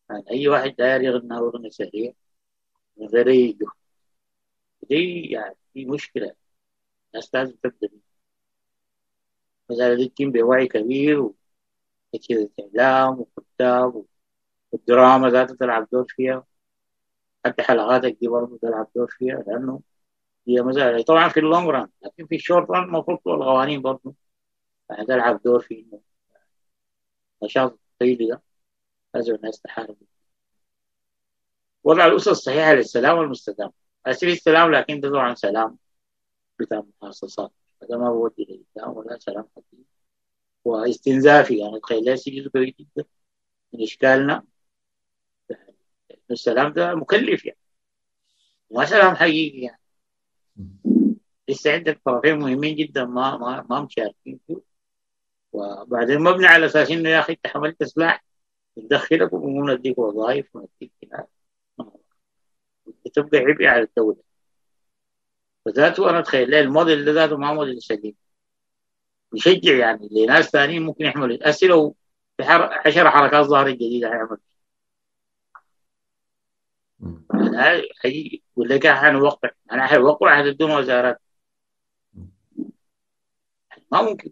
يعني 0.10 0.24
أي 0.32 0.48
واحد 0.48 0.76
داير 0.76 1.02
يغنى 1.02 1.36
وغنى 1.40 1.70
سريع 1.72 2.14
من 2.98 3.08
غير 3.08 3.30
أي 3.30 3.54
جهد 3.54 3.72
دي 4.90 5.22
يعني 5.32 5.56
دي 5.76 5.86
مشكلة. 5.86 6.36
الناس 7.14 7.36
لازم 7.36 7.56
تبدأ 7.64 7.88
بيها. 7.88 8.02
مثلا 9.70 9.96
دي 9.96 10.08
تتم 10.10 10.32
بوعي 10.32 10.68
كبير 10.68 11.20
وكذا 12.14 12.50
إعلام 12.60 13.20
وكتاب 13.38 14.06
والدراما 14.72 15.30
ذاتها 15.30 15.56
تلعب 15.56 15.88
دور 15.92 16.06
فيها. 16.10 16.48
حتى 17.46 17.64
حلقاتك 17.64 18.18
دي 18.22 18.28
برضه 18.28 18.58
تلعب 18.62 18.88
دور 18.96 19.08
فيها 19.08 19.44
لأنه 19.48 19.82
هي 20.48 20.62
مثلا 20.62 21.02
طبعا 21.02 21.30
في 21.30 21.40
ال 21.40 21.46
long 21.46 21.70
run 21.70 21.90
لكن 22.04 22.26
في 22.28 22.36
ال 22.36 22.42
short 22.42 22.72
run 22.72 22.84
المفروض 22.84 23.20
القوانين 23.28 23.82
برضه 23.82 24.16
يعني 24.90 25.06
تلعب 25.06 25.42
دور 25.44 25.60
في 25.62 25.80
إنه 25.80 26.02
نشاط 27.44 27.80
الطفيلي 28.02 28.28
ده 28.28 28.42
لازم 29.14 29.36
الناس 29.36 29.62
تحارب. 29.62 29.98
وضع 31.84 32.06
الأسس 32.06 32.28
الصحيحة 32.28 32.74
للسلام 32.74 33.18
والمستدام. 33.18 33.72
أسير 34.06 34.30
السلام 34.30 34.72
لكن 34.72 35.00
ده 35.02 35.10
طبعا 35.10 35.36
سلام 35.36 35.78
بتاع 36.60 36.84
محاصصات 37.02 37.52
هذا 37.84 37.98
ما 37.98 38.12
بودي 38.12 38.46
للإسلام 38.50 38.98
ولا 38.98 39.20
سلام 39.20 39.46
حقيقي. 39.56 39.84
واستنزافي. 40.66 41.58
يعني 41.60 41.80
تخيل 41.80 42.06
لا 42.06 42.16
جزء 42.16 42.50
كبير 42.50 42.76
جدا. 42.80 43.06
من 43.74 43.84
إشكالنا 43.84 44.44
السلام 46.32 46.74
ده 46.74 46.96
مكلف 46.96 47.46
يعني. 47.46 47.60
ما 48.72 48.86
سلام 48.86 49.16
حقيقي 49.16 49.58
يعني. 49.58 49.80
لسه 51.50 51.74
عندك 51.74 52.02
طرفين 52.06 52.40
مهمين 52.40 52.76
جدا 52.76 53.06
ما 53.06 53.38
ما 53.38 53.66
ما 53.70 53.82
مشاركين 53.82 54.40
فيه. 54.48 54.62
وبعدين 55.54 56.20
مبني 56.22 56.48
على 56.48 56.66
أساس 56.66 56.92
إنه 56.92 57.10
يا 57.10 57.20
أخي 57.20 57.34
أنت 57.34 57.48
حملت 57.48 57.84
سلاح 57.84 58.24
ندخلك 58.78 59.34
ونديك 59.34 59.98
وظائف 60.00 60.56
ونديك 60.56 60.92
تبقى 63.14 63.38
عبء 63.38 63.66
على 63.66 63.82
الدولة. 63.84 64.18
فذاته 65.66 66.10
أنا 66.10 66.20
أتخيل 66.20 66.54
الموديل 66.56 67.06
ده 67.06 67.12
ذاته 67.12 67.38
ما 67.38 67.54
موديل 67.54 67.82
سليم؟ 67.82 68.16
يشجع 69.34 69.76
يعني. 69.76 70.10
لناس 70.12 70.50
ثانيين 70.50 70.82
ممكن 70.82 71.06
يحملوا. 71.06 71.38
في 72.38 72.44
عشر 72.86 73.10
حركات 73.12 73.46
ظهرت 73.46 73.76
جديدة 73.76 74.08
هيعمل 74.08 74.38
حي 78.02 78.42
يقول 78.54 78.70
لك 78.70 78.88
حنوقع 78.88 79.50
أنا 79.72 79.88
حيوقع 79.88 80.34
أحد 80.34 80.46
بدون 80.46 80.72
وزارات. 80.72 81.22
ما 83.92 84.02
ممكن. 84.02 84.32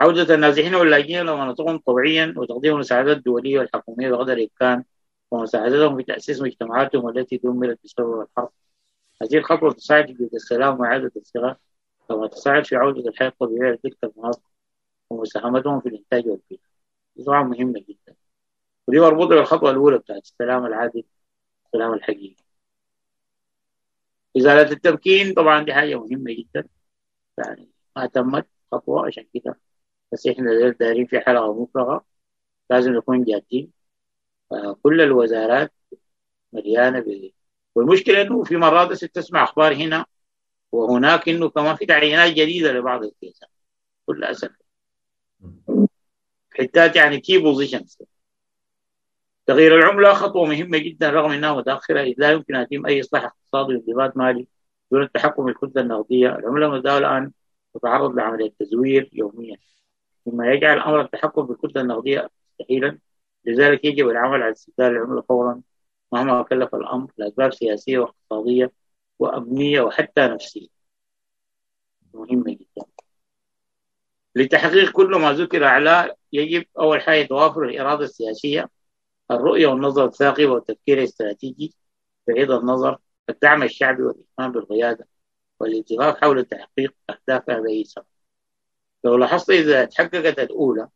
عودة 0.00 0.34
النازحين 0.34 0.74
واللاجئين 0.74 1.26
لو 1.26 1.36
مناطقهم 1.36 1.78
طوعيا 1.78 2.34
وتقديم 2.36 2.74
المساعدات 2.74 3.16
الدولية 3.16 3.58
والحكومية 3.58 4.10
بقدر 4.10 4.32
الإمكان 4.32 4.84
ومساعدتهم 5.30 5.96
في 5.96 6.02
تأسيس 6.02 6.42
مجتمعاتهم 6.42 7.08
التي 7.08 7.36
دمرت 7.36 7.78
بسبب 7.84 8.20
الحرب. 8.20 8.50
هذه 9.22 9.36
الخطوة 9.38 9.72
تساعد 9.72 10.06
في 10.06 10.36
السلام 10.36 10.80
وإعادة 10.80 11.12
الثقة 11.16 11.56
كما 12.08 12.26
تساعد 12.26 12.64
في 12.66 12.76
عودة 12.76 13.08
الحياة 13.08 13.28
الطبيعية 13.28 13.72
لتلك 13.72 13.96
المناطق 14.04 14.42
ومساهمتهم 15.10 15.80
في 15.80 15.88
الإنتاج 15.88 16.26
والبيئة 16.28 16.60
طبعا 17.26 17.42
مهمة 17.42 17.80
جدا. 17.88 18.16
ودي 18.88 19.00
مربوطة 19.00 19.34
بالخطوة 19.34 19.70
الأولى 19.70 19.98
بتاعت 19.98 20.22
السلام 20.22 20.66
العادل. 20.66 21.04
السلام 21.76 21.94
الحقيقي. 21.94 22.36
إزالة 24.36 24.70
التمكين 24.72 25.34
طبعا 25.34 25.64
دي 25.64 25.74
حاجة 25.74 25.94
مهمة 25.96 26.32
جدا. 26.32 26.68
يعني 27.38 27.70
ما 27.96 28.06
تمت 28.06 28.46
خطوة 28.72 29.06
عشان 29.06 29.26
كده. 29.34 29.60
بس 30.12 30.26
إحنا 30.26 30.70
دايرين 30.70 31.06
في 31.06 31.20
حلقة 31.20 31.62
مفرغة. 31.62 32.04
لازم 32.70 32.92
نكون 32.92 33.24
جادين. 33.24 33.72
كل 34.82 35.00
الوزارات 35.00 35.72
مليانة 36.52 37.00
ب 37.00 37.30
والمشكلة 37.74 38.22
إنه 38.22 38.44
في 38.44 38.56
مرات 38.56 38.88
بس 38.88 39.00
تسمع 39.00 39.44
أخبار 39.44 39.74
هنا 39.74 40.06
وهناك 40.72 41.28
إنه 41.28 41.48
كمان 41.50 41.76
في 41.76 41.86
تعيينات 41.86 42.32
جديدة 42.32 42.72
لبعض 42.72 43.04
الكيسات. 43.04 43.50
كل 44.06 44.24
أسف. 44.24 44.50
حتات 46.50 46.96
يعني 46.96 47.20
كي 47.20 47.38
بوزيشنز 47.38 47.98
تغيير 49.46 49.78
العملة 49.78 50.12
خطوة 50.14 50.46
مهمة 50.46 50.78
جدا 50.78 51.10
رغم 51.10 51.30
إنها 51.32 51.52
متأخرة 51.54 52.00
إذ 52.00 52.14
لا 52.18 52.30
يمكن 52.32 52.54
أن 52.54 52.66
يتم 52.70 52.86
أي 52.86 53.00
إصلاح 53.00 53.24
اقتصادي 53.24 53.74
وانضباط 53.76 54.16
مالي 54.16 54.46
دون 54.92 55.02
التحكم 55.02 55.44
بالكتلة 55.44 55.82
النقدية. 55.82 56.36
العملة 56.36 56.66
المتداولة 56.66 57.08
الآن 57.08 57.32
تتعرض 57.74 58.16
لعملية 58.16 58.52
تزوير 58.60 59.10
يوميا. 59.12 59.56
مما 60.26 60.52
يجعل 60.52 60.78
أمر 60.78 61.00
التحكم 61.00 61.42
بالكتلة 61.42 61.82
النقدية 61.82 62.30
مستحيلا. 62.60 62.98
لذلك 63.44 63.84
يجب 63.84 64.08
العمل 64.08 64.42
على 64.42 64.52
استبدال 64.52 64.86
العملة 64.86 65.22
فورا. 65.22 65.62
مهما 66.12 66.42
كلف 66.42 66.74
الأمر 66.74 67.10
لأسباب 67.18 67.54
سياسية 67.54 67.98
واقتصادية 67.98 68.72
وأمنية 69.18 69.80
وحتى 69.80 70.20
نفسية. 70.20 70.68
مهمة 72.14 72.52
جدا. 72.52 72.86
لتحقيق 74.34 74.92
كل 74.92 75.10
ما 75.10 75.32
ذكر 75.32 75.64
أعلاه 75.64 76.16
يجب 76.32 76.64
أول 76.78 77.00
حاجة 77.02 77.26
توافر 77.26 77.62
الإرادة 77.64 78.04
السياسية. 78.04 78.75
الرؤية 79.30 79.66
والنظر 79.66 80.04
الثاقب 80.04 80.48
والتفكير 80.48 80.98
الاستراتيجي 80.98 81.74
بعيد 82.28 82.50
النظر 82.50 82.98
الدعم 83.30 83.62
الشعبي 83.62 84.02
والإيمان 84.02 84.52
بالقيادة 84.52 85.08
والاتفاق 85.60 86.20
حول 86.20 86.44
تحقيق 86.44 86.94
أهدافها 87.10 87.58
بأي 87.60 87.84
سبب 87.84 88.04
لو 89.04 89.16
لاحظت 89.16 89.50
إذا 89.50 89.84
تحققت 89.84 90.38
الأولى 90.38 90.88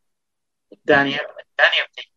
الثانية 0.73 1.15
الثانية 1.15 1.83
بتجي 1.91 2.11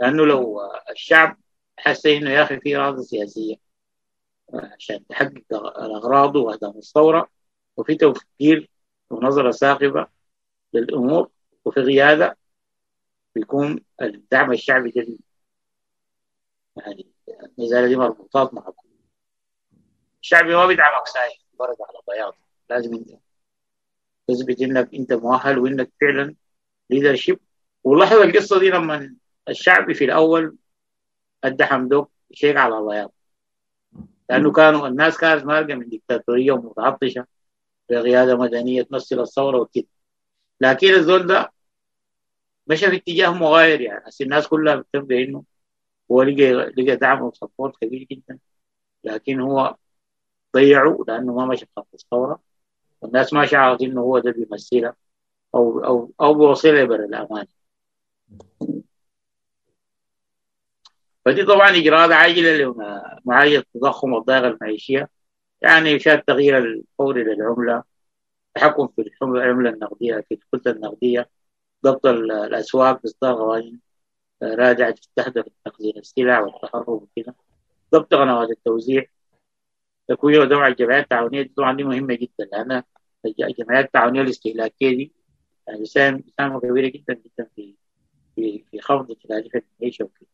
لأنه 0.00 0.26
لو 0.26 0.60
الشعب 0.90 1.38
حس 1.76 2.06
إنه 2.06 2.30
يا 2.30 2.42
أخي 2.42 2.60
في 2.60 2.76
إرادة 2.76 3.02
سياسية 3.02 3.56
عشان 4.54 5.06
تحقق 5.06 5.54
الأغراض 5.54 6.36
وأهداف 6.36 6.76
الثورة 6.76 7.28
وفي 7.76 7.94
تفكير 7.94 8.70
ونظرة 9.10 9.50
ثاقبة 9.50 10.06
للأمور 10.74 11.30
وفي 11.64 11.80
قيادة 11.80 12.38
بيكون 13.34 13.80
الدعم 14.02 14.52
الشعبي 14.52 14.90
جديد 14.90 15.20
يعني 16.78 17.06
الميزانية 17.58 17.86
دي 17.88 17.96
مربوطات 17.96 18.54
مع 18.54 18.72
الشعبي 20.22 20.54
ما 20.54 20.66
بيدعمك 20.66 21.06
ساي 21.06 21.38
ورق 21.58 21.76
على 21.82 21.98
بياض 22.08 22.34
لازم 22.70 22.94
انت 22.94 23.10
تثبت 24.28 24.62
انك 24.62 24.94
إنت 24.94 25.12
مؤهل 25.12 25.58
وإنك 25.58 25.92
فعلا 26.00 26.34
leadership 26.90 27.40
ولاحظ 27.84 28.16
القصة 28.16 28.58
دي 28.60 28.70
لما 28.70 29.16
الشعبي 29.48 29.94
في 29.94 30.04
الأول 30.04 30.56
أدى 31.44 31.64
حمدوك 31.64 32.10
شيك 32.32 32.56
على 32.56 32.86
بياض 32.86 33.12
لأنه 34.30 34.52
كانوا 34.52 34.88
الناس 34.88 35.18
كانت 35.18 35.44
مارقة 35.44 35.74
من 35.74 35.88
ديكتاتورية 35.88 36.52
ومتعطشة 36.52 37.26
بقيادة 37.90 38.36
مدنية 38.36 38.82
تمثل 38.82 39.20
الثورة 39.20 39.60
وكده. 39.60 39.86
لكن 40.60 40.88
الزول 40.88 41.26
ده 41.26 41.52
مشى 42.66 42.90
في 42.90 42.96
اتجاه 42.96 43.30
مغاير 43.34 43.80
يعني. 43.80 44.04
الناس 44.20 44.48
كلها 44.48 44.74
بتبدا 44.74 45.16
إنه 45.16 45.44
هو 46.12 46.22
لقى 46.22 46.52
لقى 46.52 46.96
دعم 46.96 47.22
وسبورت 47.22 47.76
كبير 47.76 48.06
جدا. 48.10 48.38
لكن 49.04 49.40
هو 49.40 49.76
ضيعه 50.56 50.98
لأنه 51.08 51.34
ما 51.34 51.46
مشى 51.46 51.66
خط 51.76 51.88
الثورة. 51.94 52.40
والناس 53.02 53.32
ما 53.32 53.46
شعرت 53.46 53.82
إنه 53.82 54.00
هو 54.00 54.18
ده 54.18 54.30
بيمثلها 54.30 54.96
أو 55.54 55.84
أو 55.84 56.12
أو 56.20 56.34
بيوصلها 56.34 56.84
بر 56.84 57.04
الامان 57.04 57.46
فدي 61.24 61.44
طبعا 61.44 61.70
اجراءات 61.70 62.10
عاجله 62.10 62.74
لمعالجه 63.24 63.58
التضخم 63.58 64.12
والضائقه 64.12 64.48
المعيشية. 64.48 65.08
يعني 65.62 65.90
يشاد 65.90 66.18
التغيير 66.18 66.58
الفوري 66.58 67.24
للعمله 67.24 67.82
التحكم 68.48 68.88
في 68.88 69.10
العمله 69.22 69.70
النقدية 69.70 70.24
في 70.28 70.34
الكتله 70.34 70.72
النقدية. 70.72 71.30
ضبط 71.84 72.06
الأسواق 72.06 73.02
بإصدار 73.02 73.34
قوانين 73.34 73.87
راجعه 74.42 74.90
تستهدف 74.90 75.44
تخزين 75.64 75.98
السلع 75.98 76.40
والتهرب 76.40 76.88
وكده 76.88 77.34
ضبط 77.94 78.14
قنوات 78.14 78.50
التوزيع. 78.50 79.04
تكوين 80.08 80.40
ودمع 80.40 80.68
الجمعيات 80.68 81.04
التعاونية 81.04 81.42
دي 81.42 81.52
طبعا 81.56 81.76
دي 81.76 81.84
مهمة 81.84 82.14
جدا 82.14 82.44
لأن 82.52 82.82
الجمعيات 83.26 83.84
التعاونية 83.84 84.20
الاستهلاكية 84.20 84.96
دي 84.96 85.12
يعني 85.66 85.80
بتساهم 85.80 86.24
مساهمه 86.28 86.60
كبيره 86.60 86.88
جدا 86.88 87.14
جدا 87.14 87.50
في 87.56 87.74
في 88.34 88.64
في 88.70 88.80
خفض 88.80 89.12
تكاليف 89.12 89.52
المعيشه 89.56 90.04
وكده. 90.04 90.28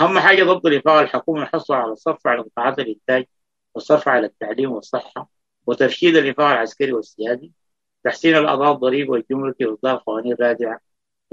أهم 0.00 0.18
حاجة 0.18 0.44
ضبط 0.44 0.66
الانفاق 0.66 0.94
الحكومي 0.94 1.42
الحصول 1.42 1.76
على 1.76 1.92
الصرف 1.92 2.26
على 2.26 2.42
قطاعات 2.42 2.78
الإنتاج 2.78 3.26
والصرف 3.74 4.08
على 4.08 4.26
التعليم 4.26 4.72
والصحة 4.72 5.30
وترشيد 5.66 6.16
الانفاق 6.16 6.46
العسكري 6.46 6.92
والسيادي. 6.92 7.52
تحسين 8.04 8.36
القضاء 8.36 8.72
الضريبي 8.72 9.10
والجمركي 9.10 9.66
واصدار 9.66 10.02
قوانين 10.06 10.36
رادعة. 10.40 10.80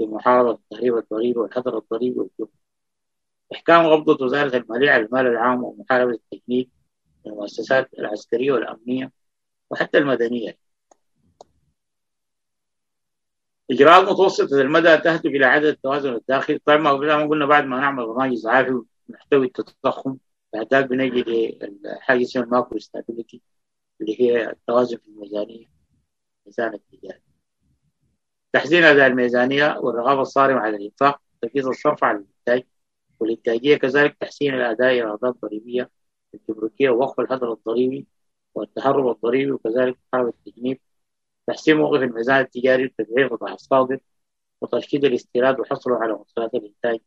لمحاربه 0.06 0.50
التهريب 0.50 0.96
الضريبي 0.96 1.38
والحظر 1.38 1.78
الضريبي 1.78 2.18
والجمركي. 2.20 2.58
إحكام 3.54 3.86
قبضه 3.92 4.24
وزارة 4.24 4.56
المالية 4.56 4.90
على 4.90 5.02
المال 5.06 5.26
العام 5.26 5.64
ومحاربة 5.64 6.12
التجنيد 6.12 6.70
المؤسسات 7.26 7.94
العسكرية 7.98 8.52
والأمنية 8.52 9.12
وحتى 9.70 9.98
المدنية. 9.98 10.58
إجراءات 13.70 14.08
متوسطة 14.08 14.60
المدى 14.60 14.96
تهدف 14.98 15.26
إلى 15.26 15.44
عدد 15.44 15.64
التوازن 15.64 16.14
الداخلي 16.14 16.58
طبعا 16.58 16.76
ما 16.76 16.92
قلنا 17.26 17.46
بعد 17.46 17.64
ما 17.64 17.80
نعمل 17.80 18.06
برنامج 18.06 18.38
ضعافي 18.42 18.82
ونحتوي 19.08 19.46
التضخم 19.46 20.16
بعدك 20.52 20.84
بنجي 20.84 21.58
لحاجه 21.84 22.22
اسمها 22.22 22.44
ال 22.44 22.50
macro 22.50 22.78
stability 22.78 23.42
اللي 24.00 24.20
هي 24.20 24.50
التوازن 24.50 24.96
في 24.96 25.08
الميزانية 25.08 25.66
ميزان 26.46 26.74
التجاري. 26.74 27.31
تحسين 28.52 28.84
اداء 28.84 29.06
الميزانية 29.06 29.78
والرغبة 29.78 30.22
الصارمه 30.22 30.60
على 30.60 30.76
الإنفاق 30.76 31.20
تركيز 31.42 31.66
الصرف 31.66 32.04
على 32.04 32.18
الإنتاج 32.18 32.68
والإنتاجية 33.20 33.76
كذلك 33.76 34.16
تحسين 34.20 34.54
الأداء 34.54 34.90
ايرادات 34.90 35.34
ضريبيه 35.42 35.90
الجمركية 36.34 36.90
ووقف 36.90 37.20
الهدر 37.20 37.52
الضريبي 37.52 38.06
والتهرب 38.54 39.08
الضريبي 39.10 39.52
وكذلك 39.52 39.98
محاربه 40.12 40.28
التجنيب 40.46 40.80
تحسين 41.46 41.76
موقف 41.76 42.02
الميزان 42.02 42.40
التجاري 42.40 42.84
وتدعيم 42.86 43.28
قطاع 43.28 43.52
الصادر 43.54 44.00
وترشيد 44.60 45.04
الاستيراد 45.04 45.60
وحصره 45.60 45.96
على 45.98 46.14
مصدرات 46.14 46.54
الإنتاج 46.54 47.00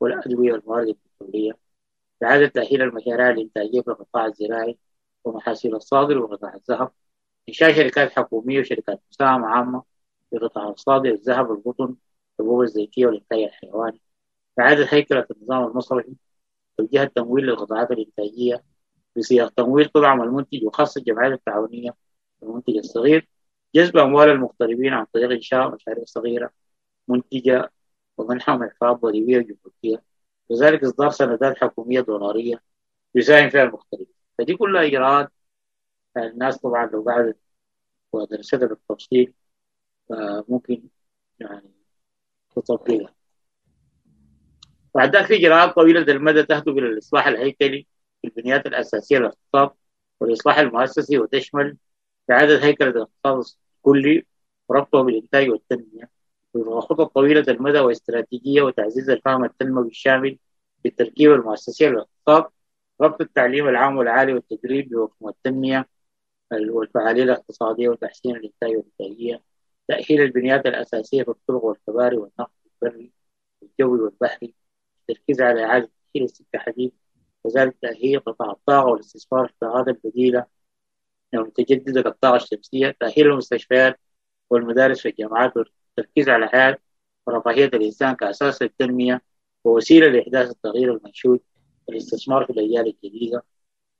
والأدوية 0.00 0.52
والموارد 0.52 0.88
البتروليه 0.88 1.52
إعادة 2.24 2.46
تأهيل 2.48 2.82
المشاريع 2.82 3.30
الإنتاجية 3.30 3.80
في 3.82 3.88
القطاع 3.88 4.26
الزراعي 4.26 4.78
ومحاصيل 5.24 5.76
الصادر 5.76 6.18
وقطاع 6.18 6.54
الذهب 6.54 6.92
إنشاء 7.48 7.72
شركات 7.74 8.12
حكومية 8.12 8.60
وشركات 8.60 9.02
مساهمة 9.12 9.46
عامة 9.48 9.97
في 10.30 10.38
قطاع 10.38 10.68
الصادر 10.68 11.10
الذهب 11.10 11.50
والقطن 11.50 11.96
الحبوب 12.40 12.62
الزيتية 12.62 13.06
والإنتاج 13.06 13.38
الحيواني. 13.38 14.00
إعادة 14.60 14.86
هيكلة 14.90 15.26
النظام 15.30 15.64
المصرفي 15.70 16.16
توجيه 16.78 17.02
التمويل 17.02 17.44
للقطاعات 17.46 17.90
الإنتاجية 17.90 18.64
بصيغ 19.16 19.48
تمويل 19.48 19.86
تدعم 19.88 20.22
المنتج 20.22 20.64
وخاصة 20.64 20.98
الجمعيات 20.98 21.32
التعاونية 21.32 21.94
المنتج 22.42 22.76
الصغير. 22.76 23.28
جذب 23.74 23.96
أموال 23.96 24.28
المغتربين 24.30 24.92
عن 24.92 25.04
طريق 25.14 25.30
إنشاء 25.30 25.74
مشاريع 25.74 26.04
صغيرة 26.04 26.50
منتجة 27.08 27.72
ومنحهم 28.18 28.62
إحفاظ 28.62 28.96
ضريبية 28.96 29.38
وجمركية 29.38 30.02
وذلك 30.48 30.84
إصدار 30.84 31.10
سندات 31.10 31.58
حكومية 31.58 32.00
دولارية 32.00 32.62
يساهم 33.14 33.50
فيها 33.50 33.62
المغتربين. 33.62 34.06
فدي 34.38 34.56
كلها 34.56 34.86
إجراءات 34.86 35.32
الناس 36.16 36.58
طبعا 36.58 36.86
لو 36.86 37.02
قعدت 37.02 37.38
ودرستها 38.12 38.66
بالتفصيل 38.66 39.34
ممكن 40.48 40.82
يعني 41.40 41.70
تطبقها 42.56 43.14
بعد 44.94 45.16
ذلك 45.16 45.26
في 45.26 45.72
طويلة 45.76 46.00
المدى 46.00 46.42
تهدف 46.42 46.68
إلى 46.68 46.86
الإصلاح 46.86 47.26
الهيكلي 47.26 47.86
في 48.22 48.28
البنيات 48.28 48.66
الأساسية 48.66 49.18
للاقتصاد 49.18 49.70
والإصلاح 50.20 50.58
المؤسسي 50.58 51.18
وتشمل 51.18 51.76
إعادة 52.30 52.64
هيكلة 52.64 52.88
الاقتصاد 52.88 53.44
الكلي 53.76 54.26
وربطه 54.68 55.02
بالإنتاج 55.02 55.48
والتنمية. 55.50 56.10
وخطط 56.54 57.14
طويلة 57.14 57.44
المدى 57.48 57.80
واستراتيجية 57.80 58.62
وتعزيز 58.62 59.10
الفهم 59.10 59.44
التنموي 59.44 59.88
الشامل 59.88 60.38
بالتركيبة 60.84 61.34
المؤسسية 61.34 61.88
للاقتصاد 61.88 62.44
ربط 63.00 63.20
التعليم 63.20 63.68
العام 63.68 63.96
والعالي 63.96 64.32
والتدريب 64.34 64.88
بمفهوم 64.88 65.28
التنمية 65.30 65.88
والفعالية 66.52 67.22
الاقتصادية 67.22 67.88
وتحسين 67.88 68.36
الإنتاج 68.36 68.70
والإنتاجية. 68.76 69.42
تأهيل 69.88 70.20
البنيات 70.22 70.66
الأساسية 70.66 71.22
في 71.22 71.30
الطرق 71.30 71.64
والكباري 71.64 72.16
والنقل 72.16 72.52
البري 72.82 73.12
والجوي 73.62 74.00
والبحري 74.00 74.54
التركيز 75.00 75.40
على 75.40 75.64
إعادة 75.64 75.90
تأهيل 76.14 76.24
السكة 76.24 76.58
حديد 76.58 76.92
كذلك 77.44 77.76
تأهيل 77.82 78.20
قطاع 78.20 78.50
الطاقة 78.50 78.86
والاستثمار 78.86 79.46
في 79.46 79.52
الطاقات 79.52 79.88
البديلة. 79.88 80.46
المتجددة 81.34 82.02
كالطاقة 82.02 82.36
الشمسية 82.36 82.96
تأهيل 83.00 83.26
المستشفيات 83.26 84.00
والمدارس 84.50 85.00
في 85.00 85.08
الجامعات 85.08 85.56
والتركيز 85.56 86.28
على 86.28 86.48
حياة 86.48 86.78
ورفاهية 87.26 87.66
الإنسان 87.66 88.14
كأساس 88.14 88.62
للتنمية 88.62 89.22
ووسيلة 89.64 90.08
لإحداث 90.08 90.50
التغيير 90.50 90.94
المنشود 90.94 91.40
والاستثمار 91.88 92.44
في 92.46 92.50
الأجيال 92.52 92.86
الجديدة. 92.86 93.44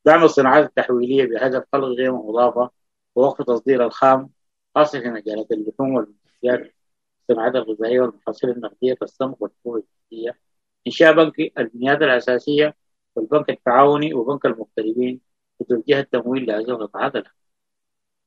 دعم 0.05 0.25
الصناعات 0.25 0.65
التحويلية 0.65 1.25
بهدف 1.27 1.65
خلق 1.73 1.97
قيمة 1.97 2.29
مضافة 2.31 2.71
ووقف 3.15 3.45
تصدير 3.47 3.85
الخام 3.87 4.31
خاصة 4.79 5.01
في 5.01 5.09
مجالات 5.11 5.53
اللحوم 5.53 5.95
والمنتجات 5.95 6.75
الصناعات 7.21 7.55
الغذائية 7.55 8.01
والمحاصيل 8.01 8.51
النقدية 8.51 8.95
كالسمك 8.95 9.43
والفول 9.43 9.85
الجدية 10.13 10.39
إنشاء 10.87 11.13
بنك 11.13 11.59
البنيات 11.59 12.03
الأساسية 12.03 12.77
والبنك 13.17 13.51
التعاوني 13.51 14.15
وبنك 14.15 14.47
المغتربين 14.47 15.21
وتوجيه 15.61 16.01
التمويل 16.01 16.47
لهذه 16.47 16.71
القطاعات 16.71 17.13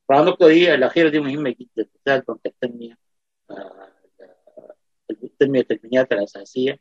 فالنقطة 0.10 0.48
دي 0.48 0.74
الأخيرة 0.74 1.10
دي 1.10 1.20
مهمة 1.20 1.50
جدا 1.60 1.90
بالذات 1.94 2.28
بنك 2.28 2.40
التنمية 2.46 2.98
آه، 3.52 3.92
تنمية 5.40 5.66
البنيات 5.72 6.12
الأساسية 6.12 6.80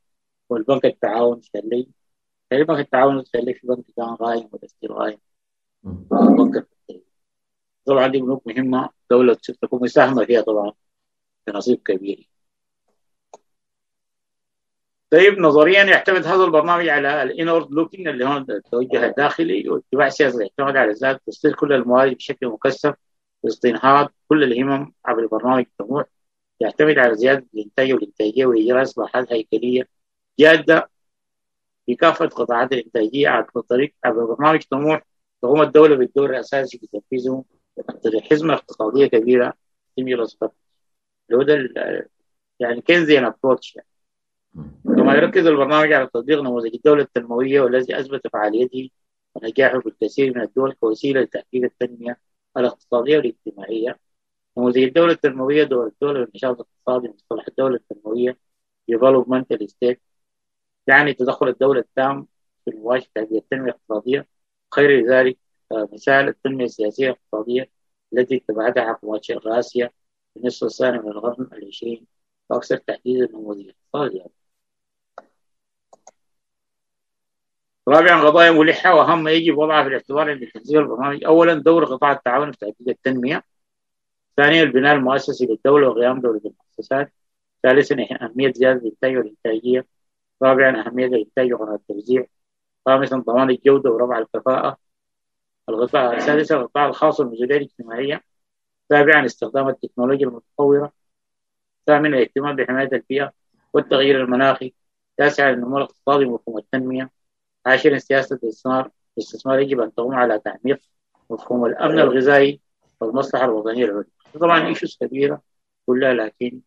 والبنك 0.49 0.85
التعاون 0.85 1.39
الشلي 1.39 1.89
بنك 2.53 2.79
التعاون 2.79 3.19
الشلي 3.21 3.55
في 3.55 3.67
بنك 3.67 3.85
كان 3.97 4.07
غايم 4.07 4.49
وتسجيل 4.53 4.93
غايم. 4.93 5.19
بنك 6.11 6.67
طبعا 7.87 8.07
دي 8.09 8.19
بنوك 8.21 8.47
مهمة 8.47 9.00
دولة 9.11 9.35
تكون 9.35 9.83
مساهمة 9.83 10.25
فيها 10.25 10.41
طبعا 10.41 10.73
بنصيب 11.47 11.83
كبير. 11.83 12.29
طيب 15.11 15.39
نظريا 15.39 15.85
يعتمد 15.85 16.27
هذا 16.27 16.45
البرنامج 16.45 16.89
على 16.89 17.23
الإنورد 17.23 17.73
لوكينج 17.73 18.09
اللي 18.09 18.25
هو 18.25 18.37
التوجه 18.37 19.07
الداخلي 19.07 19.69
واتباع 19.69 20.09
سياسة 20.09 20.41
يعتمد 20.43 20.77
على 20.77 20.93
ذات 20.93 21.21
تصدير 21.27 21.55
كل 21.55 21.73
الموارد 21.73 22.15
بشكل 22.17 22.47
مكثف 22.49 22.95
واستنهاض 23.43 24.13
كل 24.29 24.45
الهمم 24.45 24.93
عبر 25.05 25.27
برنامج 25.27 25.65
الطموح 25.71 26.05
يعتمد 26.61 26.99
على 26.99 27.15
زيادة 27.15 27.47
الانتاج 27.55 27.93
والإنتاجية 27.93 28.47
واجراء 28.47 28.83
اصلاحات 28.83 29.33
هيكلية 29.33 29.89
جادة 30.39 30.91
في 31.87 31.95
كافه 31.97 32.27
قطاعات 32.27 32.73
الإنتاجية 32.73 33.29
عبر 33.29 33.61
طريق 33.61 33.95
عبر 34.05 34.25
برنامج 34.35 34.63
طموح 34.71 35.03
تقوم 35.43 35.63
الدولة 35.63 35.97
بالدور 35.97 36.31
الأساسي 36.31 36.79
في 36.79 36.87
تنفيذه 36.87 37.45
حزمه 38.31 38.55
اقتصادية 38.55 39.07
كبيرة 39.07 39.55
stimulus 39.93 40.39
اللي 41.31 41.55
هو 41.55 42.05
يعني 42.61 42.81
Keynesian 42.81 43.25
approach 43.25 43.77
يعني. 43.77 43.89
كما 44.85 45.15
يركز 45.15 45.47
البرنامج 45.47 45.93
على 45.93 46.07
تطبيق 46.07 46.41
نموذج 46.41 46.75
الدولة 46.75 47.03
التنموية 47.03 47.61
والذي 47.61 48.01
أثبت 48.01 48.27
فعاليته 48.33 48.91
ونجاحه 49.35 49.79
بالكثير 49.79 50.35
من 50.35 50.43
الدول 50.43 50.73
كوسيلة 50.73 51.21
لتحقيق 51.21 51.65
التنمية 51.65 52.21
الاقتصادية 52.57 53.17
والاجتماعية 53.17 53.99
نموذج 54.59 54.83
الدولة 54.83 55.13
التنموية 55.13 55.65
دور 55.65 55.87
الدولة 55.87 56.21
والنشاط 56.21 56.61
الاقتصادي 56.61 57.15
مصطلح 57.15 57.45
الدولة 57.49 57.77
التنموية 57.77 58.39
developmental 58.93 59.67
state 59.67 59.99
يعني 60.87 61.15
تدخل 61.15 61.49
الدولة 61.49 61.81
التام 61.81 62.27
في 62.65 62.71
مواجهة 62.71 63.07
تحقيق 63.15 63.37
التنمية 63.37 63.71
الاقتصادية. 63.71 64.29
خير 64.75 65.11
ذلك 65.11 65.39
مثال 65.73 66.29
التنمية 66.29 66.65
السياسية 66.65 67.07
الاقتصادية 67.07 67.71
التي 68.13 68.37
اتبعتها 68.37 68.93
حكومات 68.93 69.25
شرق 69.25 69.49
آسيا 69.49 69.91
في 70.35 70.41
النصف 70.41 70.67
الثاني 70.67 70.99
من 70.99 71.09
القرن 71.09 71.49
العشرين 71.53 72.07
وأكثر 72.51 72.77
تحديدا 72.77 73.25
النموذج 73.27 73.61
الاقتصادي 73.61 74.17
يعني. 74.19 74.31
رابعا 77.89 78.25
قضايا 78.25 78.51
ملحة 78.51 78.95
وأهم 78.95 79.29
يجب 79.29 79.59
وضعها 79.59 79.83
في 79.83 79.89
الاعتبار 79.89 80.31
عند 80.31 80.49
تنزيل 80.55 80.79
البرنامج 80.79 81.25
أولا 81.25 81.55
دور 81.55 81.85
قطاع 81.85 82.13
التعاون 82.13 82.53
في 82.53 82.59
تحقيق 82.59 82.89
التنمية. 82.89 83.45
ثانيا 84.37 84.63
البناء 84.63 84.95
المؤسسي 84.97 85.47
للدولة 85.47 85.89
وقيام 85.89 86.21
دولة 86.21 86.41
المؤسسات. 86.45 87.13
ثالثا 87.63 87.97
أهمية 88.23 88.53
زيادة 88.53 88.81
الإنتاج 88.81 89.17
والإنتاجية. 89.17 89.87
رابعا 90.43 90.87
أهمية 90.87 91.07
الإنتاج 91.07 91.53
وقناة 91.53 91.75
التوزيع. 91.75 92.27
خامسا 92.87 93.17
ضمان 93.17 93.51
الجودة 93.51 93.91
ورفع 93.91 94.19
الكفاءة. 94.19 94.90
القطاع 95.71 96.17
السادسة 96.17 96.57
القطاع 96.57 96.87
الخاص 96.87 97.21
والمسؤولية 97.21 97.57
الاجتماعية. 97.57 98.25
سابعا 98.89 99.27
استخدام 99.27 99.69
التكنولوجيا 99.69 100.27
المتطورة. 100.27 100.93
ثامنا 101.87 102.17
الاهتمام 102.17 102.57
بحماية 102.57 102.89
البيئة 102.93 103.33
والتغيير 103.73 104.25
المناخي. 104.25 104.75
تاسعا 105.17 105.51
النمو 105.51 105.77
الاقتصادي 105.79 106.25
ومفهوم 106.25 106.59
التنمية. 106.59 107.11
عاشرا 107.67 107.99
سياسة 107.99 108.37
الاستثمار. 108.43 108.91
الاستثمار 109.19 109.59
يجب 109.59 109.81
أن 109.81 109.95
تقوم 109.95 110.15
على 110.15 110.39
تعميق 110.39 110.81
مفهوم 111.31 111.65
الأمن 111.65 111.99
الغذائي 111.99 112.61
والمصلحة 113.01 113.45
الوطنية 113.45 113.85
العليا 113.85 114.05
طبعا 114.41 114.67
issues 114.67 114.99
كبيرة 115.01 115.43
كلها 115.87 116.15
لكن 116.15 116.61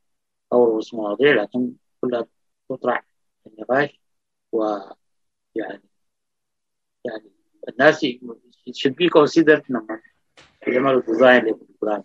أو 0.53 0.81
مواضيع 0.93 1.33
لكن 1.33 1.73
كلها 2.01 2.27
تطرح 2.69 3.05
النقاش 3.47 4.01
ويعني 4.51 5.83
يعني 7.05 7.32
الناس 7.69 8.05
should 8.69 8.91
be 8.91 9.09
considered 9.19 9.63
لما 9.69 10.01
يعملوا 10.67 11.01
design 11.01 11.45
لل 11.45 11.58
program 11.58 12.03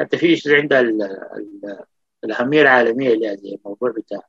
حتى 0.00 0.18
في 0.18 0.26
issues 0.26 0.52
عندها 0.52 0.80
الأهمية 2.24 2.62
العالمية 2.62 3.14
اللي 3.14 3.28
هذه 3.28 3.54
الموضوع 3.54 3.90
بتاع 3.90 4.22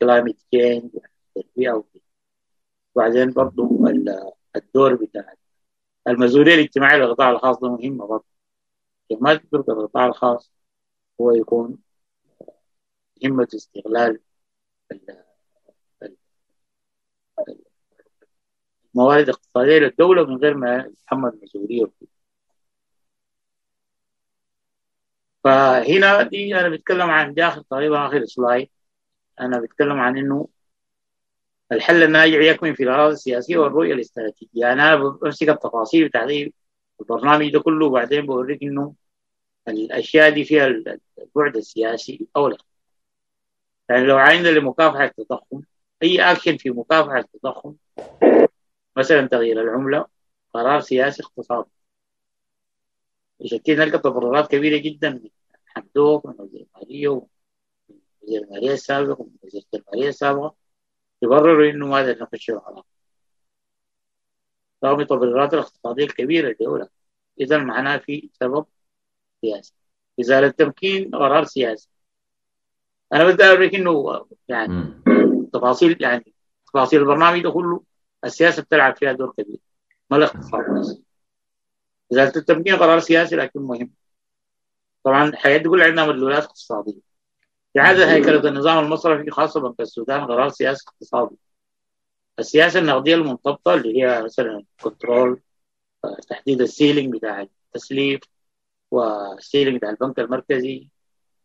climate 0.00 0.36
change 0.52 0.90
التربية 1.36 1.84
وبعدين 2.94 3.30
برضو 3.32 3.86
الدور 4.56 4.94
بتاع 4.94 5.34
المسؤولية 6.08 6.54
الاجتماعية 6.54 6.96
للقطاع 6.96 7.30
الخاص 7.30 7.58
ده 7.58 7.68
مهمة 7.68 8.06
برضه 8.06 8.24
ما 9.20 9.34
تترك 9.34 9.68
القطاع 9.68 10.06
الخاص 10.06 10.52
هو 11.20 11.34
يكون 11.34 11.78
همة 13.24 13.48
استغلال 13.54 14.20
الموارد 18.94 19.22
الاقتصادية 19.28 19.78
للدولة 19.78 20.26
من 20.26 20.36
غير 20.36 20.54
ما 20.56 20.76
يتحمل 20.76 21.32
مسؤولية 21.42 21.86
فهنا 25.44 26.22
دي 26.22 26.60
أنا 26.60 26.68
بتكلم 26.68 27.10
عن 27.10 27.34
داخل 27.34 27.64
تقريبا 27.64 28.06
آخر 28.06 28.24
سلايد. 28.24 28.68
أنا 29.40 29.60
بتكلم 29.60 30.00
عن 30.00 30.18
إنه 30.18 30.48
الحل 31.72 32.02
الناجع 32.02 32.40
يكمن 32.40 32.74
في 32.74 32.82
الأراضي 32.82 33.12
السياسية 33.14 33.56
والرؤية 33.58 33.94
الاستراتيجية. 33.94 34.72
أنا 34.72 34.96
بمسك 34.96 35.48
التفاصيل 35.48 36.08
بتاع 36.08 36.26
البرنامج 37.00 37.52
ده 37.52 37.60
كله 37.60 37.86
وبعدين 37.86 38.26
بوريك 38.26 38.62
إنه 38.62 38.94
الأشياء 39.68 40.30
دي 40.30 40.44
فيها 40.44 40.66
البعد 40.66 41.56
السياسي 41.56 42.26
أولى 42.36 42.56
يعني 43.90 44.04
لو 44.06 44.16
عايزين 44.16 44.54
لمكافحة 44.54 45.04
التضخم 45.04 45.62
أي 46.02 46.32
أكشن 46.32 46.56
في 46.56 46.70
مكافحة 46.70 47.18
التضخم 47.18 47.74
مثلا 48.96 49.26
تغيير 49.26 49.60
العملة 49.62 50.06
قرار 50.54 50.80
سياسي 50.80 51.22
اقتصادي. 51.22 51.70
عشان 53.44 53.58
كده 53.58 53.84
نلقى 53.84 53.98
تضررات 53.98 54.50
كبيرة 54.50 54.76
جدا 54.76 55.10
من 55.10 55.30
حمدوك 55.66 56.26
من 56.26 56.34
وزير 56.38 56.66
المالية 56.76 57.08
ومن 57.08 57.26
وزير 58.22 58.42
المالية 58.42 58.72
السابق 58.72 59.20
ومن 59.20 59.30
وزير 59.42 59.62
المالية 59.74 60.08
السابقة 60.08 60.54
يبرروا 61.22 61.70
إنه 61.70 61.86
ماذا 61.86 62.22
نخش 62.22 62.50
العراق 62.50 62.86
رغم 64.84 65.00
التبريرات 65.00 65.54
الاقتصادية 65.54 66.04
الكبيرة 66.04 66.48
الدولة. 66.50 66.88
إذا 67.40 67.58
معناه 67.58 67.96
في 67.96 68.30
سبب 68.32 68.66
سياسي. 69.40 69.74
إزالة 70.20 70.46
التمكين 70.46 71.14
قرار 71.14 71.44
سياسي. 71.44 71.88
أنا 73.12 73.24
بدي 73.24 73.50
أوريك 73.50 73.74
إنه 73.74 74.26
يعني 74.48 75.02
تفاصيل 75.52 76.02
يعني 76.02 76.34
تفاصيل 76.66 77.00
البرنامج 77.00 77.42
ده 77.42 77.50
كله 77.50 77.82
السياسة 78.24 78.62
بتلعب 78.62 78.96
فيها 78.96 79.12
دور 79.12 79.32
كبير. 79.38 79.58
ما 80.10 80.16
الاقتصاد 80.16 80.78
بس 80.80 80.98
إزالة 82.12 82.32
التمكين 82.36 82.76
قرار 82.76 82.98
سياسي 83.00 83.36
لكن 83.36 83.60
مهم. 83.60 83.92
طبعا 85.04 85.24
الحياة 85.28 85.56
دي 85.58 85.68
كلها 85.68 85.86
عندها 85.86 86.06
مدلولات 86.06 86.42
اقتصادية. 86.44 87.00
إعادة 87.78 88.12
هيكلة 88.12 88.48
النظام 88.48 88.84
المصرفي 88.84 89.30
خاصة 89.30 89.60
بنك 89.60 89.80
السودان 89.80 90.24
قرار 90.26 90.48
سياسي 90.48 90.84
اقتصادي. 90.88 91.36
السياسة 92.38 92.80
النقدية 92.80 93.14
المنضبطة 93.14 93.74
اللي 93.74 94.02
هي 94.02 94.22
مثلا 94.22 94.64
control 94.82 95.40
تحديد 96.28 96.60
ال 96.60 96.67
ceiling 96.67 97.16
بتاع 97.16 97.40
التسليف 97.42 98.20
وال 98.90 99.09
ceiling 99.09 99.76
بتاع 99.76 99.90
البنك 99.90 100.18
المركزي 100.18 100.88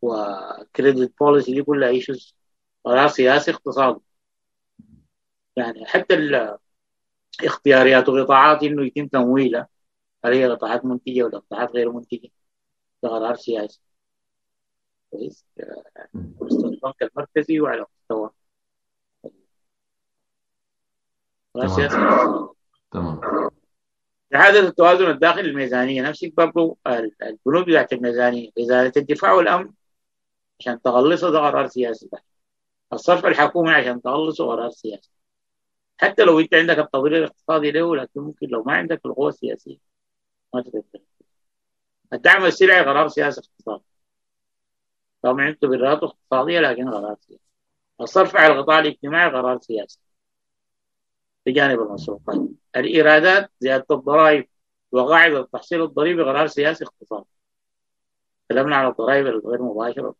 و 0.01 0.17
credit 0.17 1.13
policy 1.19 1.53
دي 1.53 1.63
كلها 1.63 1.89
issues 1.89 2.35
قرار 2.85 3.07
سياسي 3.07 3.51
اقتصادي. 3.51 3.99
يعني 5.55 5.85
حتى 5.85 6.15
الاختياريات 7.41 8.09
وقطاعات 8.09 8.63
إنه 8.63 8.85
يتم 8.85 9.07
تمويلها 9.07 9.67
هل 10.25 10.33
هي 10.33 10.47
قطاعات 10.51 10.85
منتجة 10.85 11.23
ولا 11.23 11.37
قطاعات 11.37 11.71
غير 11.71 11.91
منتجة؟ 11.91 12.29
ده 13.03 13.09
قرار 13.09 13.35
سياسي. 13.35 13.81
كويس. 15.11 15.45
مستوى 16.13 16.69
البنك 16.69 16.95
المركزي 17.01 17.59
وعلى 17.59 17.85
مستوى 18.01 18.29
تمام. 22.91 23.21
إعادة 24.35 24.59
التوازن 24.59 25.09
الداخلي 25.09 25.41
للميزانية. 25.41 26.01
نفسك 26.01 26.35
برضو 26.37 26.77
البنود 27.23 27.65
بتاعت 27.65 27.93
الميزانية. 27.93 28.49
وزارة 28.59 28.93
الدفاع 28.97 29.33
والأمن 29.33 29.71
عشان 30.59 30.81
تغلصها 30.81 31.29
ده 31.31 31.39
قرار 31.39 31.67
سياسي 31.67 32.09
بحت 32.11 32.23
الصرف 32.93 33.25
الحكومي 33.25 33.71
عشان 33.71 34.01
تغلصه 34.01 34.47
قرار 34.47 34.69
سياسي. 34.69 35.09
حتى 35.99 36.23
لو 36.23 36.39
انت 36.39 36.53
عندك 36.53 36.79
التطوير 36.79 37.17
الاقتصادي 37.17 37.71
له 37.71 37.95
لكن 37.95 38.21
ممكن 38.21 38.47
لو 38.47 38.63
ما 38.63 38.73
عندك 38.73 39.01
القوة 39.05 39.29
السياسية 39.29 39.77
ما 40.53 40.61
تقدر 40.61 40.81
الدعم 42.13 42.45
السلعي 42.45 42.81
قرار 42.81 43.07
سياسي 43.07 43.41
اقتصادي. 43.41 43.83
رغم 45.25 45.39
عنده 45.41 45.57
تبريراته 45.61 46.05
اقتصادية 46.05 46.59
لكن 46.59 46.89
قرار 46.89 47.15
سياسي. 47.21 47.41
الصرف 48.01 48.35
على 48.35 48.53
القطاع 48.53 48.79
الاجتماعي 48.79 49.29
قرار 49.31 49.59
سياسي. 49.61 49.99
بجانب 51.45 51.81
المصروفات 51.81 52.41
الإيرادات 52.75 53.51
زيادة 53.59 53.85
الضرائب 53.91 54.47
وقاعدة 54.91 55.39
التحصيل 55.39 55.83
الضريبي 55.83 56.23
قرار 56.23 56.47
سياسي 56.47 56.85
اقتصادي. 56.85 57.25
تكلمنا 58.49 58.75
عن 58.75 58.87
الضرائب 58.91 59.27
الغير 59.27 59.61
مباشرة. 59.63 60.15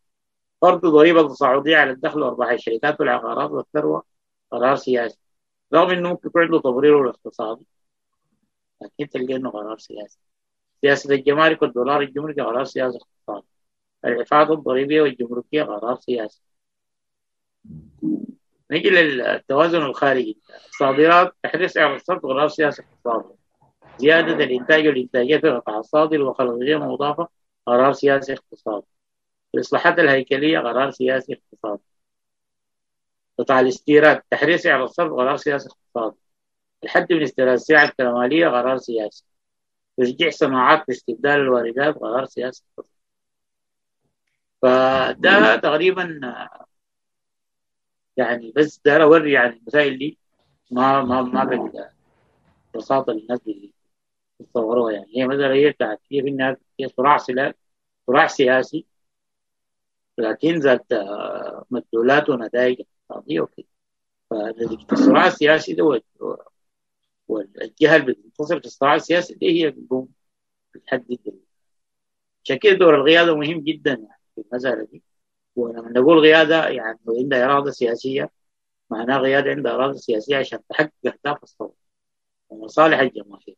فرض 0.62 0.86
ضريبة 0.86 1.28
تصاعدية 1.28 1.78
على 1.78 1.92
الدخل 1.92 2.22
وأرباح 2.22 2.50
الشركات 2.50 3.00
والعقارات 3.00 3.52
والثروة 3.52 4.04
قرار 4.52 4.76
سياسي. 4.76 5.29
رغم 5.74 5.90
انه 5.90 6.10
ممكن 6.10 6.28
يكون 6.28 6.42
عنده 6.42 6.60
تبريره 6.60 7.02
الاقتصادي 7.02 7.66
لكن 8.82 9.10
تلقى 9.10 9.36
انه 9.36 9.50
قرار 9.50 9.78
سياسي. 9.78 10.20
سياسة 10.82 11.16
الجمارك 11.16 11.62
والدولار 11.62 12.02
الجمركي 12.02 12.42
قرار 12.42 12.64
سياسي 12.64 12.98
اقتصادي. 12.98 13.48
الحفاظ 14.06 14.52
الضريبية 14.52 15.02
والجمركية 15.02 15.64
قرار 15.64 15.96
سياسي. 16.00 16.42
نجي 18.72 18.90
للتوازن 18.90 19.82
الخارجي. 19.82 20.38
الصادرات 20.70 21.36
تحريص 21.44 21.78
على 21.78 21.96
الصرف 21.96 22.24
قرار 22.24 22.48
سياسي 22.48 22.82
اقتصادي. 22.82 23.36
زيادة 23.98 24.44
الإنتاج 24.44 24.88
والإنتاجية 24.88 25.38
في 25.38 25.48
القطاع 25.48 25.80
الصادر 25.80 26.22
وخلق 26.22 26.60
قيمة 26.60 26.94
مضافة 26.94 27.28
قرار 27.66 27.94
سياسي 27.94 28.34
اقتصادي. 28.34 28.86
الإصلاحات 29.56 30.00
الهيكلية 30.00 30.60
قرار 30.60 30.92
سياسي 30.92 31.34
اقتصادي. 31.34 31.89
قطاع 33.40 33.60
الاستيراد 33.60 34.22
تحريص 34.32 34.68
على 34.68 34.84
الصرف 34.84 35.14
قرار 35.14 35.38
سياسي 35.38 35.70
اقتصادي. 35.70 36.18
الحد 36.84 37.14
من 37.14 37.22
استيراد 37.24 37.54
السلع 37.54 37.84
الكلامالية 37.84 38.48
قرار 38.48 38.78
سياسي. 38.78 39.26
تشجيع 39.98 40.30
صناعات 40.30 40.84
باستبدال 40.88 41.32
الواردات 41.32 41.96
قرار 41.96 42.26
سياسي 42.26 42.64
اقتصادي. 42.78 42.96
فده 44.62 45.56
تقريبا 45.56 46.20
يعني 48.18 48.54
بس 48.56 48.82
دار 48.86 49.04
أوري 49.04 49.32
يعني 49.32 49.56
المسائل 49.58 49.98
دي. 50.00 50.18
ما 50.72 51.02
ما 51.02 51.22
ما 51.22 51.44
بالبساطة 52.74 53.12
اللي 53.12 53.22
الناس 53.22 53.40
بيتصوروها 54.40 54.94
يعني. 54.94 55.08
هي 55.18 55.28
مثلا 55.28 55.54
هي 55.54 55.70
بتاعت 55.72 56.02
هي 56.12 56.22
في 56.22 56.30
النهاية 56.30 56.60
هي 56.80 56.88
صراع 56.90 57.18
سلاح 57.18 57.54
صراع 58.08 58.28
سياسي 58.28 58.86
لكن 60.18 60.60
ذات 60.60 60.86
مدلولات 61.72 62.30
ونتائج. 62.30 62.82
اقتصاديه 63.12 63.42
وكده 63.42 63.68
فالصراع 64.90 65.28
السياسي 65.28 65.74
ده 65.74 65.84
والجهه 67.28 67.96
اللي 67.96 68.14
بتنتصر 68.14 68.60
في 68.60 68.66
الصراع 68.66 68.96
السياسي 68.96 69.34
دي 69.36 69.64
هي 69.66 69.70
بتقوم 69.72 70.10
بتحدد 70.76 71.20
عشان 72.44 72.58
كده 72.58 72.74
دور 72.74 72.96
القيادة 73.02 73.36
مهم 73.36 73.60
جدا 73.64 73.92
يعني 73.92 74.22
في 74.36 74.42
المسألة 74.52 74.84
دي. 74.92 75.04
ولما 75.56 75.90
نقول 75.92 76.22
قيادة 76.22 76.68
يعني 76.70 77.00
عندها 77.08 77.46
إرادة 77.46 77.72
سياسية 77.72 78.32
معناه 78.90 79.20
قيادة 79.22 79.50
عندها 79.52 79.76
إرادة 79.76 79.98
سياسية 79.98 80.38
عشان 80.38 80.60
تحقق 80.70 80.92
أهداف 81.06 81.44
الثوره 81.44 81.74
ومصالح 82.50 83.00
الجماهير. 83.00 83.56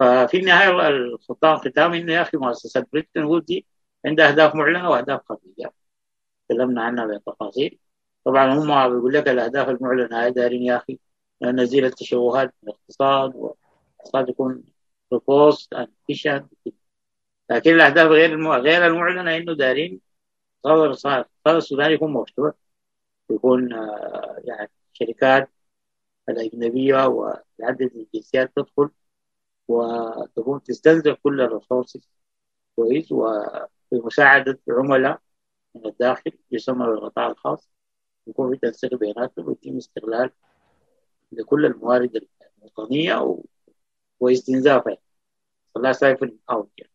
ففي 0.00 0.36
النهاية 0.36 0.88
الخطاب 0.88 1.58
ختام 1.58 1.94
إنه 1.94 2.12
يا 2.12 2.22
أخي 2.22 2.36
مؤسسة 2.36 2.86
بريتن 2.92 3.22
وود 3.24 3.44
دي 3.44 3.66
عندها 4.06 4.28
أهداف 4.28 4.54
معلنة 4.54 4.90
وأهداف 4.90 5.20
خفيه 5.28 5.72
تكلمنا 6.48 6.82
عنها 6.82 7.06
بالتفاصيل 7.06 7.78
طبعا 8.24 8.54
هم 8.54 8.88
بيقول 8.94 9.14
لك 9.14 9.28
الأهداف 9.28 9.68
المعلنة. 9.68 10.22
هم 10.22 10.30
دايرين 10.30 10.62
يا 10.62 10.76
أخي 10.76 10.98
نزيل 11.42 11.84
التشوهات 11.84 12.54
في 12.60 12.64
الاقتصاد 12.64 13.36
والاقتصاد 13.36 14.28
يكون 14.28 14.64
robust 15.12 15.72
and 15.74 15.88
لكن 17.50 17.70
الأهداف 17.74 18.08
غير 18.10 18.50
غير 18.60 18.86
المعلنة 18.86 19.36
إنه 19.36 19.54
دايرين 19.54 20.00
صدر 20.64 20.92
صدر 20.92 21.26
السودان 21.58 21.92
يكون 21.92 22.12
مفتوح 22.12 22.52
يكون 23.30 23.70
يعني 24.44 24.70
شركات 24.92 25.50
الأجنبية 26.28 27.06
وعدد 27.06 27.92
الجنسيات 27.96 28.52
تدخل 28.56 28.90
وتكون 29.68 30.62
تستنزف 30.62 31.16
كل 31.22 31.40
الريسورسز 31.40 32.08
كويس 32.76 33.12
وبمساعدة 33.12 34.60
عملاء 34.70 35.20
من 35.76 35.86
الداخل 35.86 36.32
يسمى 36.50 36.86
بالقطاع 36.86 37.26
الخاص. 37.26 37.70
يكون 38.26 38.50
في 38.50 38.56
تنسيق 38.56 38.94
بيناتهم 38.94 39.48
ويتم 39.48 39.76
استغلال 39.76 40.30
لكل 41.32 41.66
الموارد 41.66 42.26
الوطنية 42.62 43.16
و... 43.22 43.44
واستنزافها. 44.20 44.96
ال 45.76 45.92
siphon 45.92 46.38
out 46.50 46.70
يعني. 46.78 46.92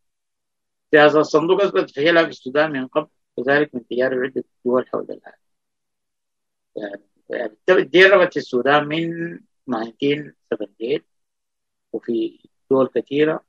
الصندوق 1.20 1.62
أثبت 1.64 1.92
فعلها 1.92 2.24
في 2.24 2.30
السودان 2.30 2.72
من 2.72 2.88
قبل 2.88 3.08
وذلك 3.38 3.76
من 3.76 3.88
تجارب 3.88 4.20
عدة 4.24 4.44
دول 4.66 4.88
حول 4.88 5.04
العالم. 5.10 5.42
يعني 7.30 7.56
في 8.32 8.38
السودان 8.38 8.88
من 8.88 9.40
1978 9.70 11.02
وفي 11.94 12.40
دول 12.72 12.88
كثيرة 12.96 13.46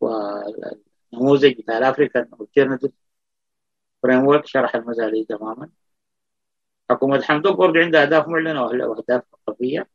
والنموذج 0.00 1.58
بتاع 1.60 1.78
ال 1.78 2.28
African 4.02 4.26
framework 4.26 4.46
شرح 4.46 4.74
المسألة 4.74 5.24
تماما. 5.24 5.70
حكومة 6.90 7.22
حمدوك 7.22 7.56
برضه 7.56 7.80
عندها 7.80 8.02
أهداف 8.02 8.28
معلنة 8.28 8.62
وأهداف 8.62 9.22
خفية 9.48 9.88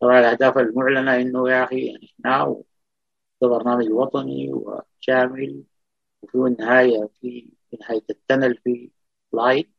طبعا 0.00 0.20
الأهداف 0.20 0.58
المعلنة 0.58 1.16
إنه 1.16 1.50
يا 1.50 1.64
أخي 1.64 1.86
يعني 1.86 2.14
إحنا 2.20 2.62
برنامج 3.42 3.90
وطني 3.90 4.52
وشامل 4.52 5.64
وفي 6.22 6.38
النهاية 6.38 7.08
في 7.20 7.52
نهاية 7.80 8.04
ال 8.10 8.17
tunnel 8.17 8.56
في 8.56 8.90
light 9.32 9.70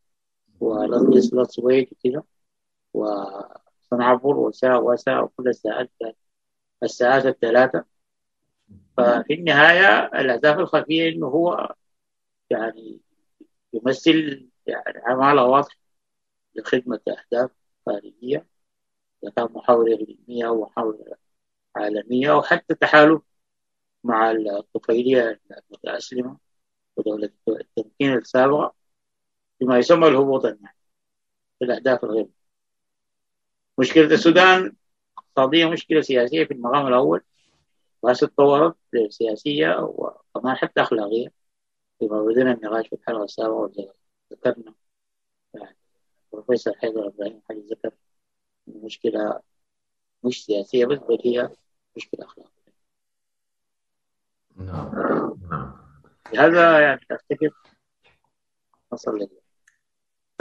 و 0.59 0.72
let's 0.72 1.33
let's 1.33 1.59
wait 1.59 1.89
وكده 1.93 2.23
وسنعبر 2.93 4.37
وساء 4.37 4.83
وساء 4.83 5.23
وكل 5.23 5.47
الساعات 5.49 5.91
الساعات 6.83 7.25
الثلاثة. 7.25 7.85
ففي 8.97 9.33
النهاية 9.33 10.05
الأهداف 10.05 10.59
الخفية 10.59 11.09
إنه 11.09 11.27
هو 11.27 11.75
يعني 12.49 13.01
يمثل 13.77 14.49
يعني 14.67 15.01
عمالة 15.05 15.45
واضحة 15.45 15.77
لخدمة 16.55 17.01
أهداف 17.07 17.51
خارجية 17.85 18.47
كان 19.35 19.47
محاولة 19.51 19.95
إقليمية 19.95 20.47
أو 20.47 20.71
عالمية 21.75 22.31
أو 22.31 22.41
حتى 22.41 22.75
تحالف 22.75 23.21
مع 24.03 24.31
الطفيلية 24.31 25.41
المتأسلمة 25.51 26.37
ودولة 26.97 27.29
التمكين 27.49 28.13
السابقة 28.17 28.75
بما 29.61 29.77
يسمى 29.77 30.07
الهبوط 30.07 30.45
النهائي 30.45 30.77
في 31.59 31.65
الأهداف 31.65 32.03
الغير. 32.03 32.27
مشكلة 33.79 34.05
السودان 34.05 34.75
اقتصادية 35.17 35.65
مشكلة 35.69 36.01
سياسية 36.01 36.45
في 36.45 36.53
المقام 36.53 36.87
الأول 36.87 37.21
وهسه 38.01 38.27
تطورت 38.27 38.75
سياسية 39.09 39.79
وكمان 39.79 40.55
حتى 40.55 40.81
أخلاقية. 40.81 41.36
بدينا 42.01 42.51
النقاش 42.51 42.87
في 42.87 42.95
الحلقة 42.95 43.23
السابقة 43.23 43.93
ذكرنا 44.31 44.73
يعني 45.53 45.75
بروفيسور 46.33 46.73
حيدر 46.73 47.07
إبراهيم 47.07 47.41
حاجة 47.49 47.63
ذكر 47.71 47.91
المشكلة 48.67 49.39
مش 50.23 50.45
سياسية 50.45 50.85
بس 50.85 50.97
بل 50.97 51.17
هي 51.25 51.49
مشكلة 51.97 52.25
أخلاقية. 52.25 52.51
نعم 54.57 54.91
نعم. 55.51 55.73
هذا 56.37 56.79
يعني 56.79 57.01
أفتكر 57.11 57.49
نصل 58.93 59.15
لله 59.15 59.47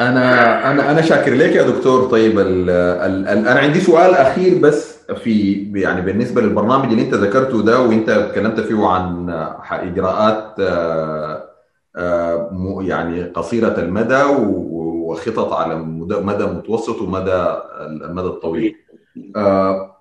أنا 0.01 0.71
أنا 0.71 0.91
أنا 0.91 1.03
شاكر 1.03 1.35
لك 1.35 1.51
يا 1.57 1.63
دكتور. 1.63 2.11
طيب 2.11 2.39
ال 2.39 2.71
ال 2.71 3.29
ال 3.29 3.49
أنا 3.49 3.61
عندي 3.61 3.81
سؤال 3.81 4.15
أخير 4.15 4.59
بس 4.59 4.97
في 5.11 5.53
يعني 5.81 6.01
بالنسبة 6.01 6.41
للبرنامج 6.41 6.91
اللي 6.93 7.03
أنت 7.03 7.15
ذكرته 7.15 7.63
ده 7.65 7.81
وأنت 7.81 8.11
تكلمت 8.11 8.61
فيه 8.61 8.87
عن 8.87 9.31
إجراءات 9.71 10.61
يعني 12.81 13.23
قصيرة 13.25 13.79
المدى 13.79 14.23
وخطط 14.25 15.53
على 15.53 15.75
مدى 15.77 16.45
متوسط 16.45 17.01
ومدى 17.03 17.45
المدى 17.81 18.27
الطويل. 18.29 18.77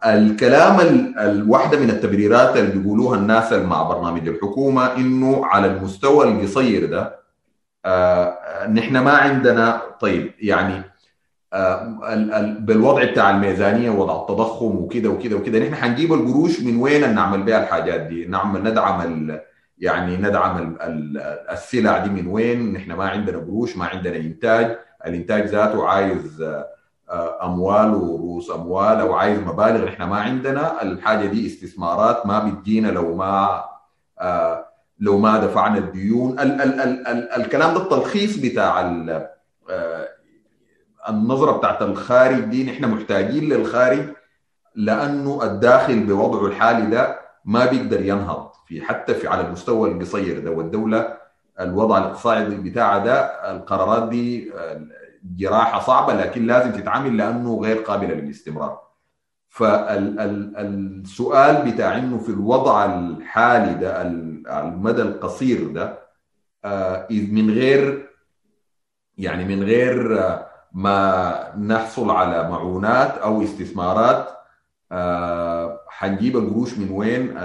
الكلام 0.06 0.80
الواحدة 1.20 1.80
من 1.80 1.90
التبريرات 1.90 2.58
اللي 2.58 2.72
بيقولوها 2.72 3.18
الناس 3.20 3.54
مع 3.54 3.84
برنامج 3.84 4.28
الحكومة 4.28 4.96
إنه 4.98 5.46
على 5.46 5.68
المستوى 5.68 6.28
القصير 6.28 6.86
ده 6.86 7.20
آه 7.86 8.68
نحن 8.68 8.98
ما 8.98 9.12
عندنا 9.12 9.82
طيب 10.02 10.32
يعني 10.42 10.82
بالوضع 12.60 13.04
بتاع 13.04 13.30
الميزانية 13.32 13.90
وضع 13.90 14.22
التضخم 14.22 14.76
وكده 14.76 15.10
وكده 15.10 15.36
وكده 15.36 15.60
نحن 15.60 15.76
حنجيب 15.76 16.14
القروش 16.14 16.62
من 16.62 16.78
وين 16.78 17.16
نعمل 17.16 17.44
بها 17.44 17.64
الحاجات 17.64 18.02
دي؟ 18.02 18.26
نعمل 18.26 18.64
ندعم 18.64 19.02
يعني 19.78 20.18
ندعم 20.18 20.78
السلع 21.52 21.98
دي 21.98 22.10
من 22.10 22.28
وين؟ 22.28 22.74
نحن 22.74 22.92
ما 22.92 23.10
عندنا 23.10 23.38
قروش 23.38 23.78
ما 23.78 23.86
عندنا 23.86 24.16
إنتاج. 24.16 24.78
الإنتاج 25.06 25.46
ذاته 25.46 25.88
عايز 25.88 26.46
أموال 27.44 27.94
ورؤوس 27.94 28.52
أموال 28.52 29.00
أو 29.00 29.14
عايز 29.14 29.40
مبالغ 29.40 29.86
نحن 29.86 30.04
ما 30.04 30.18
عندنا. 30.18 30.82
الحاجة 30.82 31.26
دي 31.26 31.48
استثمارات 31.48 32.26
ما 32.26 32.40
بتجينا 32.40 32.88
لو 32.88 33.16
ما 33.16 33.64
لو 35.00 35.18
ما 35.18 35.38
دفعنا 35.40 35.78
الديون. 35.78 36.40
ال 36.40 36.62
ال 36.62 36.80
ال 36.80 37.08
ال 37.08 37.32
الكلام 37.32 37.74
ده 37.74 37.82
التلخيص 37.82 38.38
بتاع 38.38 38.82
النظرة 41.10 41.52
بتاعت 41.58 41.82
الخارج 41.82 42.40
دي 42.40 42.72
نحن 42.72 42.86
محتاجين 42.86 43.44
للخارج 43.44 44.06
لأنه 44.76 45.44
الداخل 45.44 46.00
بوضعه 46.00 46.46
الحالي 46.48 46.86
ده 46.86 47.25
ما 47.46 47.66
بيقدر 47.66 48.02
ينهض 48.06 48.52
في 48.68 48.82
حتى 48.82 49.14
في 49.14 49.28
على 49.28 49.42
المستوى 49.48 49.92
القصير 49.92 50.40
ده 50.40 50.52
والدولة 50.52 51.18
الوضع 51.60 51.98
الاقتصادي 51.98 52.56
بتاعها 52.56 52.98
ده 53.06 53.22
القرارات 53.52 54.10
دي 54.10 54.54
جراحة 55.24 55.80
صعبة 55.80 56.14
لكن 56.14 56.48
لازم 56.48 56.72
تتعامل 56.72 57.18
لأنه 57.18 57.60
غير 57.62 57.78
قابلة 57.78 58.14
للاستمرار. 58.16 58.80
فالسؤال 60.36 61.72
بتاع 61.72 61.98
إنه 61.98 62.18
في 62.18 62.30
الوضع 62.30 62.86
الحالي 62.86 63.74
ده 63.74 64.02
المدى 64.62 65.02
القصير 65.02 65.68
ده 65.72 66.00
من 67.12 67.50
غير 67.50 68.10
يعني 69.18 69.56
من 69.56 69.64
غير 69.64 70.20
ما 70.74 71.56
نحصل 71.58 72.12
على 72.12 72.50
معونات 72.50 73.18
أو 73.18 73.44
استثمارات 73.44 74.30
حنجيب 75.98 76.38
القروش 76.38 76.78
من 76.78 76.92
وين؟ 76.92 77.38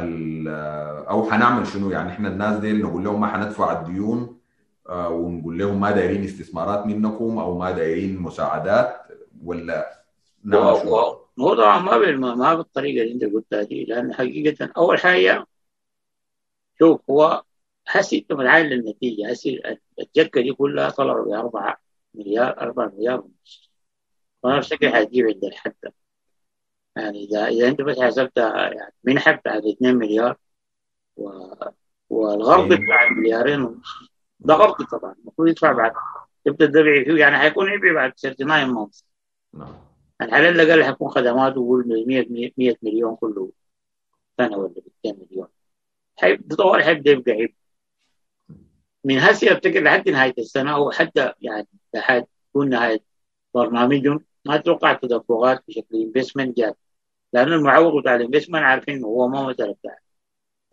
أو 1.09 1.30
حنعمل 1.30 1.66
شنو؟ 1.66 1.90
يعني 1.90 2.09
إحنا 2.11 2.28
الناس 2.28 2.59
دي 2.59 2.72
نقول 2.72 3.05
لهم 3.05 3.20
ما 3.20 3.26
حندفع 3.26 3.80
الديون 3.80 4.40
ونقول 4.90 5.59
لهم 5.59 5.80
ما 5.80 5.90
دايرين 5.90 6.24
استثمارات 6.24 6.86
منكم 6.86 7.38
أو 7.38 7.59
ما 7.59 7.70
دايرين 7.70 8.18
مساعدات 8.18 9.03
ولا 9.44 10.03
هو 11.40 11.55
طبعا 11.55 11.78
ما 11.78 12.34
ما 12.34 12.55
بالطريقة 12.55 13.03
اللي 13.03 13.14
أنت 13.14 13.34
قلتها 13.34 13.62
دي 13.62 13.84
لأن 13.84 14.14
حقيقة 14.14 14.70
أول 14.76 14.98
حاجة 14.98 15.46
شوف 16.78 17.01
هو 17.11 17.42
هسي 17.88 18.18
أنت 18.18 18.32
متعاين 18.32 18.66
للنتيجه 18.66 19.30
هسي 19.30 19.62
الجركة 20.01 20.40
دي 20.40 20.53
كلها 20.53 20.90
طلعوا 20.90 21.24
ب 21.24 21.28
4 21.32 21.76
مليار 22.14 22.61
4 22.61 22.92
مليار 22.96 23.20
ونص. 23.20 23.70
وأنا 24.42 24.59
بشكل 24.59 24.88
حتجيب 24.88 25.26
عند 25.26 25.44
الحد 25.44 25.74
يعني 27.01 27.24
اذا 27.24 27.46
إذا 27.46 27.68
أنت 27.68 27.82
بس 27.82 27.98
حسبت 28.01 28.36
يعني 28.36 28.92
منحه 29.05 29.32
بتاعت 29.32 29.62
2 29.64 29.94
مليار؟ 29.94 30.36
و... 31.16 31.30
والغرض 32.11 32.72
بتاع 32.72 33.09
مليارين 33.09 33.61
ونص 33.61 34.11
ده 34.40 34.55
غلط 34.55 34.82
طبعا. 34.82 35.14
المفروض 35.22 35.48
يدفع 35.48 35.72
بعد 35.72 35.92
تبدا 36.44 36.66
تدفع 36.66 36.82
فيه. 37.05 37.20
يعني 37.20 37.38
حيكون 37.38 37.72
يبيع 37.72 37.92
بعد 37.92 38.12
39 38.12 38.74
مانث 38.74 39.01
نعم. 39.55 39.74
اللي 40.22 40.70
قال 40.70 40.84
حيكون 40.84 41.09
خدمات 41.09 41.57
وقول 41.57 42.05
100 42.07 42.53
100 42.59 42.76
مليون 42.82 43.16
كله 43.16 43.53
سنة 44.38 44.57
ولا 44.57 44.74
200 45.05 45.20
مليون. 45.30 45.48
حيبدا 46.16 46.57
طوال 46.57 46.82
حيبدا 46.84 47.11
يبقى 47.11 47.32
عيب. 47.32 47.55
من 49.05 49.18
هسه 49.18 49.53
أفتكر 49.53 49.82
لحد 49.82 50.09
نهاية 50.09 50.34
السنة 50.38 50.74
أو 50.74 50.90
حتى 50.90 51.32
يعني 51.40 51.68
لحد 51.94 52.26
تكون 52.51 52.68
نهاية 52.68 53.03
برنامجهم. 53.55 54.24
ما 54.46 54.55
أتوقع 54.55 54.92
تدفقات 54.92 55.64
بشكل 55.68 55.96
investment 55.97 56.57
جات. 56.59 56.78
لأنه 57.33 57.55
المعوض 57.57 58.01
بتاع 58.03 58.14
ال 58.14 58.19
investment 58.19 58.62
عارفين 58.62 59.05
هو 59.05 59.28
ما 59.28 59.49
مساله 59.49 59.72
بتاع 59.72 59.99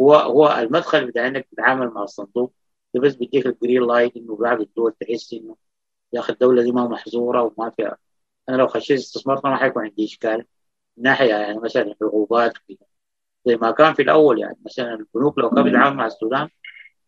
هو 0.02 0.16
هو 0.16 0.50
المدخل 0.60 1.08
بتاع 1.08 1.28
إنك 1.28 1.48
تتعامل 1.52 1.88
مع 1.90 2.04
الصندوق 2.04 2.54
ده 2.94 3.02
بس 3.02 3.16
بيديك 3.16 3.46
ال 3.48 3.54
green 3.54 3.84
light 3.88 4.18
إنه 4.18 4.36
بعض 4.36 4.62
الدول 4.62 4.94
تحس 5.02 5.34
إنه 5.34 5.56
يا 6.14 6.20
أخي 6.20 6.34
الدولة 6.34 6.64
دي 6.64 6.72
ما 6.72 6.88
محظورة 6.88 7.44
وما 7.44 7.70
فيها. 7.70 7.98
أنا 8.50 8.58
لو 8.58 8.68
خشيت 8.68 9.00
استثمرت 9.00 9.46
ما 9.46 9.58
حيكون 9.58 9.84
عندي 9.84 10.06
إشكال 10.06 10.46
من 10.98 11.04
ناحية 11.04 11.36
يعني 11.36 11.60
مثلا 11.60 11.96
العقوبات 12.02 12.54
زي 13.46 13.56
ما 13.58 13.72
كان 13.72 13.94
في 13.94 14.02
الأول 14.02 14.40
يعني 14.42 14.58
مثلا 14.66 14.94
البنوك 14.94 15.38
لو 15.40 15.50
كانت 15.50 15.68
بتتعامل 15.68 15.98
مع 15.98 16.06
السودان 16.06 16.50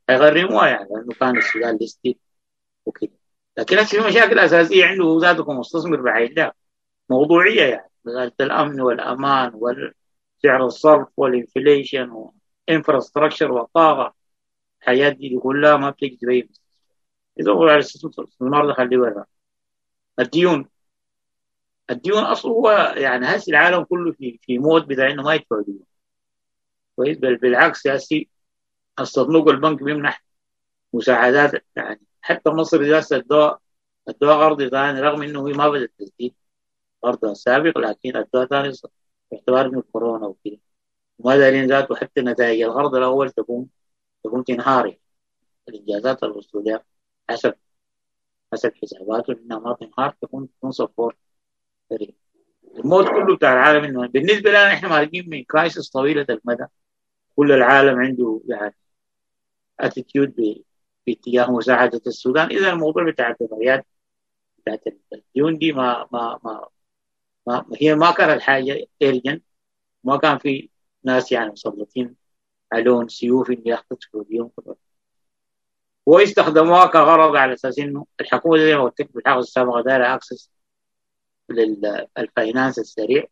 هيغرموها 0.10 0.68
يعني 0.68 0.90
لأنه 0.92 1.14
كان 1.20 1.38
السودان 1.38 1.78
listed 1.78 2.20
وكده. 2.86 3.12
لكن 3.58 3.84
في 3.86 4.00
مشاكل 4.00 4.40
أساسية 4.40 4.86
عنده 4.86 5.20
ذاته 5.22 5.44
كمستثمر 5.46 6.02
بعيد 6.02 6.40
لا 6.40 6.56
موضوعية 7.10 7.64
يعني. 7.64 7.89
مساله 8.06 8.32
الأمن 8.42 8.82
والأمان 8.82 9.52
وسعر 9.56 10.66
الصرف 10.66 11.08
وال 11.18 11.35
inflation 11.35 12.10
وال 12.70 12.80
infrastructure 12.80 13.52
والطاقة. 13.52 14.14
الحاجات 14.82 15.10
دي 15.10 15.40
كلها 15.44 15.78
ما 15.78 15.90
بتجي 15.90 16.18
تبين 16.22 16.50
إذا 17.40 17.52
هو 17.52 17.64
على 17.64 17.74
الاستثمار 17.74 18.68
ده 18.68 18.74
خليه 18.74 18.98
برا 18.98 19.26
الديون. 20.20 20.70
الديون 21.90 22.24
أصله 22.24 22.52
هو 22.52 22.94
يعني 22.98 23.26
هسه 23.26 23.50
العالم 23.52 23.84
كله 23.84 24.12
في 24.12 24.40
في 24.44 24.60
mood 24.60 24.88
بتاع 24.88 25.12
إنه 25.12 25.24
ما 25.24 25.34
يدفع 25.36 25.62
ديون. 25.62 25.84
كويس؟ 26.96 27.18
بل 27.18 27.36
بالعكس 27.38 27.88
هسه 27.88 28.26
الصندوق 29.00 29.48
البنك 29.50 29.84
بيمنح 29.84 30.24
مساعدات 30.94 31.66
يعني. 31.76 32.02
حتى 32.22 32.50
مصر 32.50 32.82
إذا 32.82 33.04
ادوها 33.12 33.60
ادوها 34.08 34.36
قرض 34.36 34.68
ثاني 34.70 35.02
رغم 35.02 35.24
إنه 35.24 35.48
هي 35.48 35.54
ما 35.54 35.70
بدأت 35.70 35.92
تسديد 36.00 36.36
قرضها 37.02 37.32
السابق 37.32 37.78
لكن 37.78 38.16
ادوها 38.18 38.46
ثاني 38.46 38.74
باعتبار 39.32 39.70
من 39.72 39.78
الكورونا 39.78 40.28
وكده. 40.28 40.60
وما 41.20 41.38
دارين 41.38 41.68
ذاته 41.68 41.96
حتى 41.96 42.22
نتائج 42.22 42.62
القرض 42.62 42.96
الأول 42.96 43.32
تقوم 43.32 43.70
تكون 44.24 44.44
تنهار 44.44 44.98
الإنجازات 45.70 46.24
الوصولية 46.24 46.86
حسب 47.30 47.54
حسب 48.54 48.74
حساباته 48.76 49.34
إنها 49.34 49.60
ما 49.60 49.74
تنهار 49.74 50.16
تكون 50.22 50.50
تكون 50.58 50.72
صفور 50.72 51.16
الموت 52.78 53.08
كله 53.08 53.36
بتاع 53.36 53.54
العالم 53.54 53.84
إنه 53.84 54.08
بالنسبة 54.08 54.50
لنا 54.50 54.74
إحنا 54.74 54.90
مارقين 54.90 55.30
من 55.30 55.44
كرايسس 55.44 55.90
طويلة 55.90 56.26
المدى. 56.30 56.66
كل 57.36 57.52
العالم 57.52 58.00
عنده 58.00 58.42
يعني 58.48 58.76
attitude 59.80 60.36
باتجاه 61.08 61.52
مساعدة 61.52 62.02
السودان. 62.08 62.48
إذا 62.50 62.70
الموضوع 62.74 63.04
بتاع 63.12 63.30
التداعيات 63.30 63.86
بتاعت 64.60 64.84
الديون 65.14 65.58
دي 65.58 65.72
ما 65.74 66.08
ما 66.12 66.40
ما 66.44 66.68
هي 67.82 67.96
ما 67.96 68.12
كانت 68.12 68.42
حاجة 68.42 68.86
urgent 69.02 69.44
ما 70.04 70.18
كان 70.18 70.38
في 70.38 70.70
ناس 71.04 71.32
يعني 71.32 71.52
مسلطين 71.52 72.16
علون 72.74 73.08
سيوف 73.08 73.50
يختصروا 73.66 74.24
بيهم 74.24 74.52
واستخدموها 76.06 76.86
كغرض 76.86 77.36
على 77.36 77.54
أساس 77.54 77.80
إنه 77.80 78.06
الحكومة 78.22 78.58
زي 78.58 78.76
ما 78.76 78.84
قلت 78.84 79.02
لك 79.02 79.14
بالحلقة 79.14 79.40
السابقه 79.40 79.82
دايره 79.82 80.16
access 80.16 80.52
لل 81.50 81.79
finance 81.79 82.80
السريع. 82.80 83.26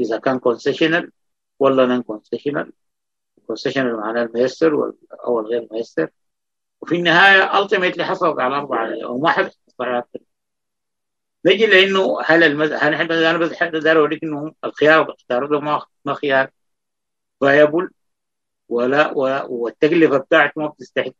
إذا 0.00 0.18
كان 0.18 0.38
concessional 0.38 1.12
ولا 1.58 1.86
non 1.86 2.02
concessional 2.02 2.72
concessional 3.46 3.96
معناه 3.96 4.22
الميسر 4.22 4.92
أو 5.24 5.40
الغير 5.40 5.68
ميسر. 5.72 6.10
وفي 6.80 6.94
النهاية 6.96 7.58
ultimately 7.58 8.04
حصلت 8.04 8.40
على 8.40 8.56
أربعة 8.56 9.04
أو 9.04 9.18
ما 9.18 9.30
حد 9.30 9.50
نجي 11.46 11.66
لأنه 11.66 12.20
هل 12.24 12.42
المز... 12.44 12.72
هل 12.72 13.12
أنا 13.12 13.38
بس 13.38 13.62
داير 13.62 13.98
اوريك 13.98 14.24
انه 14.24 14.54
الخيار 14.64 15.14
اختاروا 15.14 15.60
ما 15.60 15.86
ما 16.04 16.14
خيار؟ 16.14 16.50
viable 17.40 17.90
ولا 18.68 19.12
والتكلفة 19.48 20.18
بتاعته 20.18 20.60
ما 20.62 20.68
بتستحق. 20.68 21.12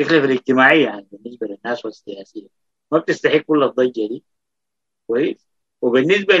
التكلفة 0.00 0.24
الاجتماعية 0.24 0.84
يعني 0.84 1.08
بالنسبة 1.12 1.46
للناس 1.46 1.84
والسياسية. 1.84 2.48
ما 2.92 2.98
بتستحق 2.98 3.36
كل 3.36 3.62
الضجة 3.64 4.08
دي. 4.08 4.24
كويس؟ 5.06 5.48
وبالنسبة 5.82 6.34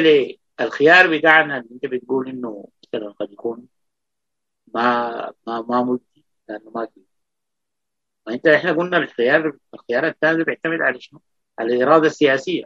للخيار 0.60 1.18
بتاعنا 1.18 1.58
اللي 1.58 1.70
أنت 1.74 1.86
بتقول 1.86 2.28
إنه 2.28 2.68
مثلا 2.94 3.12
قد 3.12 3.32
يكون 3.32 3.68
ما 4.74 5.32
ما 5.46 5.60
ما 5.62 5.82
مجدي 5.82 6.24
لأنه 6.48 6.70
ما 6.70 6.86
في 6.86 7.00
ما 8.26 8.34
أنت 8.34 8.46
إحنا 8.46 8.72
قلنا 8.72 8.96
الخيار 8.98 9.58
الخيار 9.74 10.06
الثاني 10.06 10.44
بيعتمد 10.44 10.80
على 10.80 11.00
شنو؟ 11.00 11.20
على 11.58 11.74
الإرادة 11.76 12.06
السياسية. 12.06 12.64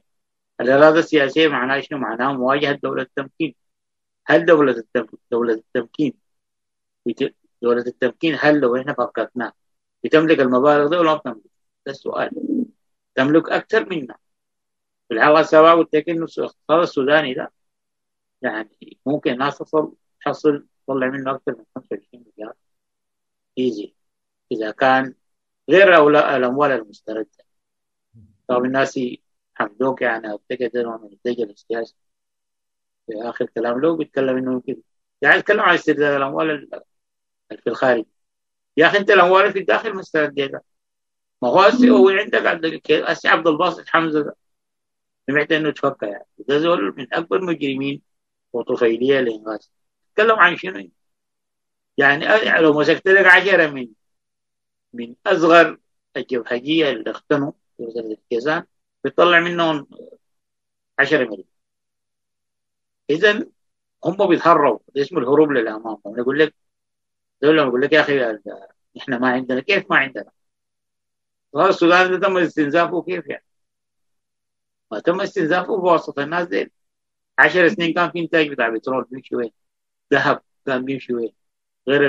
الإرادة 0.60 0.98
السياسية 0.98 1.48
معناها 1.48 1.80
شنو؟ 1.80 1.98
معناها 1.98 2.32
مواجهة 2.32 2.72
دولة 2.72 3.02
التمكين. 3.02 3.54
هل 4.26 4.46
دولة 4.46 4.72
التمكين 4.72 5.18
دولة 5.30 5.54
التمكين 5.54 6.14
دولة 7.62 7.84
التمكين 7.86 8.36
هل 8.40 8.60
لو 8.60 8.76
إحنا 8.76 8.92
فكرناه 8.94 9.52
بتملك 10.04 10.40
المبالغ 10.40 10.88
دي 10.90 10.96
ولا 10.96 11.10
ما 11.12 11.16
بتملك؟ 11.16 11.50
ده 11.86 11.92
السؤال. 11.92 12.30
تملك 13.14 13.50
أكثر 13.50 13.88
منا. 13.90 14.16
في 15.08 15.14
الحلقة 15.14 15.40
السابقة 15.40 15.72
قلت 15.74 15.94
لك 15.96 16.08
إنه 16.08 16.26
الاقتصاد 16.38 16.80
السوداني 16.82 17.34
ده 17.34 17.52
يعني 18.42 18.98
ممكن 19.06 19.32
الناس 19.32 19.58
تصل 19.58 19.94
تحصل 20.24 20.66
تطلع 20.86 21.06
منه 21.08 21.30
أكثر 21.34 21.52
من 21.58 21.64
25 21.74 22.24
مليار. 22.38 22.54
إيزي. 23.58 23.94
إذا 24.52 24.70
كان 24.70 25.14
غير 25.70 26.08
الأموال 26.36 26.70
المستردة. 26.72 27.28
طبعا 28.48 28.66
الناس 28.66 29.00
حمدوك 29.54 30.02
يعني 30.02 30.28
اعتقد 30.28 30.76
انه 30.76 30.98
من 30.98 31.12
الدجل 31.12 31.50
السياسي 31.50 31.96
في 33.06 33.12
آخر 33.28 33.46
كلام 33.46 33.80
له 33.80 33.96
بيتكلم 33.96 34.36
إنه 34.36 34.60
كده 34.60 34.82
يعني 35.22 35.36
يتكلم 35.38 35.60
عن 35.60 35.74
استرداد 35.74 36.14
الأموال 36.16 36.70
في 37.64 37.66
الخارج. 37.66 38.04
يا 38.76 38.86
أخي 38.86 38.98
أنت 38.98 39.10
الأموال 39.10 39.52
في 39.52 39.58
الداخل 39.58 39.94
ما 39.94 40.00
استرديتها 40.00 40.62
ما 41.42 41.48
هو 41.48 41.60
هو 41.98 42.08
عندك 42.48 42.92
هسه 42.92 43.30
عبد 43.30 43.46
الباسط 43.48 43.88
حمزة 43.88 44.22
ده. 44.24 44.36
سمعت 45.30 45.52
إنه 45.52 45.70
تفكى 45.70 46.06
يعني. 46.06 46.26
ده 46.38 46.58
زول 46.58 46.94
من 46.98 47.14
أكبر 47.14 47.40
مجرمين 47.42 48.02
وطفيلية 48.52 49.20
الانغاز 49.20 49.72
تكلم 50.14 50.36
عن 50.40 50.56
شنو؟ 50.56 50.90
يعني 51.98 52.24
لو 52.60 52.72
مسكت 52.80 53.08
لك 53.08 53.26
10 53.26 53.70
من 53.70 53.88
من 54.92 55.14
أصغر 55.26 55.78
الجبهجية 56.16 56.90
اللي 56.90 57.10
اختنوا 57.10 57.52
في 57.90 57.98
الكيزان 57.98 58.64
بيطلع 59.04 59.40
منهم 59.40 59.86
10 60.98 61.18
مليون. 61.24 61.44
اذا 63.10 63.46
هم 64.04 64.28
بيتهربوا 64.28 64.78
ده 64.94 65.02
اسمه 65.02 65.20
الهروب 65.20 65.52
للأمام. 65.52 65.98
أنا 66.06 66.22
أقول 66.22 66.38
لك 66.38 66.54
دول 67.42 67.58
أقول 67.58 67.82
لك 67.82 67.92
يا 67.92 68.00
أخي 68.00 68.38
إحنا 68.98 69.18
ما 69.18 69.28
عندنا 69.28 69.60
كيف 69.60 69.90
ما 69.90 69.96
عندنا؟ 69.96 70.30
السودان 71.56 72.10
ده 72.10 72.28
تم 72.28 72.36
استنزافه 72.38 73.02
كيف 73.02 73.26
يعني؟ 73.26 73.44
ما 74.90 75.00
تم 75.00 75.20
استنزافه 75.20 75.76
بواسطة 75.76 76.22
الناس 76.22 76.48
دي 76.48 76.72
10 77.38 77.68
سنين 77.68 77.94
كان 77.94 78.10
في 78.10 78.18
إنتاج 78.20 78.48
بتاع 78.48 78.68
بترول 78.68 79.04
بيمشي 79.04 79.36
وين؟ 79.36 79.50
ذهب 80.12 80.42
كان 80.66 80.84
بيمشي 80.84 81.14
وين؟ 81.14 81.32
غير 81.88 82.06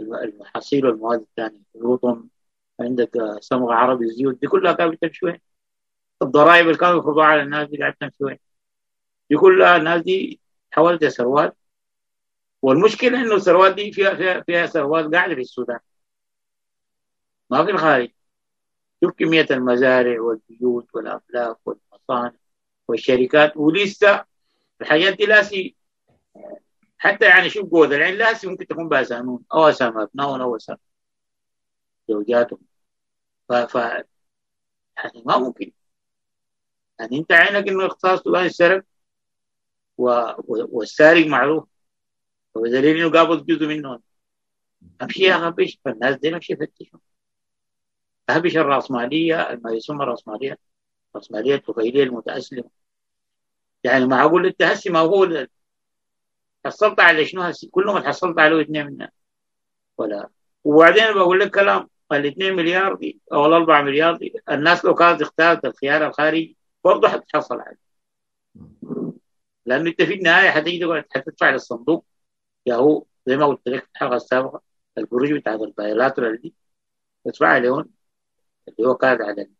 المحاصيل 0.00 0.86
والمواد 0.86 1.20
الثانية 1.20 1.60
الوطن 1.76 2.28
عندك 2.80 3.10
صمغ 3.40 3.72
عربي 3.72 4.04
الزيوت 4.04 4.40
دي 4.40 4.46
كلها 4.46 4.72
كانت 4.72 4.92
بتمشي 4.92 5.26
وين؟ 5.26 5.40
الضرائب 6.22 6.66
اللي 6.66 6.78
كانوا 6.78 6.98
يفرضوها 7.00 7.26
على 7.26 7.42
الناس 7.42 7.68
دي 7.68 7.78
قاعدة 7.78 7.96
تمشي 8.00 8.24
وين؟ 8.24 8.38
دي 9.30 9.36
كلها 9.36 9.76
الناس 9.76 10.02
دي 10.02 10.40
حولت 10.72 11.04
ثروات. 11.06 11.56
والمشكلة 12.62 13.20
إنه 13.20 13.34
الثروات 13.34 13.74
دي 13.74 13.92
فيها 13.92 14.14
فيها 14.14 14.40
فيها 14.40 14.66
ثروات 14.66 15.14
قاعدة 15.14 15.34
في 15.34 15.40
السودان. 15.40 15.78
ما 17.50 17.64
في 17.64 17.70
الخارج. 17.70 18.10
شوف 19.04 19.12
كمية 19.12 19.46
المزارع 19.50 20.20
والبيوت 20.20 20.88
والافلاك 20.94 21.56
والمصانع 21.66 22.32
والشركات. 22.88 23.56
ولسه 23.56 24.24
الحاجات 24.80 25.16
دي 25.16 25.26
لاسي 25.26 25.76
حتى 26.98 27.24
يعني 27.26 27.50
شوف 27.50 27.70
قوة 27.70 27.86
العين 27.86 28.14
لاسي 28.14 28.46
ممكن 28.46 28.66
تكون 28.66 28.88
بأسامون 28.88 29.44
أو 29.54 29.68
أسامي 29.68 30.02
أبنائهم 30.02 30.40
أو 30.40 30.56
أسامي 30.56 30.78
زوجاتهم 32.08 32.58
ف, 33.48 33.52
ف... 33.54 33.74
يعني 34.96 35.22
ما 35.26 35.38
ممكن 35.38 35.72
يعني 37.00 37.18
أنت 37.18 37.32
عينك 37.32 37.68
إنه 37.68 37.84
اقتصاد 37.86 38.12
السودان 38.18 38.44
السرق 38.46 38.84
و... 39.98 40.04
والسارق 40.48 41.26
معروف. 41.26 41.64
وبدليل 42.54 42.96
إنه 42.96 43.12
قابض 43.12 43.46
جزء 43.46 43.66
منهم 43.66 44.02
أمشي 45.02 45.32
أغبش 45.32 45.78
فالناس 45.84 46.16
دي 46.16 46.30
نمشي 46.30 46.52
يفتشوا 46.52 46.98
أهبش 48.30 48.56
الرأسمالية؟ 48.56 49.60
ما 49.64 49.72
يسمى 49.72 50.02
الرأسمالية 50.04 50.58
الرأسمالية 51.14 51.54
الطفيلية 51.54 52.02
المتأسلمة. 52.02 52.70
يعني 53.84 54.06
ما 54.06 54.20
أقول 54.22 54.46
أنت 54.46 54.62
هسي 54.62 54.90
ما 54.90 54.98
هو 54.98 55.46
حصلت 56.66 57.00
على 57.00 57.24
شنو 57.26 57.42
هسي؟ 57.42 57.66
كلهم 57.68 58.02
حصلت 58.02 58.38
عليه 58.38 58.62
اثنين 58.62 58.86
منها. 58.86 59.12
ولا 59.98 60.30
وبعدين 60.64 61.14
بقول 61.14 61.40
لك 61.40 61.50
كلام. 61.54 61.90
الاثنين 62.12 62.56
مليار 62.56 62.94
دي 62.94 63.20
أو 63.32 63.46
الاربعة 63.46 63.82
مليار 63.82 64.16
دي. 64.16 64.34
الناس 64.50 64.84
لو 64.84 64.94
كانت 64.94 65.22
اختارت 65.22 65.64
الخيار 65.64 66.06
الخارجي 66.06 66.56
برضه 66.84 67.08
حتحصل 67.08 67.60
عليه. 67.60 67.84
لأنه 69.66 69.90
أنت 69.90 70.02
في 70.02 70.14
النهاية 70.14 70.50
حتيجي 70.50 71.02
حتدفع 71.10 71.50
للصندوق 71.50 72.04
يا 72.66 72.74
هو 72.74 73.04
زي 73.26 73.36
ما 73.36 73.46
قلت 73.46 73.68
لك 73.68 73.82
في 73.84 73.90
الحلقة 73.92 74.16
السابقة 74.16 74.62
القروش 74.98 75.30
بتاعت 75.30 75.60
ال 75.60 75.68
bilateral 75.68 76.40
دي. 76.40 76.54
تدفع 77.24 77.58
لهم 77.58 77.90
اللي 78.68 78.88
هو 78.88 78.94
كان 78.94 79.22
على 79.22 79.50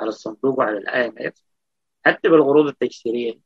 على 0.00 0.08
الصندوق 0.08 0.58
وعلى 0.58 0.78
ال 0.78 1.06
IMF 1.06 1.44
حتى 2.04 2.28
بالقروض 2.28 2.66
التجسيرية. 2.66 3.38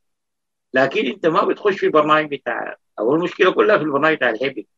لكن 0.74 1.06
أنت 1.06 1.26
ما 1.26 1.44
بتخش 1.44 1.78
في 1.78 1.88
برنامج 1.88 2.34
بتاع 2.34 2.76
أو 2.98 3.14
المشكلة 3.14 3.52
كلها 3.52 3.78
في 3.78 3.84
البرنامج 3.84 4.16
بتاع 4.16 4.30
ال 4.30 4.37
HIPC. 4.37 4.68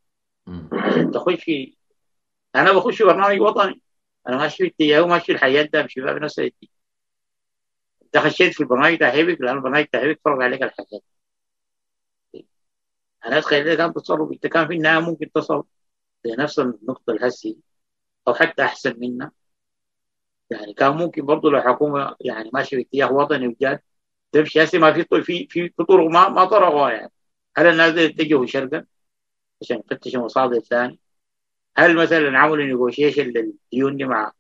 عشان 0.72 1.10
تخش 1.10 1.44
في 1.44 1.77
أنا 2.56 2.72
بخش 2.72 3.02
برنامج 3.02 3.40
وطني. 3.40 3.81
أنا 4.28 4.36
ماشي 4.36 4.74
وماشي 5.01 5.24
في 5.27 5.32
الحياة 5.32 5.62
ده 5.62 5.82
مش 5.82 5.94
في 5.94 6.01
نفس 6.01 6.39
الاتجاه 6.39 6.68
أنت 8.02 8.18
خشيت 8.18 8.55
في 8.55 8.60
البرنامج 8.60 8.97
بتاع 8.97 9.10
هيبك 9.10 9.40
لأن 9.40 9.56
البرنامج 9.56 9.85
بتاع 9.86 10.01
هيبك 10.01 10.20
فرض 10.24 10.43
عليك 10.43 10.62
الحاجات 10.62 11.02
أنا 13.27 13.39
اتخيل 13.39 13.74
كان 13.74 13.93
تصرف 13.94 14.31
انت 14.32 14.47
كان 14.47 14.66
في 14.68 14.74
النهايه 14.74 15.01
ممكن 15.01 15.32
تصل 15.32 15.64
لنفس 16.27 16.59
النقطة 16.60 17.10
الهسي 17.12 17.59
أو 18.28 18.35
حتى 18.35 18.64
أحسن 18.64 18.97
منها 19.01 19.32
يعني 20.51 20.74
كان 20.74 20.93
ممكن 20.97 21.27
برضه 21.27 21.51
لو 21.51 21.60
حكومة 21.62 22.16
يعني 22.20 22.51
ماشية 22.55 22.77
في 22.77 22.82
اتجاه 22.82 23.12
وطني 23.12 23.48
وجاد 23.48 23.81
تمشي. 24.32 24.64
هسه 24.64 24.78
ما 24.78 24.93
في 24.93 25.05
في 25.22 25.48
في 25.51 25.68
طرق 25.89 26.06
ما 26.06 26.28
ما 26.28 26.44
طرقوها 26.44 26.93
يعني. 26.93 27.12
هل 27.56 27.66
الناس 27.66 27.93
دي 27.93 28.06
اتجهوا 28.06 28.47
شرقا؟ 28.47 28.86
عشان 29.62 29.82
يفتشوا 29.93 30.24
مصادر 30.24 30.60
ثاني 30.60 31.01
هل 31.76 31.97
مثلا 31.97 32.38
عملوا 32.38 32.64
negotiation 32.65 33.23
للديون 33.22 33.97
دي 33.97 34.05
مع 34.05 34.32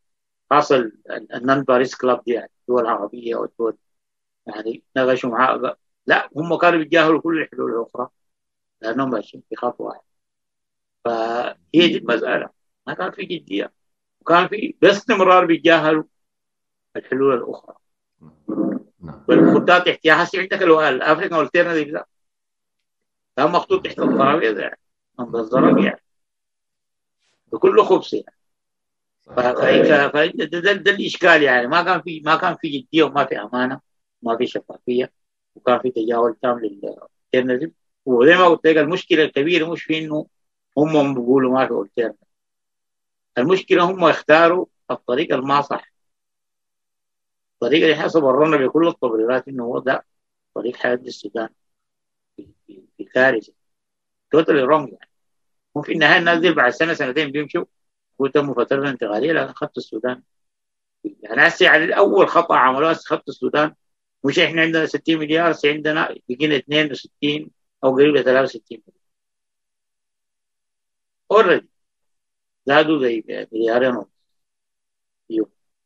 خاصة 0.50 0.92
ال 1.34 1.41
non 1.41 1.62
Paris 1.62 1.94
Club 1.94 2.22
دي 2.26 2.32
يعني 2.32 2.50
الدول 2.60 2.82
العربية 2.82 3.36
والدول 3.36 3.76
يعني 4.46 4.82
ناقشوا 4.96 5.30
معاه 5.30 5.76
لا 6.06 6.30
هم 6.36 6.58
كانوا 6.58 6.78
بيتجاهلوا 6.78 7.20
كل 7.20 7.42
الحلول 7.42 7.70
الأخرى 7.70 8.08
لأنهم 8.80 9.10
ماشيين 9.10 9.42
في 9.50 9.56
خط 9.56 9.80
واحد. 9.80 10.00
فهي 11.04 11.88
دي 11.88 11.96
المسألة. 11.98 12.50
ما 12.86 12.94
كان 12.94 13.10
في 13.10 13.22
جدية. 13.24 13.72
وكان 14.20 14.48
في 14.48 14.74
باستمرار 14.82 15.46
بيتجاهلوا 15.46 16.04
الحلول 16.96 17.34
الأخرى. 17.34 17.76
والخطات 19.28 19.88
احتياج. 19.88 20.28
عندك 20.34 20.62
ال 20.62 20.72
African 20.72 21.38
alternative 21.38 21.92
ده. 21.92 22.06
كان 23.36 23.50
مخطوط 23.50 23.84
تحت 23.84 23.98
الترابيزه 23.98 24.60
يعني. 24.60 24.78
under 25.18 25.36
the 25.36 25.60
rug 25.60 25.84
يعني. 25.84 26.02
بكل 27.52 27.82
خبث 27.84 28.14
يعني. 28.14 28.36
فانت 30.10 30.36
ده, 30.36 30.72
ده, 30.72 30.90
الإشكال 30.90 31.42
يعني. 31.42 31.66
ما 31.66 31.82
كان 31.82 32.02
في 32.02 32.20
ما 32.24 32.36
كان 32.36 32.56
في 32.56 32.68
جدية 32.68 33.02
وما 33.02 33.24
في 33.24 33.40
أمانة 33.40 33.80
ما 34.22 34.36
في 34.36 34.46
شفافية 34.46 35.12
وكان 35.54 35.78
في 35.78 35.90
تجاهل 35.90 36.34
تام 36.42 36.58
لل 36.58 36.74
alternative. 36.74 37.70
وزي 38.06 38.34
ما 38.36 38.46
قلت 38.48 38.66
لك 38.66 38.76
المشكلة 38.76 39.24
الكبيرة 39.24 39.72
مش 39.72 39.82
في 39.82 39.98
إنه 39.98 40.26
هم 40.78 41.14
بيقولوا 41.14 41.52
ما 41.52 41.66
في 41.66 41.72
alternative. 41.74 42.28
المشكلة 43.38 43.84
هم 43.90 44.04
اختاروا 44.04 44.66
الطريق 44.90 45.34
الما 45.34 45.60
صح. 45.62 45.92
الطريقة 47.54 47.84
اللي 47.84 47.96
حسب 47.96 48.22
ورونا 48.22 48.56
بكل 48.56 48.88
التبريرات 48.88 49.48
إنه 49.48 49.64
هو 49.64 49.78
ده 49.78 50.06
طريق 50.54 50.76
حياة 50.76 50.94
السودان 50.94 51.48
في 52.96 53.04
كارثة. 53.14 53.52
totally 54.30 54.62
wrong 54.62 54.88
يعني. 54.92 55.09
وفي 55.74 55.92
النهايه 55.92 56.18
الناس 56.18 56.38
دي 56.38 56.52
بعد 56.52 56.70
سنة 56.72 56.94
سنتين 56.94 57.30
بيمشوا. 57.30 57.64
وتموا 58.18 58.54
فتره 58.54 58.90
انتقالية 58.90 59.32
لكن 59.32 59.52
خط 59.52 59.78
السودان. 59.78 60.22
يعني 61.04 61.46
هسه 61.48 61.66
يعني 61.66 61.96
أول 61.98 62.28
خطأ 62.28 62.56
عملوه 62.56 62.92
خط 62.94 63.28
السودان. 63.28 63.74
مش 64.24 64.38
إحنا 64.38 64.62
عندنا 64.62 64.86
60 64.86 65.18
مليار 65.18 65.54
عندنا 65.64 66.16
بقينا 66.28 66.56
62 66.56 67.50
أو 67.84 67.94
قريب 67.94 68.14
ل 68.16 68.24
63 68.24 68.82
مليار 68.88 69.00
already 71.30 71.68
زادوا 72.66 73.00
زي 73.02 73.24
مليارين 73.52 73.94
ونص. 73.96 74.08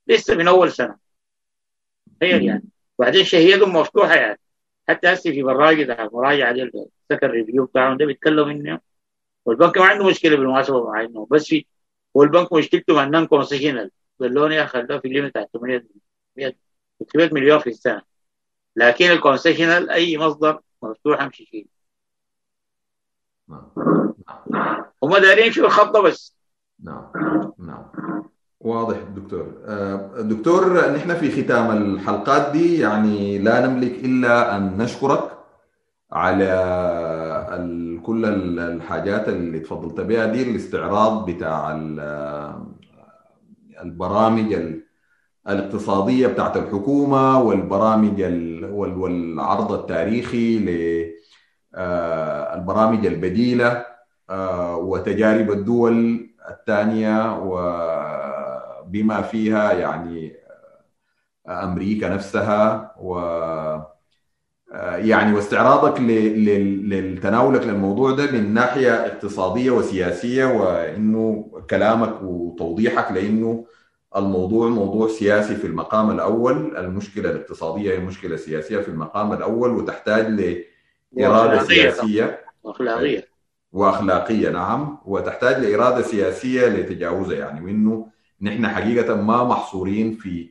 لسه 0.07 0.35
من 0.35 0.49
أول 0.49 0.73
سنة. 0.73 0.99
تخيل 2.21 2.45
يعني. 2.45 2.65
وبعدين 2.99 3.25
شهيتهم 3.25 3.77
مفتوحة 3.77 4.15
يعني. 4.15 4.41
حتى 4.89 5.13
هسه 5.13 5.31
في 5.31 5.43
براجع 5.43 5.83
ده 5.95 6.11
مراجعه 6.13 6.53
دي 6.53 6.63
ال 6.63 6.72
second 6.72 7.27
review 7.27 7.65
بتاعهم 7.67 7.97
ده 7.97 8.07
بيتكلم 8.07 8.49
انه 8.49 8.81
والبنك 9.45 9.79
ما 9.79 9.85
عنده 9.85 10.07
مشكلة 10.07 10.37
بالمحاسبه 10.37 10.91
مع 10.91 11.01
إنه 11.01 11.27
بس 11.31 11.45
في 11.45 11.67
هو 12.17 12.23
البنك 12.23 12.53
مشكلته 12.53 12.95
مع 12.95 13.05
ال 13.05 13.10
non 13.10 13.27
concessional 13.27 13.91
قال 14.21 14.53
يا 14.53 14.67
خلوه 14.67 14.99
في 14.99 15.09
ال 15.09 15.12
limit 15.12 15.31
بتاع 15.31 15.47
800 15.53 15.83
300 17.01 17.35
مليون 17.35 17.59
في 17.59 17.71
السنة. 17.71 18.03
لكن 18.77 19.11
ال 19.11 19.17
concessional 19.17 19.91
أي 19.91 20.19
مصدر 20.19 20.61
مفتوح 20.83 21.23
أمشي 21.23 21.47
فيه. 21.47 21.65
هم 25.03 25.17
دايرين 25.19 25.47
يمشوا 25.47 25.67
الخطة 25.67 26.03
بس. 26.03 26.37
نعم 26.85 27.13
نعم. 27.59 27.87
واضح 28.61 28.97
دكتور. 28.99 29.47
دكتور 30.21 30.91
نحن 30.91 31.15
في 31.15 31.43
ختام 31.43 31.71
الحلقات 31.71 32.53
دي 32.53 32.81
يعني 32.81 33.39
لا 33.39 33.67
نملك 33.67 34.05
إلا 34.05 34.57
أن 34.57 34.79
نشكرك 34.79 35.39
على 36.13 36.45
كل 38.03 38.25
الحاجات 38.59 39.29
اللي 39.29 39.61
تفضلت 39.61 40.01
بها 40.01 40.27
دي 40.27 40.51
الاستعراض 40.51 41.31
بتاع 41.31 41.73
البرامج 43.83 44.57
الاقتصادية 45.49 46.27
بتاعت 46.27 46.57
الحكومة 46.57 47.43
والبرامج 47.43 48.23
والعرض 48.73 49.73
التاريخي 49.73 50.59
للبرامج 51.75 53.07
البديلة 53.07 53.85
وتجارب 54.75 55.51
الدول 55.51 56.29
الثانية 56.51 57.39
وبما 57.43 59.23
فيها 59.23 59.73
يعني 59.73 60.33
أمريكا 61.49 62.09
نفسها 62.09 62.95
و 63.01 63.19
يعني 64.83 65.35
واستعراضك 65.37 66.01
لتناولك 66.01 67.63
للموضوع 67.67 68.11
ده 68.11 68.33
من 68.33 68.55
ناحية 68.55 69.07
اقتصادية 69.07 69.71
وسياسية 69.71 70.45
وإنه 70.45 71.51
كلامك 71.71 72.23
وتوضيحك 72.23 73.13
لإنه 73.13 73.65
الموضوع 74.17 74.69
موضوع 74.69 75.09
سياسي 75.09 75.57
في 75.57 75.67
المقام 75.67 76.11
الأول، 76.11 76.77
المشكلة 76.77 77.31
الاقتصادية 77.31 77.93
هي 77.93 77.99
مشكلة 77.99 78.37
سياسية 78.37 78.79
في 78.79 78.89
المقام 78.89 79.33
الأول 79.33 79.71
وتحتاج 79.71 80.41
لاراده 81.13 81.65
سياسية. 81.65 82.41
وأخلاقية. 82.63 83.29
وأخلاقية 83.73 84.49
نعم. 84.51 84.99
وتحتاج 85.05 85.65
لإرادة 85.65 86.03
سياسية 86.03 86.67
لتجاوزها 86.69 87.39
يعني 87.39 87.65
وإنه 87.65 88.07
نحن 88.43 88.69
حقيقة 88.69 89.15
ما 89.15 89.45
محصورين 89.45 90.15
في 90.15 90.51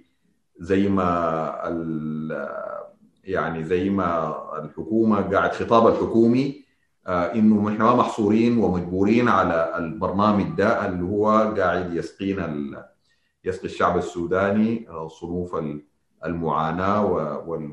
زي 0.60 0.90
ما 0.90 1.06
يعني 3.24 3.64
زي 3.64 3.90
ما 3.90 4.36
الحكومة 4.64 5.22
قاعد 5.22 5.52
خطاب 5.54 5.88
الحكومي 5.88 6.64
آه 7.08 7.34
إنه 7.36 7.70
إحنا 7.70 7.86
ما 7.86 7.96
محصورين 7.96 8.58
ومجبورين 8.58 9.28
على 9.28 9.74
البرنامج 9.78 10.46
ده 10.58 10.86
اللي 10.88 11.04
هو 11.04 11.54
قاعد 11.58 11.94
يسقينا 11.94 12.86
يسقي 13.46 13.66
الشعب 13.66 13.98
السوداني 13.98 14.88
صنوف 15.08 15.56
المعاناة 16.26 17.06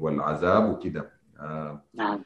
والعذاب 0.01 0.71
وكده. 0.71 1.11
آه 1.41 1.83
نعم. 1.95 2.19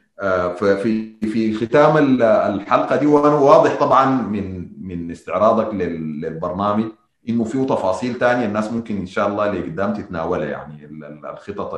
ففي 0.56 1.16
في 1.20 1.54
ختام 1.54 1.96
الحلقة 2.22 2.96
دي 2.96 3.06
وأنا 3.06 3.34
واضح 3.34 3.80
طبعا 3.80 4.22
من 4.22 4.70
من 4.86 5.10
استعراضك 5.10 5.74
للبرنامج 5.74 6.84
إنه 7.28 7.44
فيه 7.44 7.66
تفاصيل 7.66 8.14
ثانية 8.14 8.46
الناس 8.46 8.72
ممكن 8.72 8.96
إن 8.96 9.06
شاء 9.06 9.28
الله 9.28 9.50
لقدام 9.52 9.92
تتناولها 9.94 10.46
يعني 10.46 10.86
الخطط 11.32 11.74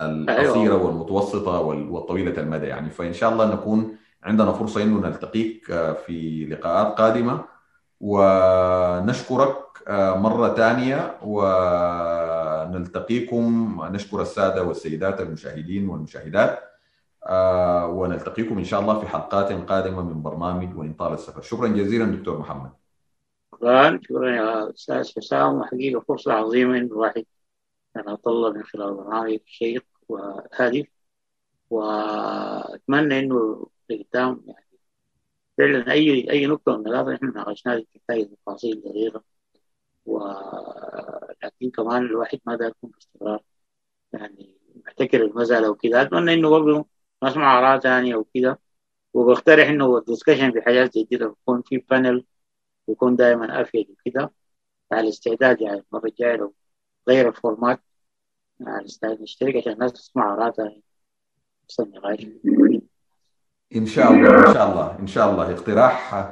القصيرة 0.00 0.84
والمتوسطة 0.84 1.60
والطويلة 1.60 2.42
المدى 2.42 2.66
يعني. 2.66 2.90
فإن 2.90 3.12
شاء 3.12 3.32
الله 3.32 3.52
نكون 3.54 3.96
عندنا 4.22 4.52
فرصة 4.52 4.82
إنه 4.82 5.00
نلتقيك 5.00 5.64
في 6.06 6.46
لقاءات 6.50 6.98
قادمة. 6.98 7.44
ونشكرك 8.00 9.56
مرة 10.16 10.54
ثانية 10.54 11.16
ونلتقيكم. 12.72 13.44
نشكر 13.92 14.22
السادة 14.22 14.62
والسيدات 14.62 15.20
المشاهدين 15.20 15.88
والمشاهدات. 15.88 16.58
ونلتقيكم 17.90 18.58
إن 18.58 18.64
شاء 18.64 18.80
الله 18.80 19.00
في 19.00 19.06
حلقات 19.06 19.52
قادمة 19.52 20.02
من 20.02 20.22
برنامج 20.22 20.78
وإن 20.78 20.92
طال 20.92 21.12
السفر. 21.12 21.42
شكرا 21.42 21.68
جزيلا 21.68 22.04
دكتور 22.04 22.38
محمد. 22.38 22.70
شكرا 23.54 24.00
شكرا 24.02 24.30
يا 24.30 24.70
أستاذ 24.70 25.12
حسام. 25.16 25.54
وحقيقه 25.54 26.00
فرصة 26.00 26.32
عظيمة 26.32 26.76
الواحد 26.76 27.24
أنا 27.96 28.12
أطلع 28.12 28.50
من 28.50 28.62
خلال 28.64 28.94
برنامج 28.94 29.38
شيق 29.46 29.86
وهادف 30.08 30.86
وأتمنى 31.70 33.18
إنه 33.18 33.66
قدام 33.90 34.44
يعني 34.46 34.66
فعلا 35.58 35.92
أي 35.92 36.30
أي 36.30 36.46
نقطة 36.46 36.76
من 36.78 36.94
هذا 36.94 37.14
إحنا 37.14 37.30
ناقشناها 37.30 37.80
تحتاج 37.94 38.28
تفاصيل 38.36 38.82
دقيقة 38.82 39.24
ولكن 40.06 41.70
كمان 41.76 42.02
الواحد 42.06 42.40
ما 42.46 42.54
يكون 42.54 42.90
باستمرار؟ 42.90 43.42
يعني 44.12 44.58
محتكر 44.86 45.24
المسألة 45.24 45.70
وكذا. 45.70 46.02
أتمنى 46.02 46.34
إنه 46.34 46.50
برضه 46.50 46.86
نسمع 47.24 47.58
آراء 47.58 47.80
ثانية 47.80 48.16
وكذا. 48.16 48.58
وبقترح 49.14 49.68
إنه 49.68 49.98
ال 49.98 50.03
discussion 50.03 50.52
في 50.52 50.62
حاجات 50.62 50.90
كده 51.10 51.26
يكون 51.42 51.62
في 51.62 51.78
panel 51.78 52.24
يكون 52.88 53.16
دائما 53.16 53.62
أفيد 53.62 53.90
وكذا. 53.90 54.30
على 54.92 55.02
الاستعداد 55.04 55.60
يعني 55.60 55.84
المرة 55.92 56.06
الجاية 56.08 56.36
لو 56.36 56.54
غير 57.08 57.28
ال 57.28 57.34
format. 57.34 57.80
نشترك 59.20 59.56
عشان 59.56 59.72
الناس 59.72 59.92
تسمع 59.92 60.34
آرائها 60.34 60.72
إن 63.76 63.86
شاء 63.86 64.10
الله 64.12 64.48
إن 64.48 64.54
شاء 64.54 64.70
الله 64.70 64.98
إن 65.00 65.06
شاء 65.06 65.30
الله. 65.30 65.52
اقتراح 65.52 66.28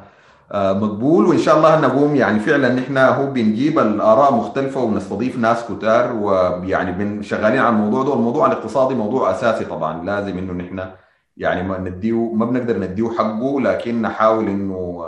مقبول. 0.54 1.26
وإن 1.26 1.38
شاء 1.38 1.56
الله 1.56 1.80
نقوم 1.80 2.16
يعني 2.16 2.40
فعلا 2.40 2.74
نحن 2.74 2.98
هو 2.98 3.26
بنجيب 3.26 3.78
الآراء 3.78 4.34
مختلفة 4.34 4.82
وبنستضيف 4.82 5.38
ناس 5.38 5.64
كتار 5.64 6.12
ويعني 6.12 7.22
شغالين 7.22 7.58
على 7.58 7.76
الموضوع 7.76 8.02
ده. 8.02 8.10
والموضوع 8.10 8.46
الاقتصادي 8.46 8.94
موضوع 8.94 9.30
أساسي 9.30 9.64
طبعا. 9.64 10.04
لازم 10.04 10.38
إنه 10.38 10.52
نحن 10.52 10.90
يعني 11.36 11.68
ما 11.68 11.78
نديه 11.78 12.32
ما 12.34 12.44
بنقدر 12.44 12.78
نديه 12.78 13.10
حقه 13.10 13.60
لكن 13.60 14.02
نحاول 14.02 14.48
إنه 14.48 15.04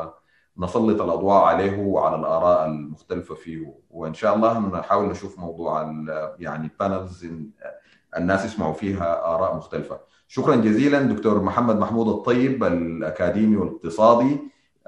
نسلط 0.61 1.03
الأضواء 1.03 1.45
عليه 1.45 1.83
وعلى 1.83 2.17
الآراء 2.17 2.67
المختلفة 2.67 3.35
فيه. 3.35 3.75
وإن 3.91 4.15
شاء 4.15 4.35
الله 4.35 4.59
نحاول 4.59 5.09
نشوف 5.09 5.39
موضوع 5.39 5.95
يعني 6.39 6.71
بانلز 6.81 7.27
الناس 8.17 8.45
يسمعوا 8.45 8.73
فيها 8.73 9.35
آراء 9.35 9.57
مختلفة. 9.57 10.01
شكرا 10.29 10.57
جزيلا 10.57 11.03
دكتور 11.03 11.43
محمد 11.43 11.79
محمود 11.79 12.09
الطيب 12.09 12.65
الأكاديمي 12.65 13.57
والاقتصادي 13.57 14.39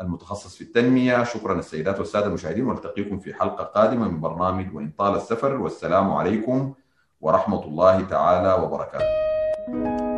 المتخصص 0.01 0.57
في 0.57 0.65
التنمية. 0.65 1.24
شكرا 1.24 1.59
السيدات 1.59 1.99
والسادة 1.99 2.27
المشاهدين 2.27 2.66
ونلتقيكم 2.66 3.19
في 3.19 3.35
حلقة 3.35 3.65
قادمة 3.65 4.09
من 4.09 4.20
برنامج 4.20 4.74
وإن 4.74 4.93
طال 4.99 5.15
السفر. 5.16 5.57
والسلام 5.57 6.12
عليكم 6.12 6.74
ورحمة 7.20 7.65
الله 7.65 8.01
تعالى 8.01 8.62
وبركاته. 8.62 10.11